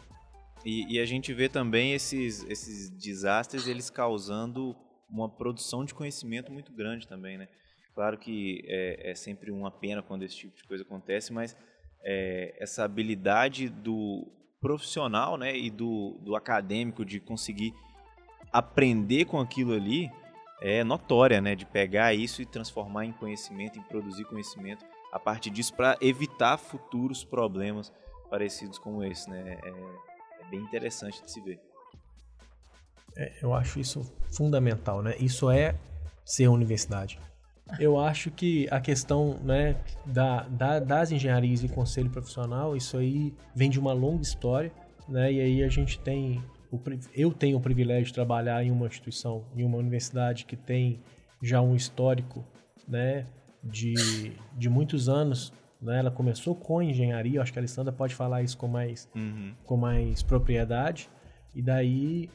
E, 0.64 0.96
e, 0.96 1.00
a 1.00 1.06
gente 1.06 1.34
vê 1.34 1.48
também 1.48 1.94
esses, 1.94 2.44
esses 2.50 2.90
desastres 2.90 3.66
eles 3.66 3.90
causando 3.90 4.76
uma 5.10 5.30
produção 5.30 5.86
de 5.86 5.94
conhecimento 5.94 6.52
muito 6.52 6.74
grande 6.74 7.08
também, 7.08 7.38
né? 7.38 7.48
Claro 7.94 8.18
que 8.18 8.64
é, 8.68 9.12
é 9.12 9.16
sempre 9.16 9.52
uma 9.52 9.72
pena 9.72 10.02
quando 10.02 10.24
esse 10.24 10.36
tipo 10.36 10.56
de 10.56 10.64
coisa 10.64 10.84
acontece, 10.84 11.34
mas 11.34 11.56
é, 12.02 12.56
essa 12.58 12.84
habilidade 12.84 13.70
do 13.70 14.28
profissional 14.62 15.38
né, 15.38 15.58
e 15.58 15.70
do, 15.70 16.18
do 16.22 16.36
acadêmico 16.36 17.06
de 17.06 17.20
conseguir 17.20 17.74
aprender 18.52 19.26
com 19.26 19.40
aquilo 19.40 19.74
ali 19.74 20.10
é 20.62 20.84
notória, 20.84 21.40
né? 21.40 21.56
De 21.56 21.66
pegar 21.66 22.14
isso 22.14 22.42
e 22.42 22.46
transformar 22.46 23.06
em 23.06 23.14
conhecimento, 23.14 23.80
em 23.80 23.84
produzir 23.84 24.26
conhecimento 24.26 24.86
a 25.12 25.20
partir 25.20 25.50
disso 25.50 25.74
para 25.74 25.98
evitar 26.02 26.58
futuros 26.58 27.24
problemas 27.24 27.92
parecidos 28.30 28.78
como 28.78 29.04
esse, 29.04 29.30
né? 29.30 29.58
É, 29.64 29.70
é 29.70 30.50
bem 30.50 30.60
interessante 30.60 31.24
de 31.24 31.32
se 31.32 31.42
ver. 31.42 31.60
É, 33.18 33.40
eu 33.42 33.54
acho 33.54 33.80
isso 33.80 34.02
fundamental, 34.32 35.02
né? 35.02 35.16
Isso 35.20 35.50
é 35.50 35.76
ser 36.26 36.48
universidade. 36.48 37.20
Eu 37.78 38.00
acho 38.00 38.32
que 38.32 38.68
a 38.72 38.80
questão 38.80 39.38
né, 39.44 39.76
da, 40.06 40.44
da, 40.44 40.80
das 40.80 41.12
engenharias 41.12 41.64
e 41.64 41.68
conselho 41.68 42.10
profissional, 42.10 42.76
isso 42.76 42.98
aí 42.98 43.34
vem 43.54 43.70
de 43.70 43.80
uma 43.80 43.94
longa 43.94 44.22
história, 44.22 44.72
né? 45.08 45.32
E 45.32 45.40
aí 45.40 45.64
a 45.64 45.68
gente 45.68 46.00
tem, 46.00 46.44
o, 46.72 46.80
eu 47.14 47.32
tenho 47.32 47.58
o 47.58 47.62
privilégio 47.62 48.06
de 48.06 48.14
trabalhar 48.14 48.64
em 48.64 48.72
uma 48.72 48.88
instituição, 48.88 49.46
em 49.56 49.64
uma 49.64 49.78
universidade 49.78 50.46
que 50.46 50.56
tem 50.56 51.00
já 51.42 51.62
um 51.62 51.76
histórico, 51.76 52.46
né? 52.88 53.26
De, 53.64 54.34
de 54.58 54.70
muitos 54.70 55.10
anos, 55.10 55.52
né? 55.82 56.00
Ela 56.00 56.12
começou 56.12 56.56
com 56.56 56.82
engenharia, 56.82 57.42
acho 57.42 57.52
que 57.52 57.60
a 57.60 57.62
Alessandra 57.62 57.92
pode 57.92 58.16
falar 58.16 58.42
isso 58.42 58.58
com 58.58 58.68
mais, 58.68 59.10
uhum. 59.16 59.54
com 59.66 59.78
mais 59.78 60.24
propriedade. 60.24 61.10
E 61.54 61.62
daí 61.62 62.30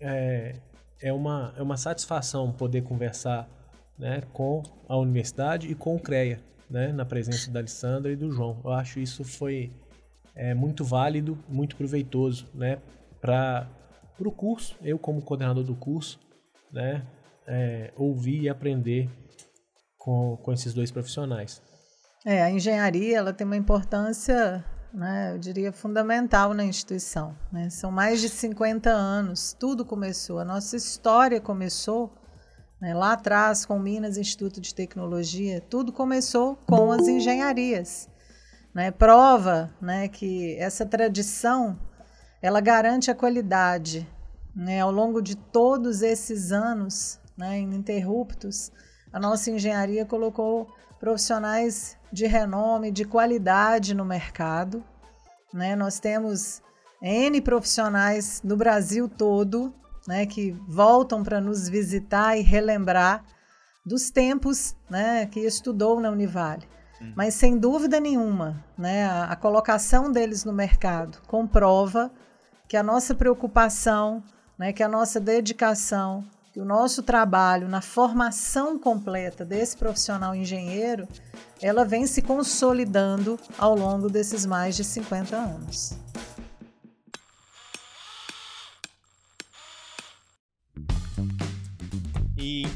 é, 0.00 0.54
é, 1.00 1.12
uma, 1.12 1.52
é 1.56 1.62
uma 1.62 1.76
satisfação 1.76 2.52
poder 2.52 2.82
conversar 2.82 3.48
né, 4.00 4.22
com 4.32 4.62
a 4.88 4.96
universidade 4.96 5.70
e 5.70 5.74
com 5.74 5.94
o 5.94 6.00
CREA, 6.00 6.40
né, 6.68 6.90
na 6.90 7.04
presença 7.04 7.50
da 7.50 7.60
Alessandra 7.60 8.10
e 8.10 8.16
do 8.16 8.32
João. 8.32 8.58
Eu 8.64 8.72
acho 8.72 8.98
isso 8.98 9.22
foi 9.22 9.70
é, 10.34 10.54
muito 10.54 10.82
válido, 10.82 11.38
muito 11.48 11.76
proveitoso 11.76 12.48
né, 12.54 12.78
para 13.20 13.68
o 14.18 14.32
curso, 14.32 14.76
eu 14.82 14.98
como 14.98 15.20
coordenador 15.20 15.62
do 15.62 15.74
curso, 15.74 16.18
né, 16.72 17.06
é, 17.46 17.92
ouvir 17.94 18.42
e 18.42 18.48
aprender 18.48 19.10
com, 19.98 20.38
com 20.42 20.52
esses 20.52 20.72
dois 20.72 20.90
profissionais. 20.90 21.60
É, 22.24 22.42
a 22.42 22.50
engenharia 22.50 23.18
ela 23.18 23.32
tem 23.34 23.46
uma 23.46 23.56
importância, 23.56 24.64
né, 24.94 25.32
eu 25.34 25.38
diria, 25.38 25.72
fundamental 25.72 26.54
na 26.54 26.64
instituição. 26.64 27.36
Né? 27.52 27.68
São 27.68 27.90
mais 27.90 28.20
de 28.20 28.30
50 28.30 28.88
anos, 28.88 29.54
tudo 29.58 29.84
começou, 29.84 30.38
a 30.38 30.44
nossa 30.44 30.74
história 30.74 31.38
começou? 31.38 32.10
Lá 32.80 33.12
atrás, 33.12 33.66
com 33.66 33.76
o 33.76 33.80
Minas 33.80 34.16
Instituto 34.16 34.58
de 34.58 34.74
Tecnologia, 34.74 35.60
tudo 35.60 35.92
começou 35.92 36.56
com 36.66 36.90
as 36.90 37.06
engenharias. 37.06 38.08
Né? 38.74 38.90
Prova 38.90 39.70
né, 39.80 40.08
que 40.08 40.56
essa 40.56 40.86
tradição 40.86 41.78
ela 42.40 42.58
garante 42.58 43.10
a 43.10 43.14
qualidade. 43.14 44.08
Né? 44.56 44.80
Ao 44.80 44.90
longo 44.90 45.20
de 45.20 45.36
todos 45.36 46.00
esses 46.00 46.52
anos 46.52 47.20
né, 47.36 47.60
ininterruptos, 47.60 48.72
a 49.12 49.20
nossa 49.20 49.50
engenharia 49.50 50.06
colocou 50.06 50.66
profissionais 50.98 51.98
de 52.10 52.26
renome, 52.26 52.90
de 52.90 53.04
qualidade 53.04 53.94
no 53.94 54.06
mercado. 54.06 54.82
Né? 55.52 55.76
Nós 55.76 56.00
temos 56.00 56.62
N 57.02 57.42
profissionais 57.42 58.40
no 58.42 58.56
Brasil 58.56 59.06
todo 59.06 59.74
né, 60.10 60.26
que 60.26 60.50
voltam 60.66 61.22
para 61.22 61.40
nos 61.40 61.68
visitar 61.68 62.36
e 62.36 62.42
relembrar 62.42 63.24
dos 63.86 64.10
tempos 64.10 64.74
né, 64.90 65.24
que 65.26 65.38
estudou 65.38 66.00
na 66.00 66.10
Univale. 66.10 66.68
Uhum. 67.00 67.12
Mas, 67.14 67.34
sem 67.34 67.56
dúvida 67.56 68.00
nenhuma, 68.00 68.64
né, 68.76 69.06
a, 69.06 69.26
a 69.26 69.36
colocação 69.36 70.10
deles 70.10 70.44
no 70.44 70.52
mercado 70.52 71.18
comprova 71.28 72.10
que 72.66 72.76
a 72.76 72.82
nossa 72.82 73.14
preocupação, 73.14 74.20
né, 74.58 74.72
que 74.72 74.82
a 74.82 74.88
nossa 74.88 75.20
dedicação, 75.20 76.24
que 76.52 76.58
o 76.58 76.64
nosso 76.64 77.04
trabalho 77.04 77.68
na 77.68 77.80
formação 77.80 78.80
completa 78.80 79.44
desse 79.44 79.76
profissional 79.76 80.34
engenheiro, 80.34 81.06
ela 81.62 81.84
vem 81.84 82.04
se 82.04 82.20
consolidando 82.20 83.38
ao 83.56 83.76
longo 83.76 84.10
desses 84.10 84.44
mais 84.44 84.74
de 84.74 84.82
50 84.82 85.36
anos. 85.36 85.94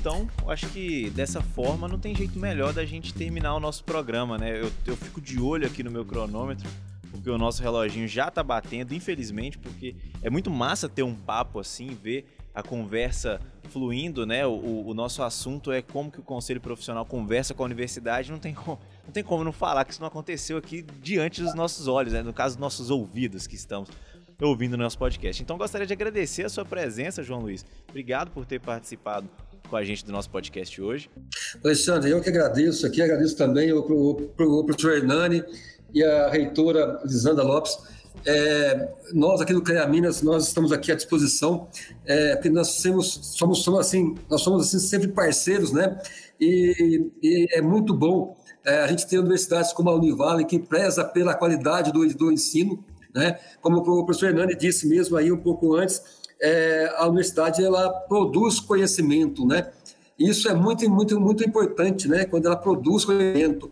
Então, 0.05 0.29
acho 0.49 0.69
que 0.69 1.09
dessa 1.09 1.41
forma 1.41 1.89
não 1.89 1.99
tem 1.99 2.15
jeito 2.15 2.39
melhor 2.39 2.75
da 2.75 2.85
gente 2.85 3.15
terminar 3.15 3.55
o 3.55 3.59
nosso 3.59 3.83
programa, 3.83 4.37
né? 4.37 4.61
Eu, 4.61 4.71
eu 4.85 4.95
fico 4.99 5.19
de 5.19 5.41
olho 5.41 5.67
aqui 5.67 5.83
no 5.83 5.91
meu 5.91 6.05
cronômetro, 6.05 6.69
porque 7.11 7.31
o 7.31 7.39
nosso 7.39 7.63
reloginho 7.63 8.07
já 8.07 8.31
tá 8.31 8.43
batendo, 8.43 8.93
infelizmente, 8.93 9.57
porque 9.57 9.97
é 10.21 10.29
muito 10.29 10.51
massa 10.51 10.91
ter 10.91 11.03
um 11.03 11.15
papo 11.15 11.59
assim, 11.59 11.97
ver 12.03 12.27
a 12.55 12.63
conversa 12.63 13.41
fluindo, 13.71 14.27
né? 14.27 14.47
O, 14.47 14.89
o, 14.89 14.93
nosso 14.93 15.23
assunto 15.23 15.73
é 15.73 15.81
como 15.81 16.11
que 16.11 16.21
o 16.21 16.23
conselho 16.23 16.61
profissional 16.61 17.07
conversa 17.07 17.55
com 17.55 17.63
a 17.63 17.67
universidade. 17.67 18.31
Não 18.31 18.39
tem 18.39 18.53
como 18.53 18.79
não, 19.07 19.11
tem 19.11 19.25
como 19.25 19.43
não 19.43 19.53
falar 19.53 19.87
que 19.87 19.93
isso 19.93 20.03
não 20.03 20.09
aconteceu 20.09 20.59
aqui 20.59 20.85
diante 21.01 21.43
dos 21.43 21.55
nossos 21.55 21.89
olhos, 21.89 22.13
né? 22.13 22.21
No 22.21 22.35
caso 22.35 22.57
dos 22.57 22.61
nossos 22.61 22.91
ouvidos 22.91 23.47
que 23.47 23.55
estamos 23.55 23.89
ouvindo 24.39 24.75
o 24.75 24.77
nosso 24.77 24.99
podcast. 24.99 25.43
Então 25.43 25.57
gostaria 25.57 25.87
de 25.87 25.95
agradecer 25.95 26.45
a 26.45 26.51
sua 26.51 26.67
presença, 26.67 27.23
João 27.23 27.41
Luiz. 27.41 27.65
Obrigado 27.89 28.31
por 28.33 28.45
ter 28.45 28.61
participado 28.61 29.31
com 29.75 29.79
a 29.79 29.83
gente 29.83 30.07
do 30.07 30.13
nosso 30.13 30.31
podcast 30.31 30.81
hoje. 30.81 31.11
Alexandre, 31.65 32.09
eu 32.09 32.21
que 32.21 32.29
agradeço 32.29 32.87
aqui, 32.87 33.03
agradeço 33.03 33.37
também 33.37 33.73
ao, 33.73 33.83
professor 33.83 34.93
Hernani 34.93 35.43
e 35.93 36.01
a 36.01 36.31
reitora 36.31 37.01
Lisandra 37.05 37.43
Lopes 37.43 37.77
é, 38.25 38.89
nós 39.13 39.41
aqui 39.41 39.53
do 39.53 39.61
CREA 39.61 39.85
Minas, 39.89 40.23
nós 40.23 40.47
estamos 40.47 40.71
aqui 40.71 40.93
à 40.93 40.95
disposição, 40.95 41.67
é, 42.07 42.37
porque 42.37 42.51
nós 42.51 42.69
somos, 42.69 43.19
somos, 43.37 43.65
somos, 43.65 43.81
assim, 43.81 44.15
nós 44.31 44.43
somos 44.43 44.69
assim, 44.69 44.79
sempre 44.79 45.09
parceiros, 45.09 45.73
né? 45.73 45.99
E, 46.41 47.11
e 47.21 47.49
é 47.51 47.61
muito 47.61 47.93
bom 47.93 48.37
é, 48.65 48.77
a 48.79 48.87
gente 48.87 49.09
ter 49.09 49.19
universidades 49.19 49.73
como 49.73 49.91
a 49.91 49.95
Univale, 49.97 50.45
que 50.45 50.61
preza 50.61 51.05
pela 51.05 51.35
qualidade 51.35 51.91
do, 51.91 52.07
do 52.15 52.31
ensino, 52.31 52.85
né? 53.13 53.41
Como 53.61 53.79
o 53.79 54.05
professor 54.07 54.29
Hernani 54.29 54.55
disse 54.55 54.87
mesmo 54.87 55.17
aí 55.17 55.33
um 55.33 55.39
pouco 55.39 55.75
antes, 55.75 56.01
é, 56.41 56.93
a 56.97 57.07
universidade 57.07 57.65
ela 57.65 57.91
produz 57.91 58.61
conhecimento, 58.61 59.47
né? 59.47 59.71
Isso 60.19 60.49
é 60.49 60.55
muito, 60.55 60.89
muito, 60.89 61.19
muito 61.21 61.45
importante, 61.45 62.09
né? 62.09 62.25
Quando 62.25 62.47
ela 62.47 62.57
produz 62.57 63.05
conhecimento. 63.05 63.71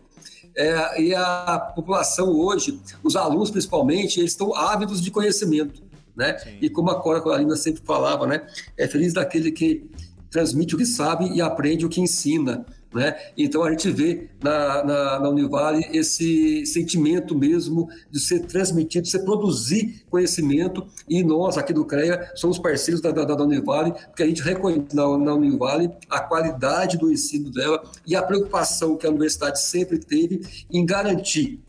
É, 0.55 1.01
e 1.01 1.15
a 1.15 1.71
população 1.75 2.29
hoje, 2.29 2.79
os 3.03 3.15
alunos 3.15 3.49
principalmente, 3.49 4.19
eles 4.19 4.31
estão 4.31 4.53
ávidos 4.55 5.01
de 5.01 5.09
conhecimento, 5.09 5.81
né? 6.15 6.37
Sim. 6.37 6.57
E 6.61 6.69
como 6.69 6.89
a 6.91 7.01
Cora 7.01 7.21
Coralina 7.21 7.55
sempre 7.55 7.81
falava, 7.83 8.27
né? 8.27 8.45
É 8.77 8.87
feliz 8.87 9.13
daquele 9.13 9.51
que 9.51 9.89
transmite 10.29 10.75
o 10.75 10.77
que 10.77 10.85
sabe 10.85 11.31
e 11.31 11.41
aprende 11.41 11.85
o 11.85 11.89
que 11.89 12.01
ensina. 12.01 12.65
Né? 12.93 13.15
Então 13.35 13.63
a 13.63 13.71
gente 13.71 13.89
vê 13.89 14.29
na, 14.41 14.83
na, 14.83 15.19
na, 15.19 15.29
Univale 15.29 15.83
esse 15.91 16.63
sentimento 16.65 17.35
mesmo 17.35 17.89
de 18.11 18.19
ser 18.19 18.41
transmitido, 18.41 19.05
de 19.05 19.09
ser 19.09 19.19
produzir 19.19 20.03
conhecimento 20.11 20.85
e 21.09 21.23
nós 21.23 21.57
aqui 21.57 21.73
do 21.73 21.85
CREA 21.85 22.31
somos 22.35 22.59
parceiros 22.59 23.01
da, 23.01 23.09
da, 23.09 23.23
da 23.23 23.43
Univale 23.43 23.93
porque 24.07 24.21
a 24.21 24.27
gente 24.27 24.43
reconhece 24.43 24.95
na, 24.95 25.17
na 25.17 25.33
Univale 25.33 25.89
a 26.07 26.19
qualidade 26.19 26.97
do 26.99 27.11
ensino 27.11 27.49
dela 27.49 27.81
e 28.05 28.15
a 28.15 28.21
preocupação 28.21 28.95
que 28.95 29.07
a 29.07 29.09
universidade 29.09 29.59
sempre 29.59 29.97
teve 29.97 30.41
em 30.71 30.85
garantir 30.85 31.59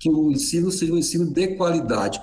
que 0.00 0.10
o 0.10 0.32
ensino 0.32 0.72
seja 0.72 0.92
um 0.92 0.98
ensino 0.98 1.26
de 1.26 1.48
qualidade 1.54 2.20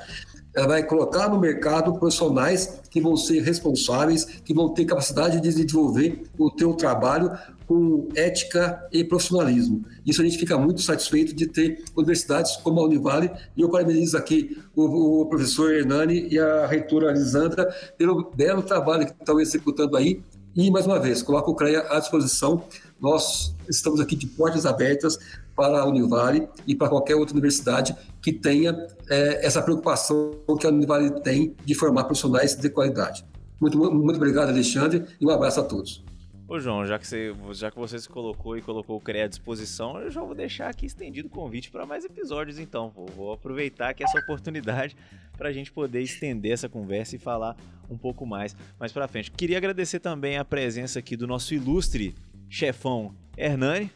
ela 0.53 0.67
vai 0.67 0.83
colocar 0.83 1.29
no 1.29 1.39
mercado 1.39 1.93
profissionais 1.93 2.81
que 2.89 2.99
vão 2.99 3.15
ser 3.15 3.41
responsáveis, 3.41 4.25
que 4.25 4.53
vão 4.53 4.73
ter 4.73 4.83
capacidade 4.83 5.39
de 5.39 5.41
desenvolver 5.41 6.23
o 6.37 6.49
teu 6.49 6.73
trabalho 6.73 7.31
com 7.69 8.09
ética 8.15 8.83
e 8.91 9.03
profissionalismo. 9.03 9.85
Isso 10.03 10.23
a 10.23 10.25
gente 10.25 10.39
fica 10.39 10.57
muito 10.57 10.81
satisfeito 10.81 11.35
de 11.35 11.45
ter 11.45 11.83
universidades 11.95 12.57
como 12.57 12.79
a 12.79 12.83
Univale, 12.83 13.29
e 13.55 13.61
eu 13.61 13.69
parabenizo 13.69 14.17
aqui 14.17 14.57
o, 14.75 15.21
o 15.21 15.25
professor 15.27 15.71
Hernani 15.71 16.27
e 16.31 16.39
a 16.39 16.65
reitora 16.65 17.11
Lisandra 17.11 17.71
pelo 17.95 18.31
belo 18.35 18.63
trabalho 18.63 19.05
que 19.05 19.11
estão 19.11 19.39
executando 19.39 19.95
aí, 19.95 20.19
e, 20.55 20.71
mais 20.71 20.87
uma 20.87 20.99
vez, 20.99 21.21
coloco 21.21 21.51
o 21.51 21.55
CREA 21.55 21.85
à 21.91 21.99
disposição. 21.99 22.63
Nós 22.99 23.55
estamos 23.69 23.99
aqui 23.99 24.15
de 24.15 24.25
portas 24.25 24.65
abertas 24.65 25.19
para 25.55 25.79
a 25.79 25.85
Univale 25.85 26.49
e 26.65 26.73
para 26.73 26.89
qualquer 26.89 27.15
outra 27.15 27.35
universidade 27.35 27.95
que 28.19 28.33
tenha 28.33 28.75
é, 29.07 29.45
essa 29.45 29.61
preocupação 29.61 30.31
que 30.59 30.65
a 30.65 30.71
Univale 30.71 31.21
tem 31.21 31.55
de 31.63 31.75
formar 31.75 32.05
profissionais 32.05 32.55
de 32.55 32.67
qualidade. 32.67 33.23
Muito, 33.61 33.77
muito 33.77 34.15
obrigado, 34.15 34.49
Alexandre, 34.49 35.05
e 35.21 35.25
um 35.25 35.29
abraço 35.29 35.59
a 35.59 35.63
todos. 35.63 36.03
Ô 36.49 36.59
João, 36.59 36.83
já 36.83 36.97
que, 36.97 37.05
você, 37.05 37.31
já 37.53 37.69
que 37.69 37.77
você 37.77 37.99
se 37.99 38.09
colocou 38.09 38.57
e 38.57 38.61
colocou 38.63 38.97
o 38.97 38.99
CREA 38.99 39.25
à 39.25 39.27
disposição, 39.27 40.01
eu 40.01 40.09
já 40.09 40.19
vou 40.19 40.33
deixar 40.33 40.67
aqui 40.67 40.87
estendido 40.87 41.27
o 41.27 41.29
convite 41.31 41.69
para 41.69 41.85
mais 41.85 42.03
episódios 42.03 42.57
então. 42.57 42.89
Vou, 42.89 43.05
vou 43.05 43.33
aproveitar 43.33 43.89
aqui 43.89 44.03
essa 44.03 44.17
oportunidade 44.17 44.97
para 45.37 45.49
a 45.49 45.53
gente 45.53 45.71
poder 45.71 46.01
estender 46.01 46.51
essa 46.51 46.67
conversa 46.67 47.15
e 47.15 47.19
falar 47.19 47.55
um 47.87 47.95
pouco 47.95 48.25
mais 48.25 48.57
mais 48.79 48.91
para 48.91 49.07
frente. 49.07 49.29
Queria 49.29 49.57
agradecer 49.57 49.99
também 49.99 50.39
a 50.39 50.43
presença 50.43 50.97
aqui 50.97 51.15
do 51.15 51.27
nosso 51.27 51.53
ilustre 51.53 52.15
chefão 52.49 53.13
Hernani. 53.37 53.91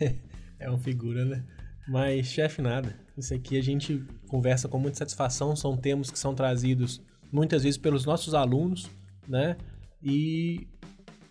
é 0.58 0.68
uma 0.68 0.78
figura, 0.78 1.24
né? 1.24 1.44
Mas 1.86 2.26
chefe 2.26 2.60
nada. 2.60 2.98
Isso 3.16 3.32
aqui 3.32 3.56
a 3.56 3.62
gente 3.62 4.04
conversa 4.26 4.68
com 4.68 4.80
muita 4.80 4.98
satisfação, 4.98 5.54
são 5.54 5.76
temas 5.76 6.10
que 6.10 6.18
são 6.18 6.34
trazidos 6.34 7.00
muitas 7.30 7.62
vezes 7.62 7.78
pelos 7.78 8.04
nossos 8.04 8.34
alunos, 8.34 8.90
né? 9.28 9.56
E 10.04 10.66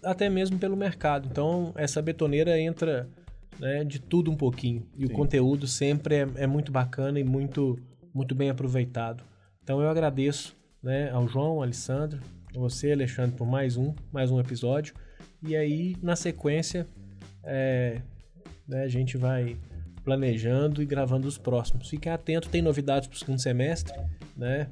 até 0.04 0.30
mesmo 0.30 0.58
pelo 0.58 0.76
mercado. 0.76 1.30
Então, 1.32 1.72
essa 1.76 2.02
betoneira 2.02 2.60
entra 2.60 3.08
né, 3.60 3.84
de 3.84 4.00
tudo 4.00 4.32
um 4.32 4.36
pouquinho. 4.36 4.86
E 4.98 5.06
Sim. 5.06 5.14
o 5.14 5.16
conteúdo 5.16 5.68
sempre 5.68 6.16
é, 6.16 6.28
é, 6.38 6.48
muito 6.48 6.72
bacana 6.72 7.20
e 7.20 7.24
muito, 7.24 7.80
muito 8.14 8.34
bem 8.34 8.50
aproveitado. 8.50 9.24
Então, 9.64 9.80
eu 9.80 9.88
agradeço 9.88 10.58
né, 10.82 11.12
ao 11.12 11.28
João, 11.28 11.52
ao 11.52 11.64
Alessandro, 11.64 12.20
a 12.54 12.60
você, 12.60 12.92
Alexandre, 12.92 13.36
por 13.38 13.48
mais 13.48 13.78
um, 13.78 13.94
mais 14.12 14.32
um 14.32 14.40
episódio. 14.40 14.96
E 15.42 15.56
aí, 15.56 15.96
na 16.02 16.16
sequência, 16.16 16.88
é, 17.44 18.02
né, 18.68 18.84
a 18.84 18.88
gente 18.88 19.18
vai 19.18 19.56
planejando 20.04 20.82
e 20.82 20.86
gravando 20.86 21.28
os 21.28 21.38
próximos. 21.38 21.90
Fiquem 21.90 22.12
atentos, 22.12 22.50
tem 22.50 22.62
novidades 22.62 23.08
para 23.08 23.16
o 23.16 23.20
segundo 23.20 23.40
semestre, 23.40 23.98
né? 24.36 24.68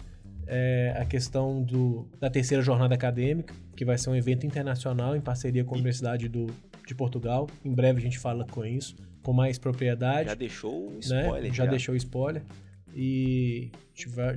é, 0.51 0.93
a 0.99 1.05
questão 1.05 1.63
do, 1.63 2.05
da 2.19 2.29
terceira 2.29 2.61
jornada 2.61 2.93
acadêmica, 2.93 3.53
que 3.81 3.85
vai 3.85 3.97
ser 3.97 4.11
um 4.11 4.15
evento 4.15 4.45
internacional 4.45 5.15
em 5.15 5.19
parceria 5.19 5.63
com 5.63 5.71
a 5.71 5.73
Universidade 5.73 6.29
do, 6.29 6.45
de 6.85 6.93
Portugal. 6.93 7.49
Em 7.65 7.73
breve 7.73 7.97
a 7.97 8.01
gente 8.03 8.19
fala 8.19 8.45
com 8.45 8.63
isso, 8.63 8.95
com 9.23 9.33
mais 9.33 9.57
propriedade. 9.57 10.29
Já 10.29 10.35
deixou 10.35 10.89
o 10.89 10.91
né? 10.91 10.99
spoiler. 10.99 11.41
Né? 11.41 11.47
Já, 11.47 11.63
já, 11.63 11.69
deixou 11.71 11.93
o 11.95 11.97
spoiler. 11.97 12.43
E 12.93 13.71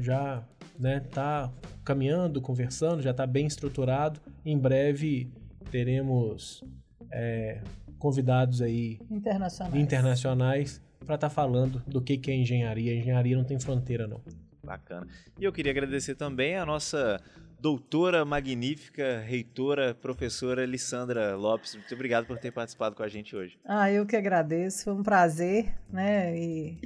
já 0.00 0.42
né, 0.78 1.00
tá 1.00 1.52
caminhando, 1.84 2.40
conversando, 2.40 3.02
já 3.02 3.10
está 3.10 3.26
bem 3.26 3.46
estruturado. 3.46 4.18
Em 4.46 4.56
breve 4.56 5.30
teremos 5.70 6.64
é, 7.12 7.60
convidados 7.98 8.62
aí 8.62 8.98
internacionais, 9.10 9.76
internacionais 9.76 10.82
para 11.04 11.16
estar 11.16 11.28
tá 11.28 11.34
falando 11.34 11.82
do 11.86 12.00
que, 12.00 12.16
que 12.16 12.30
é 12.30 12.34
engenharia. 12.34 12.92
A 12.92 12.96
engenharia 12.96 13.36
não 13.36 13.44
tem 13.44 13.60
fronteira, 13.60 14.06
não. 14.06 14.22
Bacana. 14.64 15.06
E 15.38 15.44
eu 15.44 15.52
queria 15.52 15.70
agradecer 15.70 16.14
também 16.14 16.56
a 16.56 16.64
nossa 16.64 17.20
doutora 17.60 18.24
magnífica, 18.24 19.20
reitora, 19.20 19.94
professora 19.94 20.66
Lissandra 20.66 21.36
Lopes. 21.36 21.74
Muito 21.74 21.94
obrigado 21.94 22.26
por 22.26 22.38
ter 22.38 22.52
participado 22.52 22.94
com 22.94 23.02
a 23.02 23.08
gente 23.08 23.34
hoje. 23.34 23.58
Ah, 23.64 23.90
eu 23.90 24.06
que 24.06 24.16
agradeço. 24.16 24.84
Foi 24.84 24.94
um 24.94 25.02
prazer, 25.02 25.74
né? 25.90 26.36
E 26.36 26.78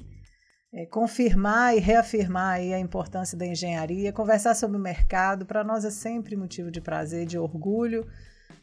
é, 0.73 0.87
confirmar 0.87 1.77
e 1.77 1.81
reafirmar 1.81 2.57
aí 2.57 2.75
a 2.75 2.79
importância 2.79 3.37
da 3.37 3.47
engenharia, 3.47 4.12
conversar 4.12 4.55
sobre 4.55 4.77
o 4.77 4.81
mercado, 4.81 5.47
para 5.47 5.64
nós 5.64 5.85
é 5.85 5.91
sempre 5.91 6.37
motivo 6.37 6.71
de 6.71 6.81
prazer, 6.81 7.27
de 7.27 7.39
orgulho, 7.39 8.07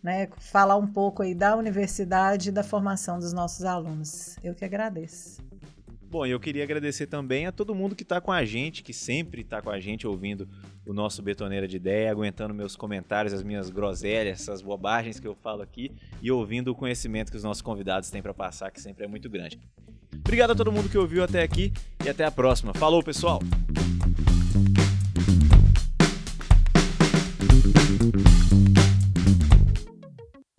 né? 0.03 0.29
Falar 0.37 0.77
um 0.77 0.87
pouco 0.87 1.23
aí 1.23 1.33
da 1.33 1.55
universidade 1.55 2.49
e 2.49 2.51
da 2.51 2.63
formação 2.63 3.17
dos 3.17 3.33
nossos 3.33 3.65
alunos. 3.65 4.37
Eu 4.43 4.53
que 4.53 4.63
agradeço. 4.63 5.43
Bom, 6.09 6.25
eu 6.25 6.39
queria 6.39 6.63
agradecer 6.63 7.07
também 7.07 7.45
a 7.45 7.51
todo 7.51 7.75
mundo 7.75 7.95
que 7.95 8.03
está 8.03 8.21
com 8.21 8.31
a 8.31 8.45
gente, 8.45 8.83
que 8.83 8.93
sempre 8.93 9.41
está 9.41 9.61
com 9.61 9.69
a 9.69 9.79
gente 9.79 10.07
ouvindo 10.07 10.47
o 10.85 10.93
nosso 10.93 11.21
Betoneira 11.21 11.67
de 11.67 11.75
Ideia, 11.77 12.11
aguentando 12.11 12.53
meus 12.53 12.75
comentários, 12.75 13.33
as 13.33 13.43
minhas 13.43 13.69
groselhas, 13.69 14.41
essas 14.41 14.61
bobagens 14.61 15.19
que 15.19 15.27
eu 15.27 15.35
falo 15.35 15.61
aqui 15.61 15.91
e 16.21 16.31
ouvindo 16.31 16.69
o 16.69 16.75
conhecimento 16.75 17.31
que 17.31 17.37
os 17.37 17.43
nossos 17.43 17.61
convidados 17.61 18.09
têm 18.09 18.21
para 18.21 18.33
passar, 18.33 18.71
que 18.71 18.79
sempre 18.79 19.05
é 19.05 19.07
muito 19.07 19.29
grande. 19.29 19.59
Obrigado 20.13 20.51
a 20.51 20.55
todo 20.55 20.71
mundo 20.71 20.89
que 20.89 20.97
ouviu 20.97 21.23
até 21.23 21.43
aqui 21.43 21.73
e 22.03 22.09
até 22.09 22.23
a 22.23 22.31
próxima. 22.31 22.73
Falou, 22.73 23.03
pessoal! 23.03 23.39